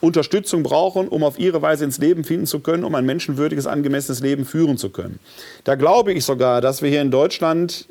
[0.00, 4.20] Unterstützung brauchen, um auf ihre Weise ins Leben finden zu können, um ein menschenwürdiges, angemessenes
[4.20, 5.18] Leben führen zu können.
[5.64, 7.86] Da glaube ich sogar, dass wir hier in Deutschland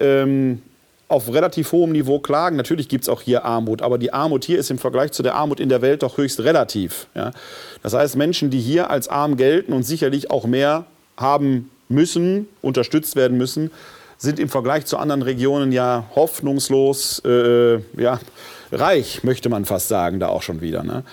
[0.00, 0.62] ähm,
[1.08, 2.56] auf relativ hohem Niveau klagen.
[2.56, 5.34] Natürlich gibt es auch hier Armut, aber die Armut hier ist im Vergleich zu der
[5.34, 7.06] Armut in der Welt doch höchst relativ.
[7.14, 7.30] Ja?
[7.82, 10.86] Das heißt, Menschen, die hier als arm gelten und sicherlich auch mehr
[11.16, 13.70] haben müssen, unterstützt werden müssen,
[14.16, 18.18] sind im Vergleich zu anderen Regionen ja hoffnungslos äh, ja,
[18.72, 20.82] reich, möchte man fast sagen, da auch schon wieder.
[20.82, 21.04] Ne?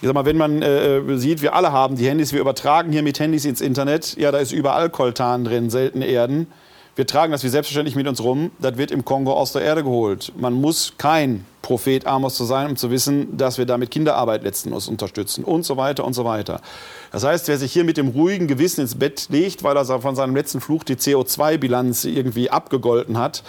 [0.00, 3.02] Ich sag mal, wenn man äh, sieht, wir alle haben die Handys, wir übertragen hier
[3.02, 6.46] mit Handys ins Internet, ja, da ist überall Koltan drin, seltene Erden.
[6.94, 8.52] Wir tragen das wie selbstverständlich mit uns rum.
[8.60, 10.32] Das wird im Kongo aus der Erde geholt.
[10.36, 14.68] Man muss kein Prophet Amos zu sein, um zu wissen, dass wir damit Kinderarbeit letzten
[14.68, 16.60] Endes unterstützen und so weiter und so weiter.
[17.10, 20.14] Das heißt, wer sich hier mit dem ruhigen Gewissen ins Bett legt, weil er von
[20.14, 23.42] seinem letzten Fluch die CO2-Bilanz irgendwie abgegolten hat,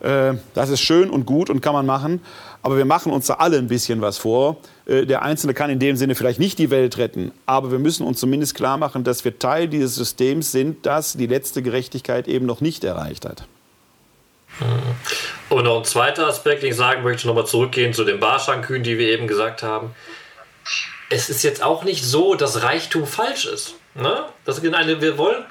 [0.00, 2.20] äh, das ist schön und gut und kann man machen.
[2.62, 4.56] Aber wir machen uns da alle ein bisschen was vor.
[4.86, 8.06] Äh, der Einzelne kann in dem Sinne vielleicht nicht die Welt retten, aber wir müssen
[8.06, 12.46] uns zumindest klar machen, dass wir Teil dieses Systems sind, das die letzte Gerechtigkeit eben
[12.46, 13.44] noch nicht erreicht hat.
[15.48, 18.98] Und noch ein zweiter Aspekt, den ich sagen möchte, nochmal zurückgehen zu den Barschankühen, die
[18.98, 19.94] wir eben gesagt haben.
[21.10, 23.74] Es ist jetzt auch nicht so, dass Reichtum falsch ist.
[23.94, 24.24] Ne?
[24.44, 25.44] Das ist eine, wir wollen,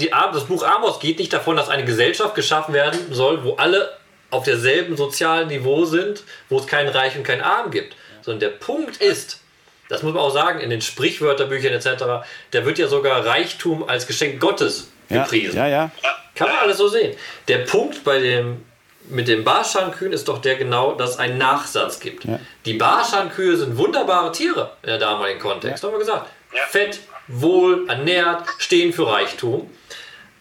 [0.00, 3.90] die, das Buch Amos geht nicht davon, dass eine Gesellschaft geschaffen werden soll, wo alle
[4.30, 7.94] auf derselben sozialen Niveau sind, wo es kein Reich und kein Arm gibt.
[8.26, 9.40] Sondern der Punkt ist,
[9.88, 14.08] das muss man auch sagen, in den Sprichwörterbüchern etc., da wird ja sogar Reichtum als
[14.08, 15.56] Geschenk Gottes gepriesen.
[15.56, 16.16] Ja, ja, ja.
[16.34, 17.16] Kann man alles so sehen.
[17.46, 18.64] Der Punkt bei dem,
[19.08, 22.24] mit den Barschankühen ist doch der genau, dass es einen Nachsatz gibt.
[22.24, 22.40] Ja.
[22.64, 26.28] Die Barschankühe sind wunderbare Tiere in der damaligen Kontext, haben wir gesagt.
[26.70, 26.98] Fett,
[27.28, 29.70] wohl, ernährt, stehen für Reichtum.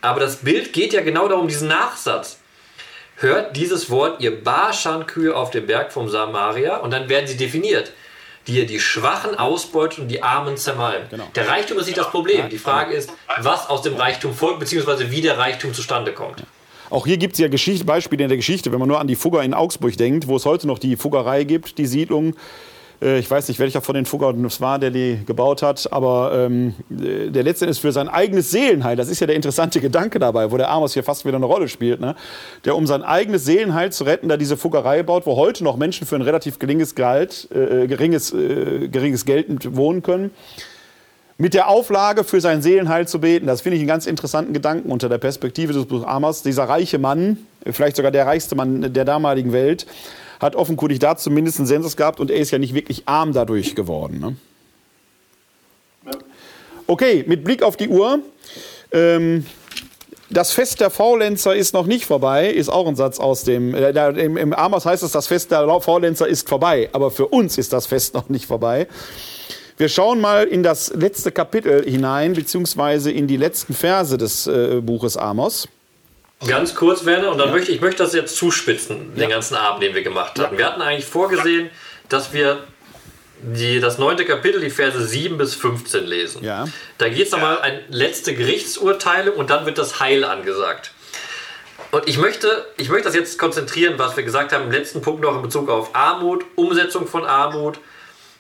[0.02, 2.40] Aber das Bild geht ja genau darum, diesen Nachsatz.
[3.18, 7.94] Hört dieses Wort, ihr Barschankühe auf dem Berg vom Samaria, und dann werden sie definiert
[8.48, 11.10] die ihr die Schwachen ausbeutet und die Armen zermalmt.
[11.10, 11.26] Genau.
[11.36, 12.50] Der Reichtum ist nicht das Problem.
[12.50, 16.44] Die Frage ist, was aus dem Reichtum folgt, beziehungsweise wie der Reichtum zustande kommt.
[16.92, 19.16] Auch hier gibt es ja Geschichte, Beispiele in der Geschichte, wenn man nur an die
[19.16, 22.36] Fugger in Augsburg denkt, wo es heute noch die Fuggerei gibt, die Siedlung.
[23.06, 26.32] Äh, Ich weiß nicht, welcher von den Fuggern es war, der die gebaut hat, aber
[26.34, 30.52] ähm, äh, der letztendlich für sein eigenes Seelenheil, das ist ja der interessante Gedanke dabei,
[30.52, 32.15] wo der Amos hier fast wieder eine Rolle spielt, ne?
[32.65, 36.07] der um sein eigenes Seelenheil zu retten, da diese Fuggerei baut, wo heute noch Menschen
[36.07, 40.32] für ein relativ geringes Gehalt, äh, geringes, äh, geringes Geld wohnen können
[41.38, 43.48] mit der Auflage für sein Seelenheil zu beten.
[43.48, 46.44] Das finde ich einen ganz interessanten Gedanken unter der Perspektive des Buch Amos.
[46.44, 47.38] Dieser reiche Mann,
[47.69, 49.86] vielleicht sogar der reichste Mann der damaligen Welt,
[50.40, 53.76] hat offenkundig da zumindest einen Sensus gehabt und er ist ja nicht wirklich arm dadurch
[53.76, 54.20] geworden.
[54.20, 54.36] Ne?
[56.88, 58.20] Okay, mit Blick auf die Uhr.
[58.91, 59.45] Ähm,
[60.30, 63.74] das Fest der Faulenzer ist noch nicht vorbei, ist auch ein Satz aus dem.
[63.74, 63.90] Äh,
[64.20, 67.74] im, Im Amos heißt es, das Fest der Faulenzer ist vorbei, aber für uns ist
[67.74, 68.88] das Fest noch nicht vorbei.
[69.78, 74.80] Wir schauen mal in das letzte Kapitel hinein, beziehungsweise in die letzten Verse des äh,
[74.82, 75.68] Buches Amos.
[76.48, 79.96] Ganz kurz, Werner, und dann möchte ich möchte das jetzt zuspitzen, den ganzen Abend, den
[79.96, 80.58] wir gemacht hatten.
[80.58, 81.70] Wir hatten eigentlich vorgesehen,
[82.10, 82.64] dass wir
[83.42, 86.44] die, das neunte Kapitel, die Verse 7 bis 15 lesen.
[86.44, 86.68] Ja.
[86.98, 90.92] Da geht es nochmal ein letzte Gerichtsurteile und dann wird das Heil angesagt.
[91.92, 95.22] Und ich möchte, ich möchte das jetzt konzentrieren, was wir gesagt haben im letzten Punkt
[95.22, 97.80] noch in Bezug auf Armut, Umsetzung von Armut.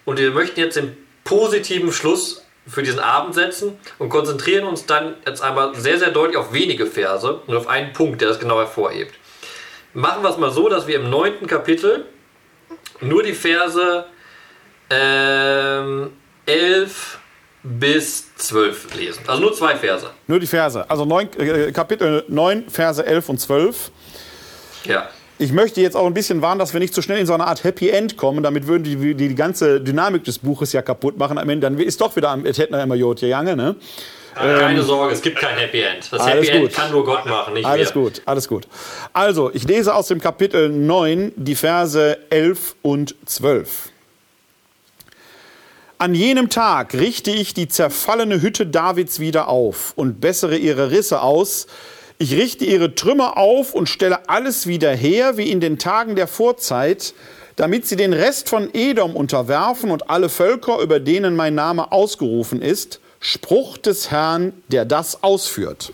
[0.05, 5.15] Und wir möchten jetzt den positiven Schluss für diesen Abend setzen und konzentrieren uns dann
[5.25, 8.57] jetzt einmal sehr, sehr deutlich auf wenige Verse und auf einen Punkt, der das genau
[8.57, 9.13] hervorhebt.
[9.93, 12.05] Machen wir es mal so, dass wir im neunten Kapitel
[13.01, 14.05] nur die Verse
[14.89, 16.11] ähm,
[16.45, 17.19] 11
[17.63, 19.23] bis 12 lesen.
[19.27, 20.09] Also nur zwei Verse.
[20.27, 20.89] Nur die Verse.
[20.89, 23.91] Also neun, äh, Kapitel 9, Verse 11 und 12.
[24.83, 25.09] Ja.
[25.37, 27.45] Ich möchte jetzt auch ein bisschen warnen, dass wir nicht zu schnell in so eine
[27.45, 28.41] Art Happy End kommen.
[28.41, 31.37] Damit würden die die, die ganze Dynamik des Buches ja kaputt machen.
[31.37, 33.75] Am Ende dann ist doch wieder am Tätner immer Jod Jange, ne?
[34.33, 36.11] Keine Sorge, es gibt kein Happy End.
[36.11, 36.73] Das Alles Happy End gut.
[36.73, 38.01] kann nur Gott machen, nicht Alles wir.
[38.01, 38.67] gut, alles gut.
[39.13, 43.89] Also, ich lese aus dem Kapitel 9 die Verse 11 und 12.
[45.97, 51.21] An jenem Tag richte ich die zerfallene Hütte Davids wieder auf und bessere ihre Risse
[51.21, 51.67] aus.
[52.17, 56.27] Ich richte ihre Trümmer auf und stelle alles wieder her wie in den Tagen der
[56.27, 57.13] Vorzeit,
[57.57, 62.61] damit sie den Rest von Edom unterwerfen und alle Völker, über denen mein Name ausgerufen
[62.61, 65.91] ist, Spruch des Herrn, der das ausführt.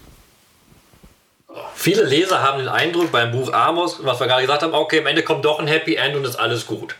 [1.75, 5.07] Viele Leser haben den Eindruck beim Buch Amos, was wir gerade gesagt haben, okay, am
[5.07, 6.95] Ende kommt doch ein Happy End und ist alles gut.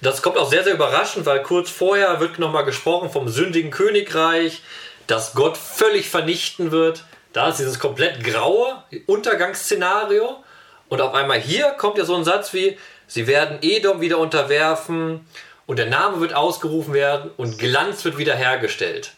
[0.00, 4.62] Das kommt auch sehr, sehr überraschend, weil kurz vorher wird nochmal gesprochen vom sündigen Königreich,
[5.08, 7.04] das Gott völlig vernichten wird.
[7.38, 10.42] Da ist dieses komplett graue Untergangsszenario.
[10.88, 15.24] Und auf einmal hier kommt ja so ein Satz wie, sie werden Edom wieder unterwerfen
[15.64, 19.12] und der Name wird ausgerufen werden und Glanz wird wiederhergestellt.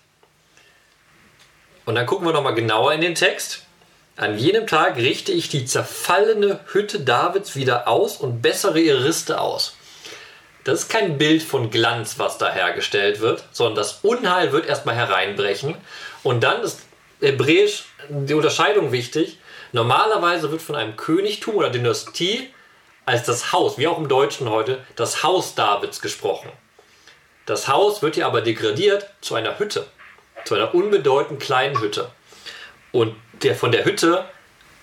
[1.86, 3.62] Und dann gucken wir nochmal genauer in den Text.
[4.16, 9.40] An jenem Tag richte ich die zerfallene Hütte Davids wieder aus und bessere ihre Riste
[9.40, 9.76] aus.
[10.64, 14.94] Das ist kein Bild von Glanz, was da hergestellt wird, sondern das Unheil wird erstmal
[14.94, 15.74] hereinbrechen.
[16.22, 16.80] Und dann ist
[17.20, 19.38] hebräisch die Unterscheidung wichtig.
[19.72, 22.51] Normalerweise wird von einem Königtum oder Dynastie
[23.06, 26.51] als das Haus, wie auch im Deutschen heute, das Haus Davids gesprochen.
[27.47, 29.86] Das Haus wird hier aber degradiert zu einer Hütte,
[30.44, 32.10] zu einer unbedeutend kleinen Hütte.
[32.92, 34.24] Und der, von der Hütte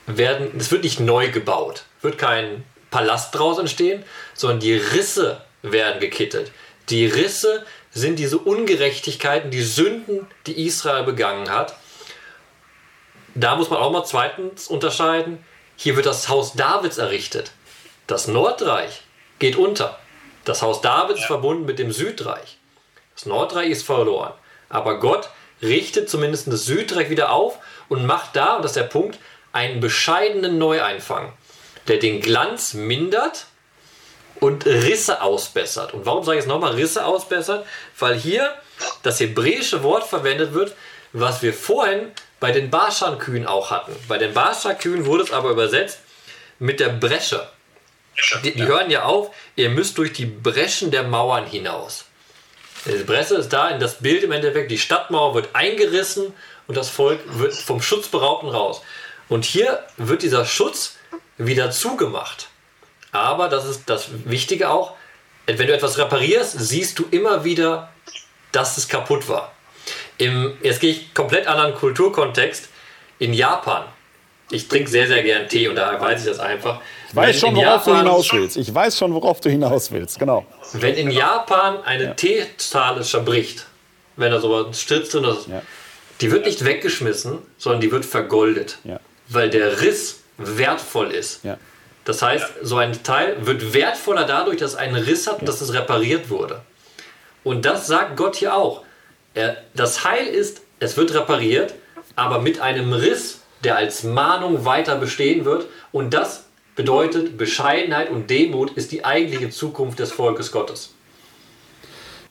[0.07, 4.03] werden, es wird nicht neu gebaut, wird kein Palast draus entstehen,
[4.33, 6.51] sondern die Risse werden gekittet.
[6.89, 11.75] Die Risse sind diese Ungerechtigkeiten, die Sünden, die Israel begangen hat.
[13.39, 15.45] Da muss man auch mal zweitens unterscheiden.
[15.75, 17.51] Hier wird das Haus Davids errichtet.
[18.07, 19.01] Das Nordreich
[19.37, 19.99] geht unter.
[20.43, 22.57] Das Haus Davids ist verbunden mit dem Südreich.
[23.13, 24.33] Das Nordreich ist verloren.
[24.69, 25.29] Aber Gott
[25.61, 27.59] richtet zumindest das Südreich wieder auf
[27.89, 29.19] und macht da, und das ist der Punkt,
[29.51, 31.31] einen bescheidenen Neueinfang,
[31.87, 33.45] der den Glanz mindert
[34.39, 35.93] und Risse ausbessert.
[35.93, 37.67] Und warum sage ich jetzt nochmal Risse ausbessert?
[37.99, 38.51] Weil hier
[39.03, 40.75] das hebräische Wort verwendet wird,
[41.13, 43.95] was wir vorhin bei den Barschan-Kühen auch hatten.
[44.07, 45.99] Bei den Barschan-Kühen wurde es aber übersetzt
[46.59, 47.47] mit der Bresche.
[48.43, 52.05] Die, die hören ja auf, ihr müsst durch die Breschen der Mauern hinaus.
[52.85, 56.33] Die Bresche ist da in das Bild im Endeffekt, die Stadtmauer wird eingerissen
[56.67, 58.81] und das Volk wird vom Schutz beraubt und raus.
[59.29, 60.95] Und hier wird dieser Schutz
[61.37, 62.47] wieder zugemacht.
[63.11, 64.95] Aber das ist das Wichtige auch,
[65.45, 67.89] wenn du etwas reparierst, siehst du immer wieder,
[68.51, 69.53] dass es kaputt war.
[70.17, 72.69] Im, jetzt gehe ich komplett anderen Kulturkontext.
[73.19, 73.83] In Japan,
[74.49, 76.79] ich trinke sehr, sehr gern Tee und da weiß ich das einfach.
[77.09, 78.57] Ich weiß schon, worauf Japan, du hinaus willst.
[78.57, 80.45] Ich weiß schon, worauf du hinaus willst, genau.
[80.73, 82.13] Wenn in Japan eine ja.
[82.13, 83.65] Teeschale zerbricht,
[84.15, 85.61] wenn da so stürzt und das, ja.
[86.21, 88.77] die wird nicht weggeschmissen, sondern die wird vergoldet.
[88.83, 88.99] Ja.
[89.29, 91.43] Weil der Riss wertvoll ist.
[91.43, 91.57] Ja.
[92.05, 95.73] Das heißt, so ein Teil wird wertvoller dadurch, dass es einen Riss hat, dass es
[95.73, 96.61] repariert wurde.
[97.43, 98.83] Und das sagt Gott hier auch.
[99.37, 101.75] Er, das Heil ist, es wird repariert,
[102.15, 105.67] aber mit einem Riss, der als Mahnung weiter bestehen wird.
[105.91, 106.45] Und das
[106.75, 110.95] bedeutet, Bescheidenheit und Demut ist die eigentliche Zukunft des Volkes Gottes.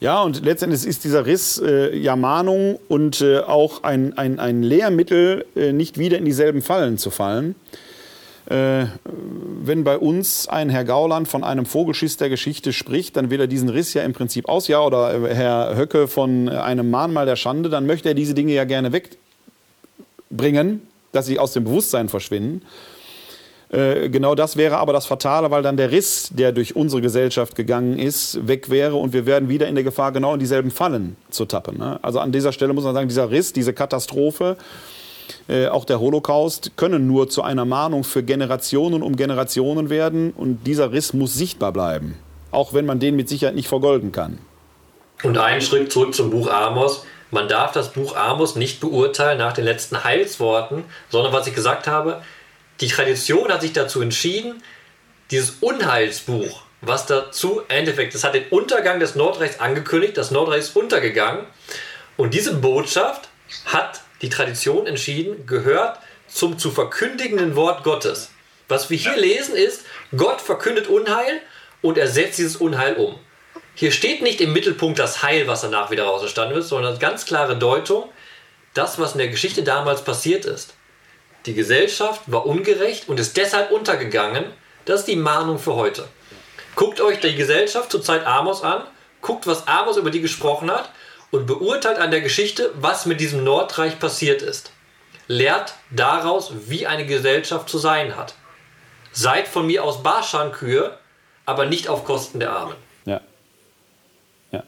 [0.00, 4.64] Ja, und letztendlich ist dieser Riss äh, ja Mahnung und äh, auch ein, ein, ein
[4.64, 7.54] Lehrmittel, äh, nicht wieder in dieselben Fallen zu fallen.
[8.47, 8.86] Äh,
[9.62, 13.48] wenn bei uns ein Herr Gauland von einem Vogelschiss der Geschichte spricht, dann will er
[13.48, 17.68] diesen Riss ja im Prinzip aus, ja, oder Herr Höcke von einem Mahnmal der Schande,
[17.68, 22.62] dann möchte er diese Dinge ja gerne wegbringen, dass sie aus dem Bewusstsein verschwinden.
[23.70, 27.56] Äh, genau das wäre aber das Fatale, weil dann der Riss, der durch unsere Gesellschaft
[27.56, 31.16] gegangen ist, weg wäre und wir werden wieder in der Gefahr, genau in dieselben Fallen
[31.31, 31.78] zu tappen.
[31.78, 31.98] Ne?
[32.02, 34.56] Also an dieser Stelle muss man sagen, dieser Riss, diese Katastrophe,
[35.48, 40.32] äh, auch der Holocaust, können nur zu einer Mahnung für Generationen um Generationen werden.
[40.32, 42.16] Und dieser Riss muss sichtbar bleiben,
[42.51, 44.39] auch wenn man den mit Sicherheit nicht vergolden kann.
[45.23, 47.05] Und einen Schritt zurück zum Buch Amos.
[47.31, 51.86] Man darf das Buch Amos nicht beurteilen nach den letzten Heilsworten, sondern was ich gesagt
[51.86, 52.23] habe,
[52.81, 54.62] die Tradition hat sich dazu entschieden,
[55.31, 60.77] dieses Unheilsbuch, was dazu Endeffekt, das hat den Untergang des Nordreichs angekündigt, das Nordreich ist
[60.77, 61.44] untergegangen
[62.16, 63.28] und diese Botschaft
[63.65, 65.98] hat die Tradition entschieden, gehört
[66.28, 68.30] zum zu verkündigenden Wort Gottes.
[68.68, 69.84] Was wir hier lesen ist,
[70.16, 71.40] Gott verkündet Unheil
[71.82, 73.18] und er setzt dieses Unheil um.
[73.74, 77.56] Hier steht nicht im Mittelpunkt das Heil, was danach wieder rausgestanden ist, sondern ganz klare
[77.56, 78.10] Deutung,
[78.74, 80.74] das, was in der Geschichte damals passiert ist.
[81.44, 84.47] Die Gesellschaft war ungerecht und ist deshalb untergegangen.
[84.84, 86.09] Das ist die Mahnung für heute.
[86.74, 88.82] Guckt euch die Gesellschaft zur Zeit Amos an,
[89.20, 90.90] guckt, was Amos über die gesprochen hat
[91.31, 94.73] und beurteilt an der Geschichte, was mit diesem Nordreich passiert ist.
[95.28, 98.35] Lehrt daraus, wie eine Gesellschaft zu sein hat.
[99.12, 100.97] Seid von mir aus Barschankühe,
[101.47, 102.74] aber nicht auf Kosten der Armen.
[103.07, 103.20] Ja.
[104.53, 104.62] ja.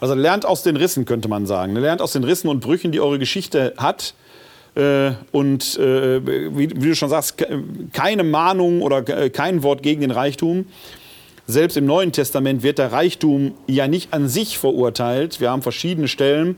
[0.00, 1.74] Also lernt aus den Rissen, könnte man sagen.
[1.74, 4.14] Lernt aus den Rissen und Brüchen, die eure Geschichte hat.
[4.76, 7.36] Äh, und äh, wie, wie, du schon sagst,
[7.92, 10.66] keine Mahnung oder kein Wort gegen den Reichtum.
[11.46, 15.40] Selbst im Neuen Testament wird der Reichtum ja nicht an sich verurteilt.
[15.40, 16.56] Wir haben verschiedene Stellen,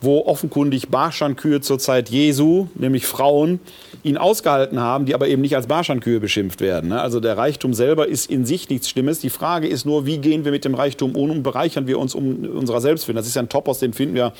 [0.00, 3.58] wo offenkundig Barschankühe zur Zeit Jesu, nämlich Frauen,
[4.04, 6.90] ihn ausgehalten haben, die aber eben nicht als Barschankühe beschimpft werden.
[6.90, 7.00] Ne?
[7.00, 9.18] Also der Reichtum selber ist in sich nichts Schlimmes.
[9.18, 12.14] Die Frage ist nur, wie gehen wir mit dem Reichtum um und bereichern wir uns
[12.14, 13.16] um unserer selbst willen.
[13.16, 14.32] Das ist ja ein Topos, den finden wir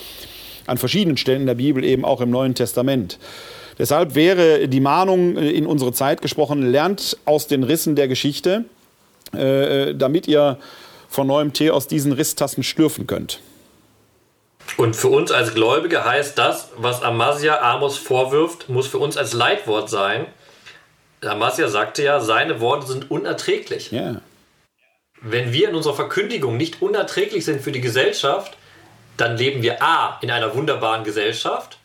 [0.67, 3.19] an verschiedenen Stellen in der Bibel, eben auch im Neuen Testament.
[3.77, 8.67] Deshalb wäre die Mahnung in unsere Zeit gesprochen, lernt aus den Rissen der Geschichte
[9.35, 10.59] äh, damit ihr
[11.09, 13.41] von neuem Tee aus diesen Risstassen schlürfen könnt.
[14.77, 19.33] Und für uns als Gläubige heißt das, was Amasia Amos vorwirft, muss für uns als
[19.33, 20.27] Leitwort sein.
[21.25, 23.93] Amasia sagte ja, seine Worte sind unerträglich.
[23.93, 24.23] Yeah.
[25.21, 28.57] Wenn wir in unserer Verkündigung nicht unerträglich sind für die Gesellschaft,
[29.17, 31.79] dann leben wir A in einer wunderbaren Gesellschaft,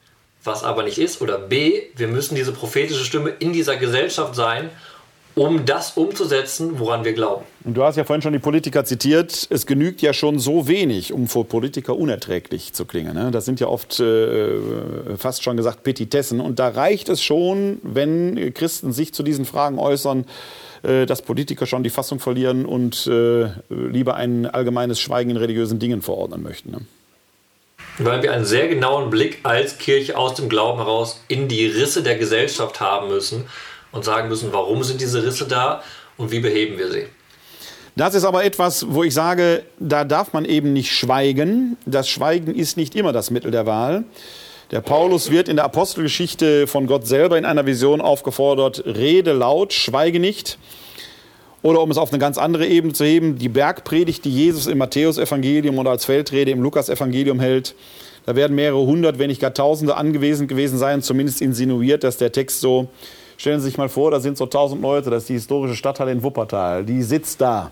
[0.44, 4.70] was aber nicht ist, oder B, wir müssen diese prophetische Stimme in dieser Gesellschaft sein
[5.36, 7.44] um das umzusetzen, woran wir glauben.
[7.66, 9.48] Und du hast ja vorhin schon die Politiker zitiert.
[9.49, 13.14] Es genügt ja schon so wenig, um vor Politiker unerträglich zu klingen.
[13.14, 13.32] Ne?
[13.32, 14.57] Das sind ja oft äh,
[15.18, 16.40] fast schon gesagt Petitessen.
[16.40, 20.26] Und da reicht es schon, wenn Christen sich zu diesen Fragen äußern,
[20.84, 25.80] äh, dass Politiker schon die Fassung verlieren und äh, lieber ein allgemeines Schweigen in religiösen
[25.80, 26.72] Dingen verordnen möchten.
[26.72, 26.78] Ne?
[27.98, 32.03] Weil wir einen sehr genauen Blick als Kirche aus dem Glauben heraus in die Risse
[32.03, 33.45] der Gesellschaft haben müssen
[33.96, 35.82] und sagen müssen, warum sind diese Risse da
[36.18, 37.06] und wie beheben wir sie.
[37.96, 41.78] Das ist aber etwas, wo ich sage, da darf man eben nicht schweigen.
[41.86, 44.04] Das Schweigen ist nicht immer das Mittel der Wahl.
[44.72, 49.72] Der Paulus wird in der Apostelgeschichte von Gott selber in einer Vision aufgefordert, rede laut,
[49.72, 50.58] schweige nicht.
[51.62, 54.78] Oder um es auf eine ganz andere Ebene zu heben, die Bergpredigt, die Jesus im
[54.78, 57.76] Matthäusevangelium oder als Feldrede im Lukasevangelium hält,
[58.26, 62.32] Da werden mehrere hundert, wenn nicht gar tausende angewiesen gewesen sein, zumindest insinuiert, dass der
[62.32, 62.90] Text so,
[63.38, 66.12] stellen Sie sich mal vor, da sind so tausend Leute, das ist die historische Stadthalle
[66.12, 67.72] in Wuppertal, die sitzt da.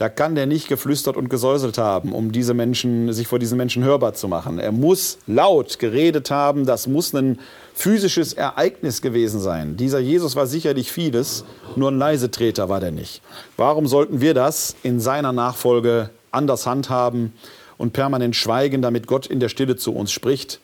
[0.00, 3.84] Da kann der nicht geflüstert und gesäuselt haben, um diese Menschen, sich vor diesen Menschen
[3.84, 4.58] hörbar zu machen.
[4.58, 7.38] Er muss laut geredet haben, das muss ein
[7.74, 9.76] physisches Ereignis gewesen sein.
[9.76, 11.44] Dieser Jesus war sicherlich vieles,
[11.76, 13.20] nur ein Leisetreter war der nicht.
[13.58, 17.34] Warum sollten wir das in seiner Nachfolge anders handhaben
[17.76, 20.60] und permanent schweigen, damit Gott in der Stille zu uns spricht?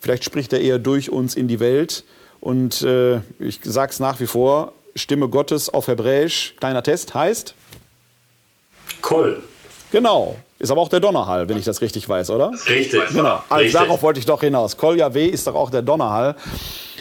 [0.00, 2.02] Vielleicht spricht er eher durch uns in die Welt.
[2.40, 7.54] Und äh, ich sage es nach wie vor, Stimme Gottes auf Hebräisch, kleiner Test, heißt
[9.02, 9.42] Koll.
[9.92, 10.36] Genau.
[10.58, 12.52] Ist aber auch der Donnerhall, wenn ich das richtig weiß, oder?
[12.68, 13.00] Richtig.
[13.08, 13.42] Genau.
[13.48, 13.72] Also Richtig.
[13.72, 14.76] darauf wollte ich doch hinaus.
[14.76, 16.36] Kolja W ist doch auch der Donnerhall.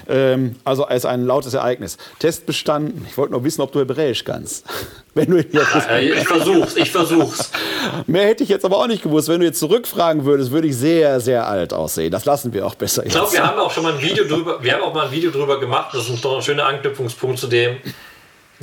[0.09, 1.97] Ähm, also als ein lautes Ereignis.
[2.17, 3.05] Test bestanden.
[3.09, 4.65] Ich wollte nur wissen, ob du Hebräisch kannst.
[5.13, 5.53] Wenn du jetzt,
[5.89, 7.51] Äh, Ich versuch's, ich versuch's.
[8.07, 9.27] mehr hätte ich jetzt aber auch nicht gewusst.
[9.27, 12.11] Wenn du jetzt zurückfragen würdest, würde ich sehr, sehr alt aussehen.
[12.11, 14.63] Das lassen wir auch besser Ich glaube, wir haben auch schon mal ein Video drüber,
[14.63, 15.89] wir haben auch mal ein Video drüber gemacht.
[15.93, 17.77] Das ist doch ein schöner Anknüpfungspunkt zu dem.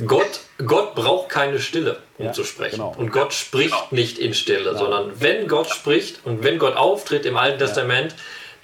[0.05, 2.75] Gott, Gott braucht keine Stille, um Ja, zu sprechen.
[2.75, 2.93] genau.
[2.97, 7.35] Und Gott spricht nicht in Stille, sondern wenn Gott spricht und wenn Gott auftritt im
[7.35, 8.13] Alten Testament,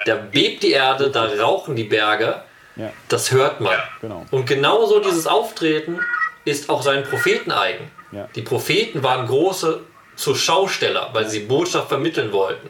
[0.05, 2.43] da bebt die Erde, da rauchen die Berge.
[2.75, 2.91] Ja.
[3.07, 3.75] Das hört man.
[4.01, 4.25] Genau.
[4.31, 5.99] Und genauso dieses Auftreten
[6.45, 7.91] ist auch seinen Propheten eigen.
[8.11, 8.27] Ja.
[8.35, 9.81] Die Propheten waren große
[10.15, 12.69] zur Schausteller, weil sie Botschaft vermitteln wollten.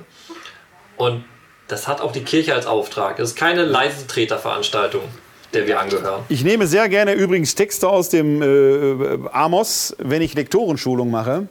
[0.98, 1.26] Und
[1.68, 3.20] das hat auch die Kirche als Auftrag.
[3.20, 5.04] Es ist keine Leisetreterveranstaltung,
[5.54, 6.24] der wir angehören.
[6.30, 11.48] Ich nehme sehr gerne übrigens Texte aus dem äh, Amos, wenn ich Lektorenschulung mache,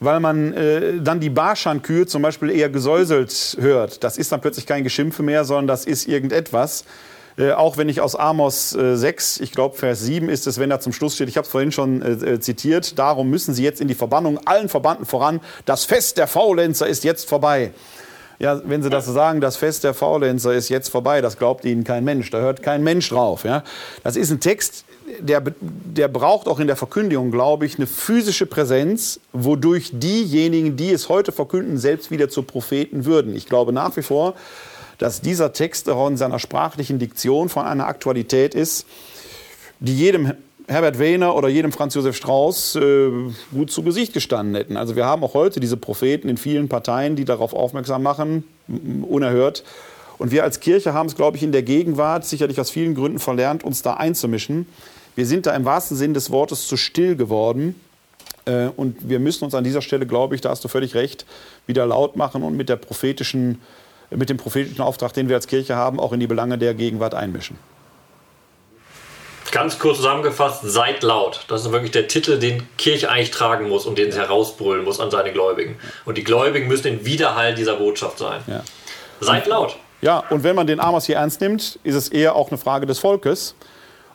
[0.00, 4.04] weil man äh, dann die Barschankür zum Beispiel eher gesäuselt hört.
[4.04, 6.84] Das ist dann plötzlich kein Geschimpfe mehr, sondern das ist irgendetwas.
[7.38, 10.70] Äh, auch wenn ich aus Amos äh, 6, ich glaube Vers 7 ist es, wenn
[10.70, 13.62] da zum Schluss steht, ich habe es vorhin schon äh, äh, zitiert, darum müssen sie
[13.62, 17.72] jetzt in die Verbannung, allen Verbannten voran, das Fest der Faulenzer ist jetzt vorbei.
[18.40, 21.82] Ja, wenn Sie das sagen, das Fest der Faulenzer ist jetzt vorbei, das glaubt Ihnen
[21.82, 23.42] kein Mensch, da hört kein Mensch drauf.
[23.42, 23.64] Ja?
[24.04, 24.84] Das ist ein Text,
[25.18, 30.92] der, der braucht auch in der Verkündigung, glaube ich, eine physische Präsenz, wodurch diejenigen, die
[30.92, 33.34] es heute verkünden, selbst wieder zu Propheten würden.
[33.34, 34.34] Ich glaube nach wie vor,
[34.98, 38.86] dass dieser Text auch in seiner sprachlichen Diktion von einer Aktualität ist,
[39.80, 40.32] die jedem
[40.66, 43.10] Herbert Wehner oder jedem Franz Josef Strauß äh,
[43.52, 44.76] gut zu Gesicht gestanden hätten.
[44.76, 48.44] Also wir haben auch heute diese Propheten in vielen Parteien, die darauf aufmerksam machen,
[49.08, 49.64] unerhört.
[50.18, 53.18] Und wir als Kirche haben es, glaube ich, in der Gegenwart sicherlich aus vielen Gründen
[53.18, 54.66] verlernt, uns da einzumischen.
[55.14, 57.74] Wir sind da im wahrsten Sinn des Wortes zu still geworden.
[58.44, 61.24] Äh, Und wir müssen uns an dieser Stelle, glaube ich, da hast du völlig recht,
[61.66, 63.60] wieder laut machen und mit, der prophetischen,
[64.10, 67.14] mit dem prophetischen Auftrag, den wir als Kirche haben, auch in die Belange der Gegenwart
[67.14, 67.58] einmischen.
[69.50, 71.44] Ganz kurz zusammengefasst, seid laut.
[71.48, 75.00] Das ist wirklich der Titel, den Kirche eigentlich tragen muss und den sie herausbrüllen muss
[75.00, 75.76] an seine Gläubigen.
[76.04, 78.42] Und die Gläubigen müssen den Widerhall dieser Botschaft sein.
[78.46, 78.62] Ja.
[79.20, 79.76] Seid laut.
[80.00, 82.86] Ja, und wenn man den Amos hier ernst nimmt, ist es eher auch eine Frage
[82.86, 83.54] des Volkes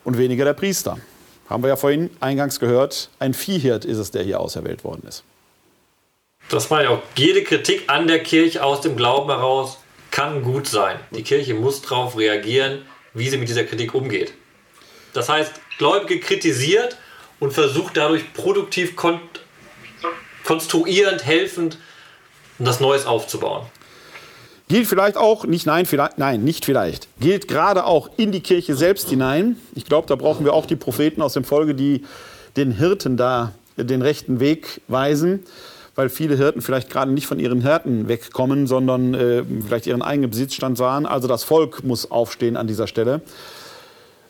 [0.04, 0.98] und weniger der Priester.
[1.50, 5.24] Haben wir ja vorhin eingangs gehört, ein Viehhirt ist es, der hier auserwählt worden ist.
[6.48, 7.00] Das meine ich auch.
[7.16, 9.78] Jede Kritik an der Kirche aus dem Glauben heraus
[10.14, 11.00] kann gut sein.
[11.10, 12.82] Die Kirche muss darauf reagieren,
[13.14, 14.32] wie sie mit dieser Kritik umgeht.
[15.12, 16.96] Das heißt, Gläubige kritisiert
[17.40, 19.18] und versucht dadurch produktiv kon
[20.44, 21.78] konstruierend, helfend
[22.60, 23.66] das Neues aufzubauen.
[24.68, 28.76] Gilt vielleicht auch, nicht nein, vielleicht, nein, nicht vielleicht, gilt gerade auch in die Kirche
[28.76, 29.56] selbst hinein.
[29.74, 32.04] Ich glaube, da brauchen wir auch die Propheten aus dem Folge, die
[32.56, 35.44] den Hirten da den rechten Weg weisen,
[35.94, 40.30] weil viele Hirten vielleicht gerade nicht von ihren Hirten wegkommen, sondern äh, vielleicht ihren eigenen
[40.30, 41.06] Besitzstand sahen.
[41.06, 43.20] Also das Volk muss aufstehen an dieser Stelle.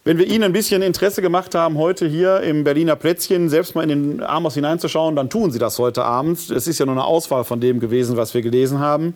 [0.06, 3.82] Wenn wir Ihnen ein bisschen Interesse gemacht haben, heute hier im Berliner Plätzchen selbst mal
[3.82, 6.50] in den Amos hineinzuschauen, dann tun Sie das heute Abend.
[6.50, 9.14] Es ist ja nur eine Auswahl von dem gewesen, was wir gelesen haben.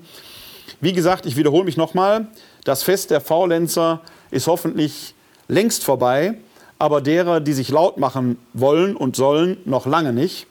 [0.80, 2.28] Wie gesagt, ich wiederhole mich nochmal.
[2.64, 4.00] Das Fest der Faulenzer
[4.30, 5.14] ist hoffentlich
[5.46, 6.38] längst vorbei,
[6.78, 10.46] aber derer, die sich laut machen wollen und sollen, noch lange nicht.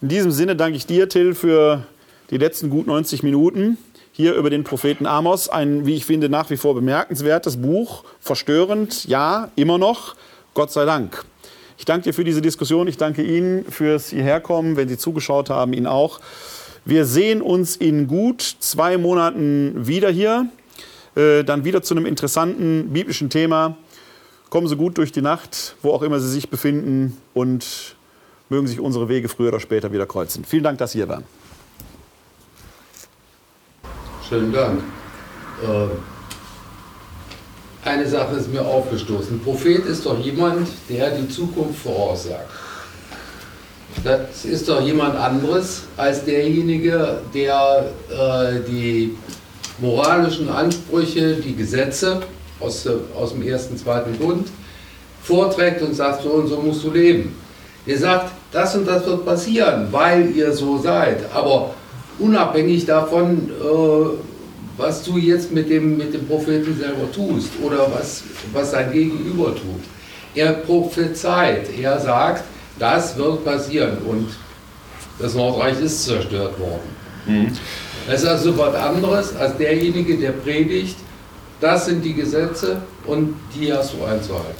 [0.00, 1.84] In diesem Sinne danke ich dir, Till, für
[2.30, 3.78] die letzten gut 90 Minuten
[4.12, 5.48] hier über den Propheten Amos.
[5.48, 8.04] Ein, wie ich finde, nach wie vor bemerkenswertes Buch.
[8.20, 10.14] Verstörend, ja, immer noch.
[10.54, 11.24] Gott sei Dank.
[11.78, 12.86] Ich danke dir für diese Diskussion.
[12.86, 16.20] Ich danke Ihnen fürs Hierherkommen, wenn Sie zugeschaut haben, Ihnen auch.
[16.84, 20.48] Wir sehen uns in gut zwei Monaten wieder hier.
[21.16, 23.76] Äh, dann wieder zu einem interessanten biblischen Thema.
[24.48, 27.16] Kommen Sie gut durch die Nacht, wo auch immer Sie sich befinden.
[27.34, 27.96] Und
[28.48, 30.44] mögen sich unsere Wege früher oder später wieder kreuzen.
[30.44, 31.24] Vielen Dank, dass Sie hier waren.
[34.28, 34.82] Schönen Dank.
[35.62, 35.88] Äh,
[37.88, 39.36] Eine Sache ist mir aufgestoßen.
[39.36, 42.50] Ein Prophet ist doch jemand, der die Zukunft voraussagt.
[44.04, 49.16] Das ist doch jemand anderes als derjenige, der äh, die
[49.78, 52.22] moralischen Ansprüche, die Gesetze
[52.60, 54.48] aus, aus dem ersten, zweiten Bund
[55.22, 57.34] vorträgt und sagt, so und so musst du leben.
[57.88, 61.24] Ihr sagt, das und das wird passieren, weil ihr so seid.
[61.32, 61.74] Aber
[62.18, 64.08] unabhängig davon, äh,
[64.76, 69.54] was du jetzt mit dem, mit dem Propheten selber tust oder was, was sein Gegenüber
[69.54, 69.82] tut.
[70.34, 72.44] Er prophezeit, er sagt,
[72.78, 74.28] das wird passieren und
[75.18, 76.90] das Nordreich ist zerstört worden.
[77.26, 77.52] Mhm.
[78.06, 80.96] Das ist also was anderes als derjenige, der predigt,
[81.58, 84.54] das sind die Gesetze und die hast du einzuhalten.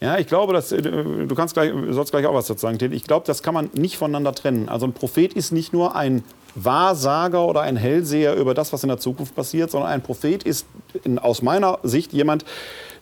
[0.00, 3.04] Ja, ich glaube, dass, äh, du kannst gleich, sollst gleich auch was dazu sagen, Ich
[3.04, 4.68] glaube, das kann man nicht voneinander trennen.
[4.68, 8.88] Also ein Prophet ist nicht nur ein Wahrsager oder ein Hellseher über das, was in
[8.88, 10.66] der Zukunft passiert, sondern ein Prophet ist
[11.02, 12.44] in, aus meiner Sicht jemand,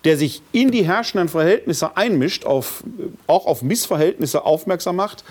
[0.05, 2.83] der sich in die herrschenden Verhältnisse einmischt, auf,
[3.27, 5.25] auch auf Missverhältnisse aufmerksam macht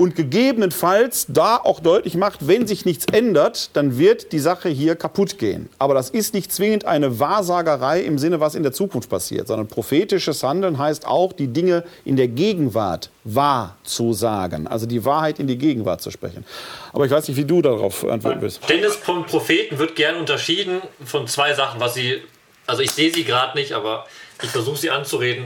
[0.00, 4.96] und gegebenenfalls da auch deutlich macht, wenn sich nichts ändert, dann wird die Sache hier
[4.96, 5.68] kaputt gehen.
[5.78, 9.68] Aber das ist nicht zwingend eine Wahrsagerei im Sinne, was in der Zukunft passiert, sondern
[9.68, 15.38] prophetisches Handeln heißt auch, die Dinge in der Gegenwart wahr zu sagen, also die Wahrheit
[15.38, 16.46] in die Gegenwart zu sprechen.
[16.94, 18.66] Aber ich weiß nicht, wie du darauf antworten willst.
[18.70, 22.22] Dennis von Propheten wird gern unterschieden von zwei Sachen, was sie,
[22.66, 24.06] also ich sehe sie gerade nicht, aber
[24.42, 25.44] ich versuche sie anzureden.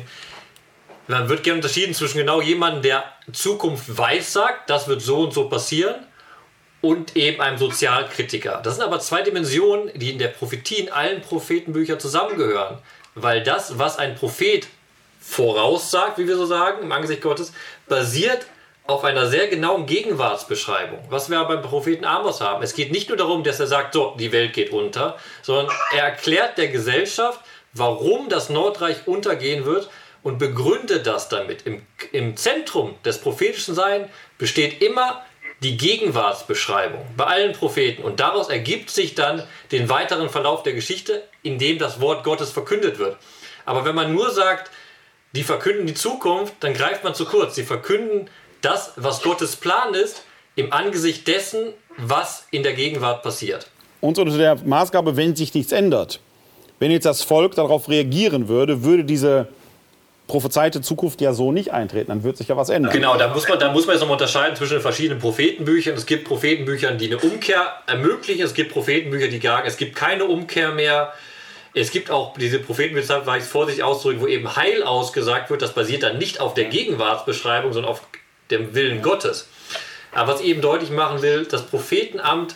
[1.06, 5.34] Man wird gerne unterschieden zwischen genau jemandem, der Zukunft weiß sagt, das wird so und
[5.34, 5.96] so passieren,
[6.84, 8.60] und eben einem Sozialkritiker.
[8.62, 12.78] Das sind aber zwei Dimensionen, die in der Prophetie in allen Prophetenbüchern zusammengehören.
[13.14, 14.66] Weil das, was ein Prophet
[15.18, 17.54] voraussagt, wie wir so sagen, im Angesicht Gottes,
[17.88, 18.46] basiert
[18.86, 22.62] auf einer sehr genauen Gegenwartsbeschreibung, was wir beim Propheten Amos haben.
[22.62, 26.04] Es geht nicht nur darum, dass er sagt, so, die Welt geht unter, sondern er
[26.04, 27.40] erklärt der Gesellschaft,
[27.72, 29.88] warum das Nordreich untergehen wird
[30.24, 31.64] und begründet das damit.
[31.66, 35.22] Im, Im Zentrum des prophetischen Sein besteht immer
[35.62, 41.22] die Gegenwartsbeschreibung bei allen Propheten und daraus ergibt sich dann den weiteren Verlauf der Geschichte,
[41.42, 43.16] in dem das Wort Gottes verkündet wird.
[43.64, 44.70] Aber wenn man nur sagt,
[45.36, 47.54] die verkünden die Zukunft, dann greift man zu kurz.
[47.54, 48.28] Sie verkünden
[48.62, 50.24] das, was Gottes Plan ist,
[50.56, 53.68] im Angesicht dessen, was in der Gegenwart passiert.
[54.00, 56.20] Und unter der Maßgabe, wenn sich nichts ändert.
[56.78, 59.48] Wenn jetzt das Volk darauf reagieren würde, würde diese
[60.26, 62.92] prophezeite Zukunft ja so nicht eintreten, dann wird sich ja was ändern.
[62.92, 65.94] Genau, da muss man, da muss man jetzt nochmal unterscheiden zwischen den verschiedenen Prophetenbüchern.
[65.94, 70.24] Es gibt Prophetenbücher, die eine Umkehr ermöglichen, es gibt Prophetenbücher, die sagen, es gibt keine
[70.24, 71.12] Umkehr mehr.
[71.76, 75.60] Es gibt auch diese Prophetenbücher, war ich vorsichtig auszudrücken, wo eben Heil ausgesagt wird.
[75.60, 78.02] Das basiert dann nicht auf der Gegenwartsbeschreibung, sondern auf
[78.50, 79.48] dem Willen Gottes.
[80.12, 82.54] Aber was ich eben deutlich machen will, das Prophetenamt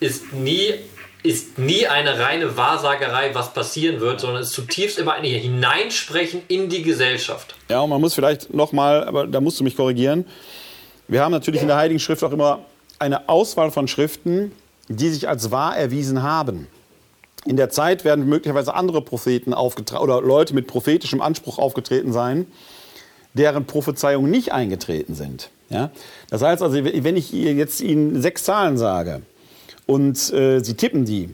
[0.00, 0.74] ist nie
[1.28, 6.70] ist nie eine reine Wahrsagerei, was passieren wird, sondern ist zutiefst immer ein Hineinsprechen in
[6.70, 7.54] die Gesellschaft.
[7.68, 10.24] Ja, und man muss vielleicht nochmal, aber da musst du mich korrigieren.
[11.06, 12.60] Wir haben natürlich in der Heiligen Schrift auch immer
[12.98, 14.52] eine Auswahl von Schriften,
[14.88, 16.66] die sich als wahr erwiesen haben.
[17.44, 22.46] In der Zeit werden möglicherweise andere Propheten aufgetreten oder Leute mit prophetischem Anspruch aufgetreten sein,
[23.34, 25.50] deren Prophezeiungen nicht eingetreten sind.
[25.68, 25.90] Ja?
[26.30, 29.20] Das heißt also, wenn ich jetzt Ihnen sechs Zahlen sage,
[29.88, 31.30] und äh, sie tippen die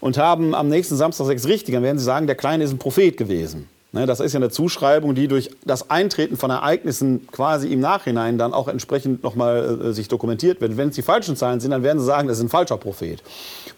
[0.00, 2.78] und haben am nächsten Samstag sechs richtig, dann werden sie sagen, der Kleine ist ein
[2.78, 3.68] Prophet gewesen.
[3.92, 8.36] Ne, das ist ja eine Zuschreibung, die durch das Eintreten von Ereignissen quasi im Nachhinein
[8.36, 10.76] dann auch entsprechend nochmal äh, sich dokumentiert wird.
[10.76, 13.22] Wenn es die falschen Zahlen sind, dann werden sie sagen, das ist ein falscher Prophet.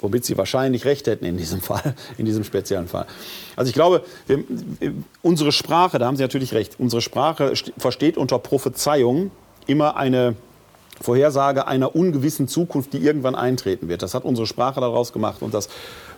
[0.01, 3.07] Womit sie wahrscheinlich recht hätten in diesem Fall, in diesem speziellen Fall.
[3.57, 4.43] Also ich glaube, wir,
[5.23, 9.31] unsere Sprache, da haben Sie natürlich recht, unsere Sprache versteht unter Prophezeiung
[9.67, 10.35] immer eine
[11.01, 14.03] Vorhersage einer ungewissen Zukunft, die irgendwann eintreten wird.
[14.03, 15.43] Das hat unsere Sprache daraus gemacht.
[15.43, 15.69] Und das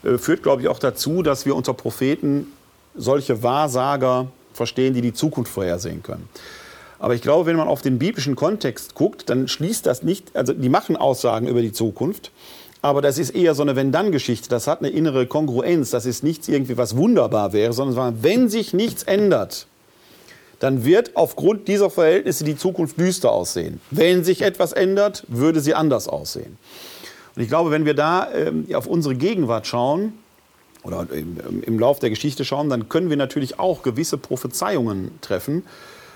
[0.02, 2.46] äh, führt, glaube ich, auch dazu, dass wir unter Propheten
[2.94, 6.28] solche Wahrsager verstehen, die die Zukunft vorhersehen können.
[6.98, 10.52] Aber ich glaube, wenn man auf den biblischen Kontext guckt, dann schließt das nicht, also
[10.52, 12.30] die machen Aussagen über die Zukunft,
[12.82, 14.48] aber das ist eher so eine Wenn-Dann-Geschichte.
[14.48, 15.90] Das hat eine innere Kongruenz.
[15.90, 19.66] Das ist nichts irgendwie, was wunderbar wäre, sondern wenn sich nichts ändert,
[20.60, 23.80] dann wird aufgrund dieser Verhältnisse die Zukunft düster aussehen.
[23.90, 26.58] Wenn sich etwas ändert, würde sie anders aussehen.
[27.34, 30.12] Und ich glaube, wenn wir da ähm, auf unsere Gegenwart schauen
[30.82, 35.64] oder im, im Lauf der Geschichte schauen, dann können wir natürlich auch gewisse Prophezeiungen treffen,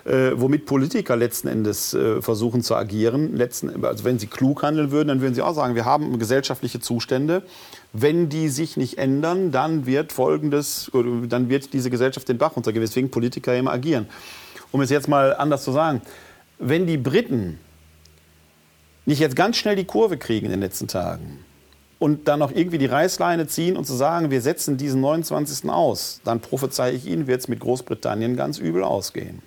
[0.04, 3.36] äh, womit Politiker letzten Endes äh, versuchen zu agieren.
[3.36, 6.80] Letzten, also wenn sie klug handeln würden, dann würden sie auch sagen, wir haben gesellschaftliche
[6.80, 7.42] Zustände.
[7.92, 10.90] Wenn die sich nicht ändern, dann wird folgendes,
[11.28, 14.06] dann wird diese Gesellschaft den Bach runtergehen, weswegen Politiker immer agieren.
[14.72, 16.02] Um es jetzt mal anders zu sagen,
[16.58, 17.58] wenn die Briten
[19.06, 21.44] nicht jetzt ganz schnell die Kurve kriegen in den letzten Tagen
[21.98, 25.70] und dann noch irgendwie die Reißleine ziehen und zu sagen, wir setzen diesen 29.
[25.70, 29.42] aus, dann prophezeie ich Ihnen, wird es mit Großbritannien ganz übel ausgehen.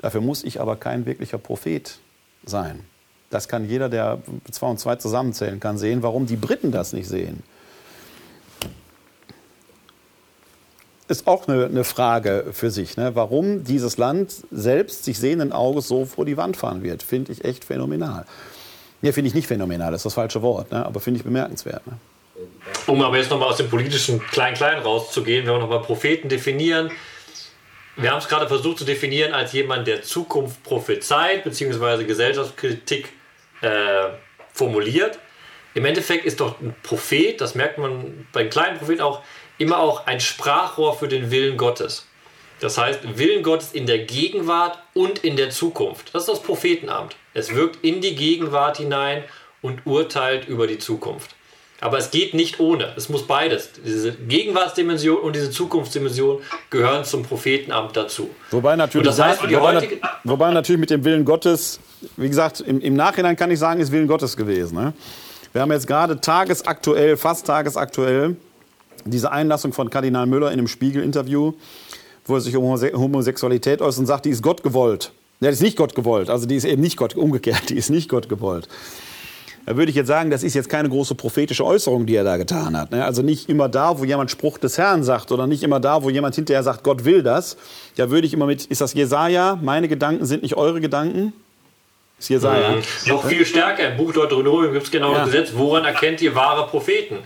[0.00, 1.98] Dafür muss ich aber kein wirklicher Prophet
[2.44, 2.80] sein.
[3.30, 4.18] Das kann jeder, der
[4.50, 7.42] zwei und zwei zusammenzählen kann, sehen, warum die Briten das nicht sehen.
[11.10, 13.14] ist auch eine, eine Frage für sich, ne?
[13.14, 17.02] warum dieses Land selbst sich sehenden Auges so vor die Wand fahren wird.
[17.02, 18.24] Finde ich echt phänomenal.
[19.02, 20.86] Ne, finde ich nicht phänomenal, das ist das falsche Wort, ne?
[20.86, 21.84] aber finde ich bemerkenswert.
[21.86, 21.94] Ne?
[22.86, 26.90] Um aber jetzt nochmal aus dem politischen Klein-Klein rauszugehen, wenn wir nochmal Propheten definieren.
[28.00, 33.10] Wir haben es gerade versucht zu definieren als jemand, der Zukunft prophezeit, beziehungsweise Gesellschaftskritik
[33.60, 34.08] äh,
[34.54, 35.18] formuliert.
[35.74, 39.22] Im Endeffekt ist doch ein Prophet, das merkt man bei kleinen Propheten auch,
[39.58, 42.06] immer auch ein Sprachrohr für den Willen Gottes.
[42.60, 46.14] Das heißt, Willen Gottes in der Gegenwart und in der Zukunft.
[46.14, 47.16] Das ist das Prophetenamt.
[47.34, 49.24] Es wirkt in die Gegenwart hinein
[49.60, 51.34] und urteilt über die Zukunft.
[51.80, 52.92] Aber es geht nicht ohne.
[52.96, 53.70] Es muss beides.
[53.84, 58.30] Diese Gegenwartsdimension und diese Zukunftsdimension gehören zum Prophetenamt dazu.
[58.50, 61.80] Wobei natürlich, das heißt, wobei, wobei, natürlich mit dem Willen Gottes,
[62.16, 64.76] wie gesagt, im, im Nachhinein kann ich sagen, ist Willen Gottes gewesen.
[64.76, 64.92] Ne?
[65.52, 68.36] Wir haben jetzt gerade tagesaktuell, fast tagesaktuell,
[69.04, 71.54] diese Einlassung von Kardinal Müller in einem Spiegel-Interview,
[72.26, 75.12] wo er sich um Homosexualität äußert und sagt, die ist Gott gewollt.
[75.40, 76.28] Ja, die ist nicht Gott gewollt.
[76.28, 78.68] Also die ist eben nicht Gott, umgekehrt, die ist nicht Gott gewollt.
[79.66, 82.36] Da würde ich jetzt sagen, das ist jetzt keine große prophetische Äußerung, die er da
[82.36, 82.90] getan hat.
[82.90, 83.04] Ne?
[83.04, 86.10] Also nicht immer da, wo jemand Spruch des Herrn sagt oder nicht immer da, wo
[86.10, 87.56] jemand hinterher sagt, Gott will das.
[87.96, 89.58] Da würde ich immer mit, ist das Jesaja?
[89.62, 91.32] Meine Gedanken sind nicht eure Gedanken?
[92.18, 92.70] Ist Jesaja.
[92.70, 92.82] Mhm.
[93.06, 93.90] Noch viel stärker.
[93.90, 95.18] Im Buch Deuteronomium gibt es genau ja.
[95.20, 95.52] das Gesetz.
[95.54, 97.18] Woran erkennt ihr wahre Propheten?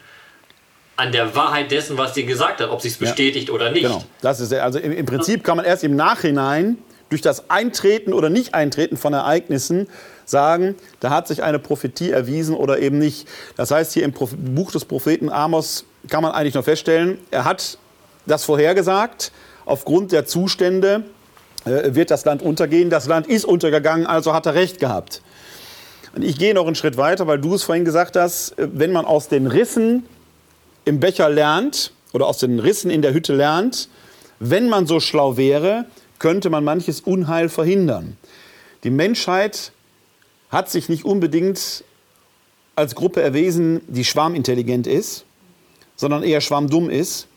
[0.97, 3.55] an der Wahrheit dessen, was sie gesagt hat, ob sie es bestätigt ja.
[3.55, 3.83] oder nicht.
[3.83, 4.05] Genau.
[4.21, 6.79] Das ist also im, im, Prinzip kann man erst im Nachhinein
[7.11, 9.89] durch das Eintreten oder Nicht-Eintreten von Ereignissen
[10.25, 13.29] sagen, da hat sich eine Prophetie erwiesen oder eben nicht.
[13.57, 17.79] Das heißt, hier im Buch des Propheten Amos kann man eigentlich nur feststellen, er hat
[18.27, 19.33] das vorhergesagt.
[19.67, 21.05] Aufgrund der Zustände
[21.65, 22.91] äh, wird das Land untergehen.
[22.91, 25.23] Das Land ist untergegangen, also hat er recht gehabt.
[26.15, 28.93] Und ich gehe noch einen Schritt weiter, weil du es vorhin gesagt hast, äh, wenn
[28.93, 30.05] man aus den Rissen
[30.85, 33.89] im Becher lernt oder aus den Rissen in der Hütte lernt,
[34.39, 35.87] wenn man so schlau wäre,
[36.25, 38.17] könnte man manches Unheil verhindern.
[38.83, 39.73] Die Menschheit
[40.49, 41.85] hat sich nicht unbedingt
[42.77, 45.27] als Gruppe erwiesen, die schwarmintelligent ist,
[45.97, 47.29] sondern eher schwarmdumm ist,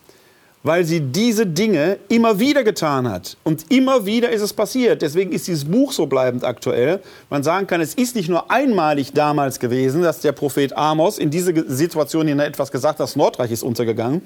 [0.62, 3.36] weil sie diese Dinge immer wieder getan hat.
[3.44, 5.02] Und immer wieder ist es passiert.
[5.02, 7.02] Deswegen ist dieses Buch so bleibend aktuell.
[7.28, 11.28] Man sagen kann, es ist nicht nur einmalig damals gewesen, dass der Prophet Amos in
[11.28, 14.22] diese Situation hinein etwas gesagt hat, das Nordreich ist untergegangen,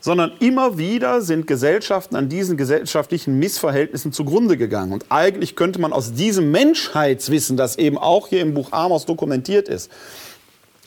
[0.00, 4.92] sondern immer wieder sind Gesellschaften an diesen gesellschaftlichen Missverhältnissen zugrunde gegangen.
[4.92, 9.68] Und eigentlich könnte man aus diesem Menschheitswissen, das eben auch hier im Buch Amos dokumentiert
[9.68, 9.90] ist,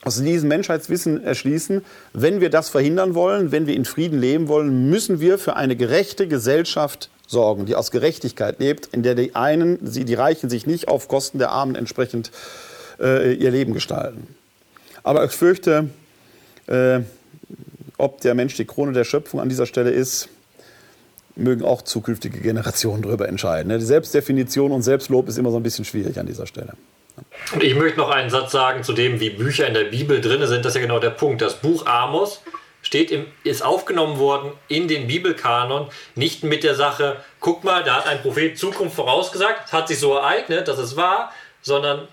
[0.04, 1.82] aus diesem Menschheitswissen erschließen,
[2.12, 5.76] wenn wir das verhindern wollen, wenn wir in Frieden leben wollen, müssen wir für eine
[5.76, 10.88] gerechte Gesellschaft sorgen, die aus Gerechtigkeit lebt, in der die einen, die Reichen sich nicht
[10.88, 12.30] auf Kosten der Armen entsprechend
[13.00, 14.26] äh, ihr Leben gestalten.
[15.02, 15.88] Aber ich fürchte,
[16.66, 17.00] äh,
[17.98, 20.28] ob der Mensch die Krone der Schöpfung an dieser Stelle ist,
[21.36, 23.68] mögen auch zukünftige Generationen darüber entscheiden.
[23.68, 23.78] Ne?
[23.78, 26.74] Die Selbstdefinition und Selbstlob ist immer so ein bisschen schwierig an dieser Stelle.
[27.52, 30.44] Und ich möchte noch einen Satz sagen zu dem, wie Bücher in der Bibel drin
[30.46, 30.64] sind.
[30.64, 31.42] Das ist ja genau der Punkt.
[31.42, 32.40] Das Buch Amos
[32.82, 37.96] steht im, ist aufgenommen worden in den Bibelkanon, nicht mit der Sache, guck mal, da
[37.96, 42.08] hat ein Prophet Zukunft vorausgesagt, hat sich so ereignet, dass es war, sondern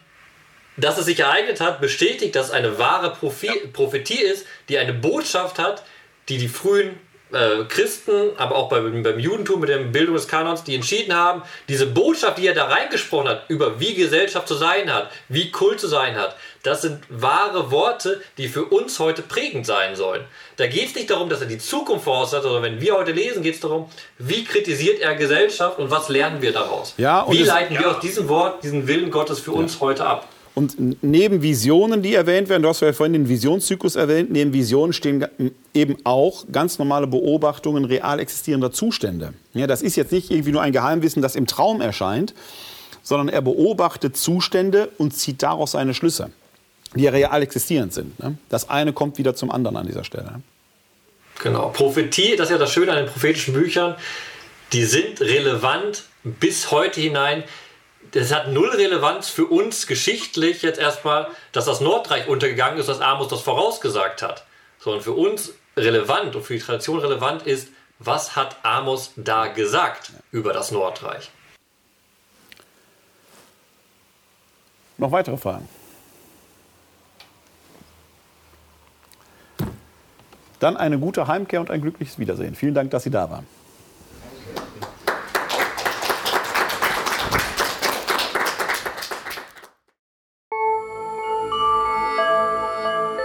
[0.77, 5.59] dass es sich ereignet hat, bestätigt, dass es eine wahre Prophetie ist, die eine Botschaft
[5.59, 5.83] hat,
[6.29, 6.99] die die frühen
[7.33, 11.43] äh, Christen, aber auch beim, beim Judentum mit der Bildung des Kanons, die entschieden haben,
[11.69, 15.79] diese Botschaft, die er da reingesprochen hat, über wie Gesellschaft zu sein hat, wie Kult
[15.79, 20.25] zu sein hat, das sind wahre Worte, die für uns heute prägend sein sollen.
[20.57, 23.41] Da geht es nicht darum, dass er die Zukunft voraussagt, sondern wenn wir heute lesen,
[23.41, 23.89] geht es darum,
[24.19, 26.93] wie kritisiert er Gesellschaft und was lernen wir daraus?
[26.97, 29.57] Ja, wie leiten wir aus diesem Wort diesen Willen Gottes für ja.
[29.57, 30.27] uns heute ab?
[30.53, 34.91] Und neben Visionen, die erwähnt werden, du hast ja vorhin den Visionszyklus erwähnt, neben Visionen
[34.91, 35.25] stehen
[35.73, 39.33] eben auch ganz normale Beobachtungen real existierender Zustände.
[39.53, 42.33] Ja, das ist jetzt nicht irgendwie nur ein Geheimwissen, das im Traum erscheint,
[43.01, 46.31] sondern er beobachtet Zustände und zieht daraus seine Schlüsse,
[46.95, 48.19] die real existierend sind.
[48.19, 48.37] Ne?
[48.49, 50.41] Das eine kommt wieder zum anderen an dieser Stelle.
[51.41, 51.69] Genau.
[51.69, 53.95] Prophetie, das ist ja das Schöne an den prophetischen Büchern,
[54.73, 57.43] die sind relevant bis heute hinein
[58.11, 62.99] das hat null Relevanz für uns geschichtlich jetzt erstmal, dass das Nordreich untergegangen ist, dass
[62.99, 64.45] Amos das vorausgesagt hat.
[64.79, 67.69] Sondern für uns relevant und für die Tradition relevant ist,
[67.99, 71.29] was hat Amos da gesagt über das Nordreich?
[74.97, 75.69] Noch weitere Fragen?
[80.59, 82.55] Dann eine gute Heimkehr und ein glückliches Wiedersehen.
[82.55, 83.47] Vielen Dank, dass Sie da waren.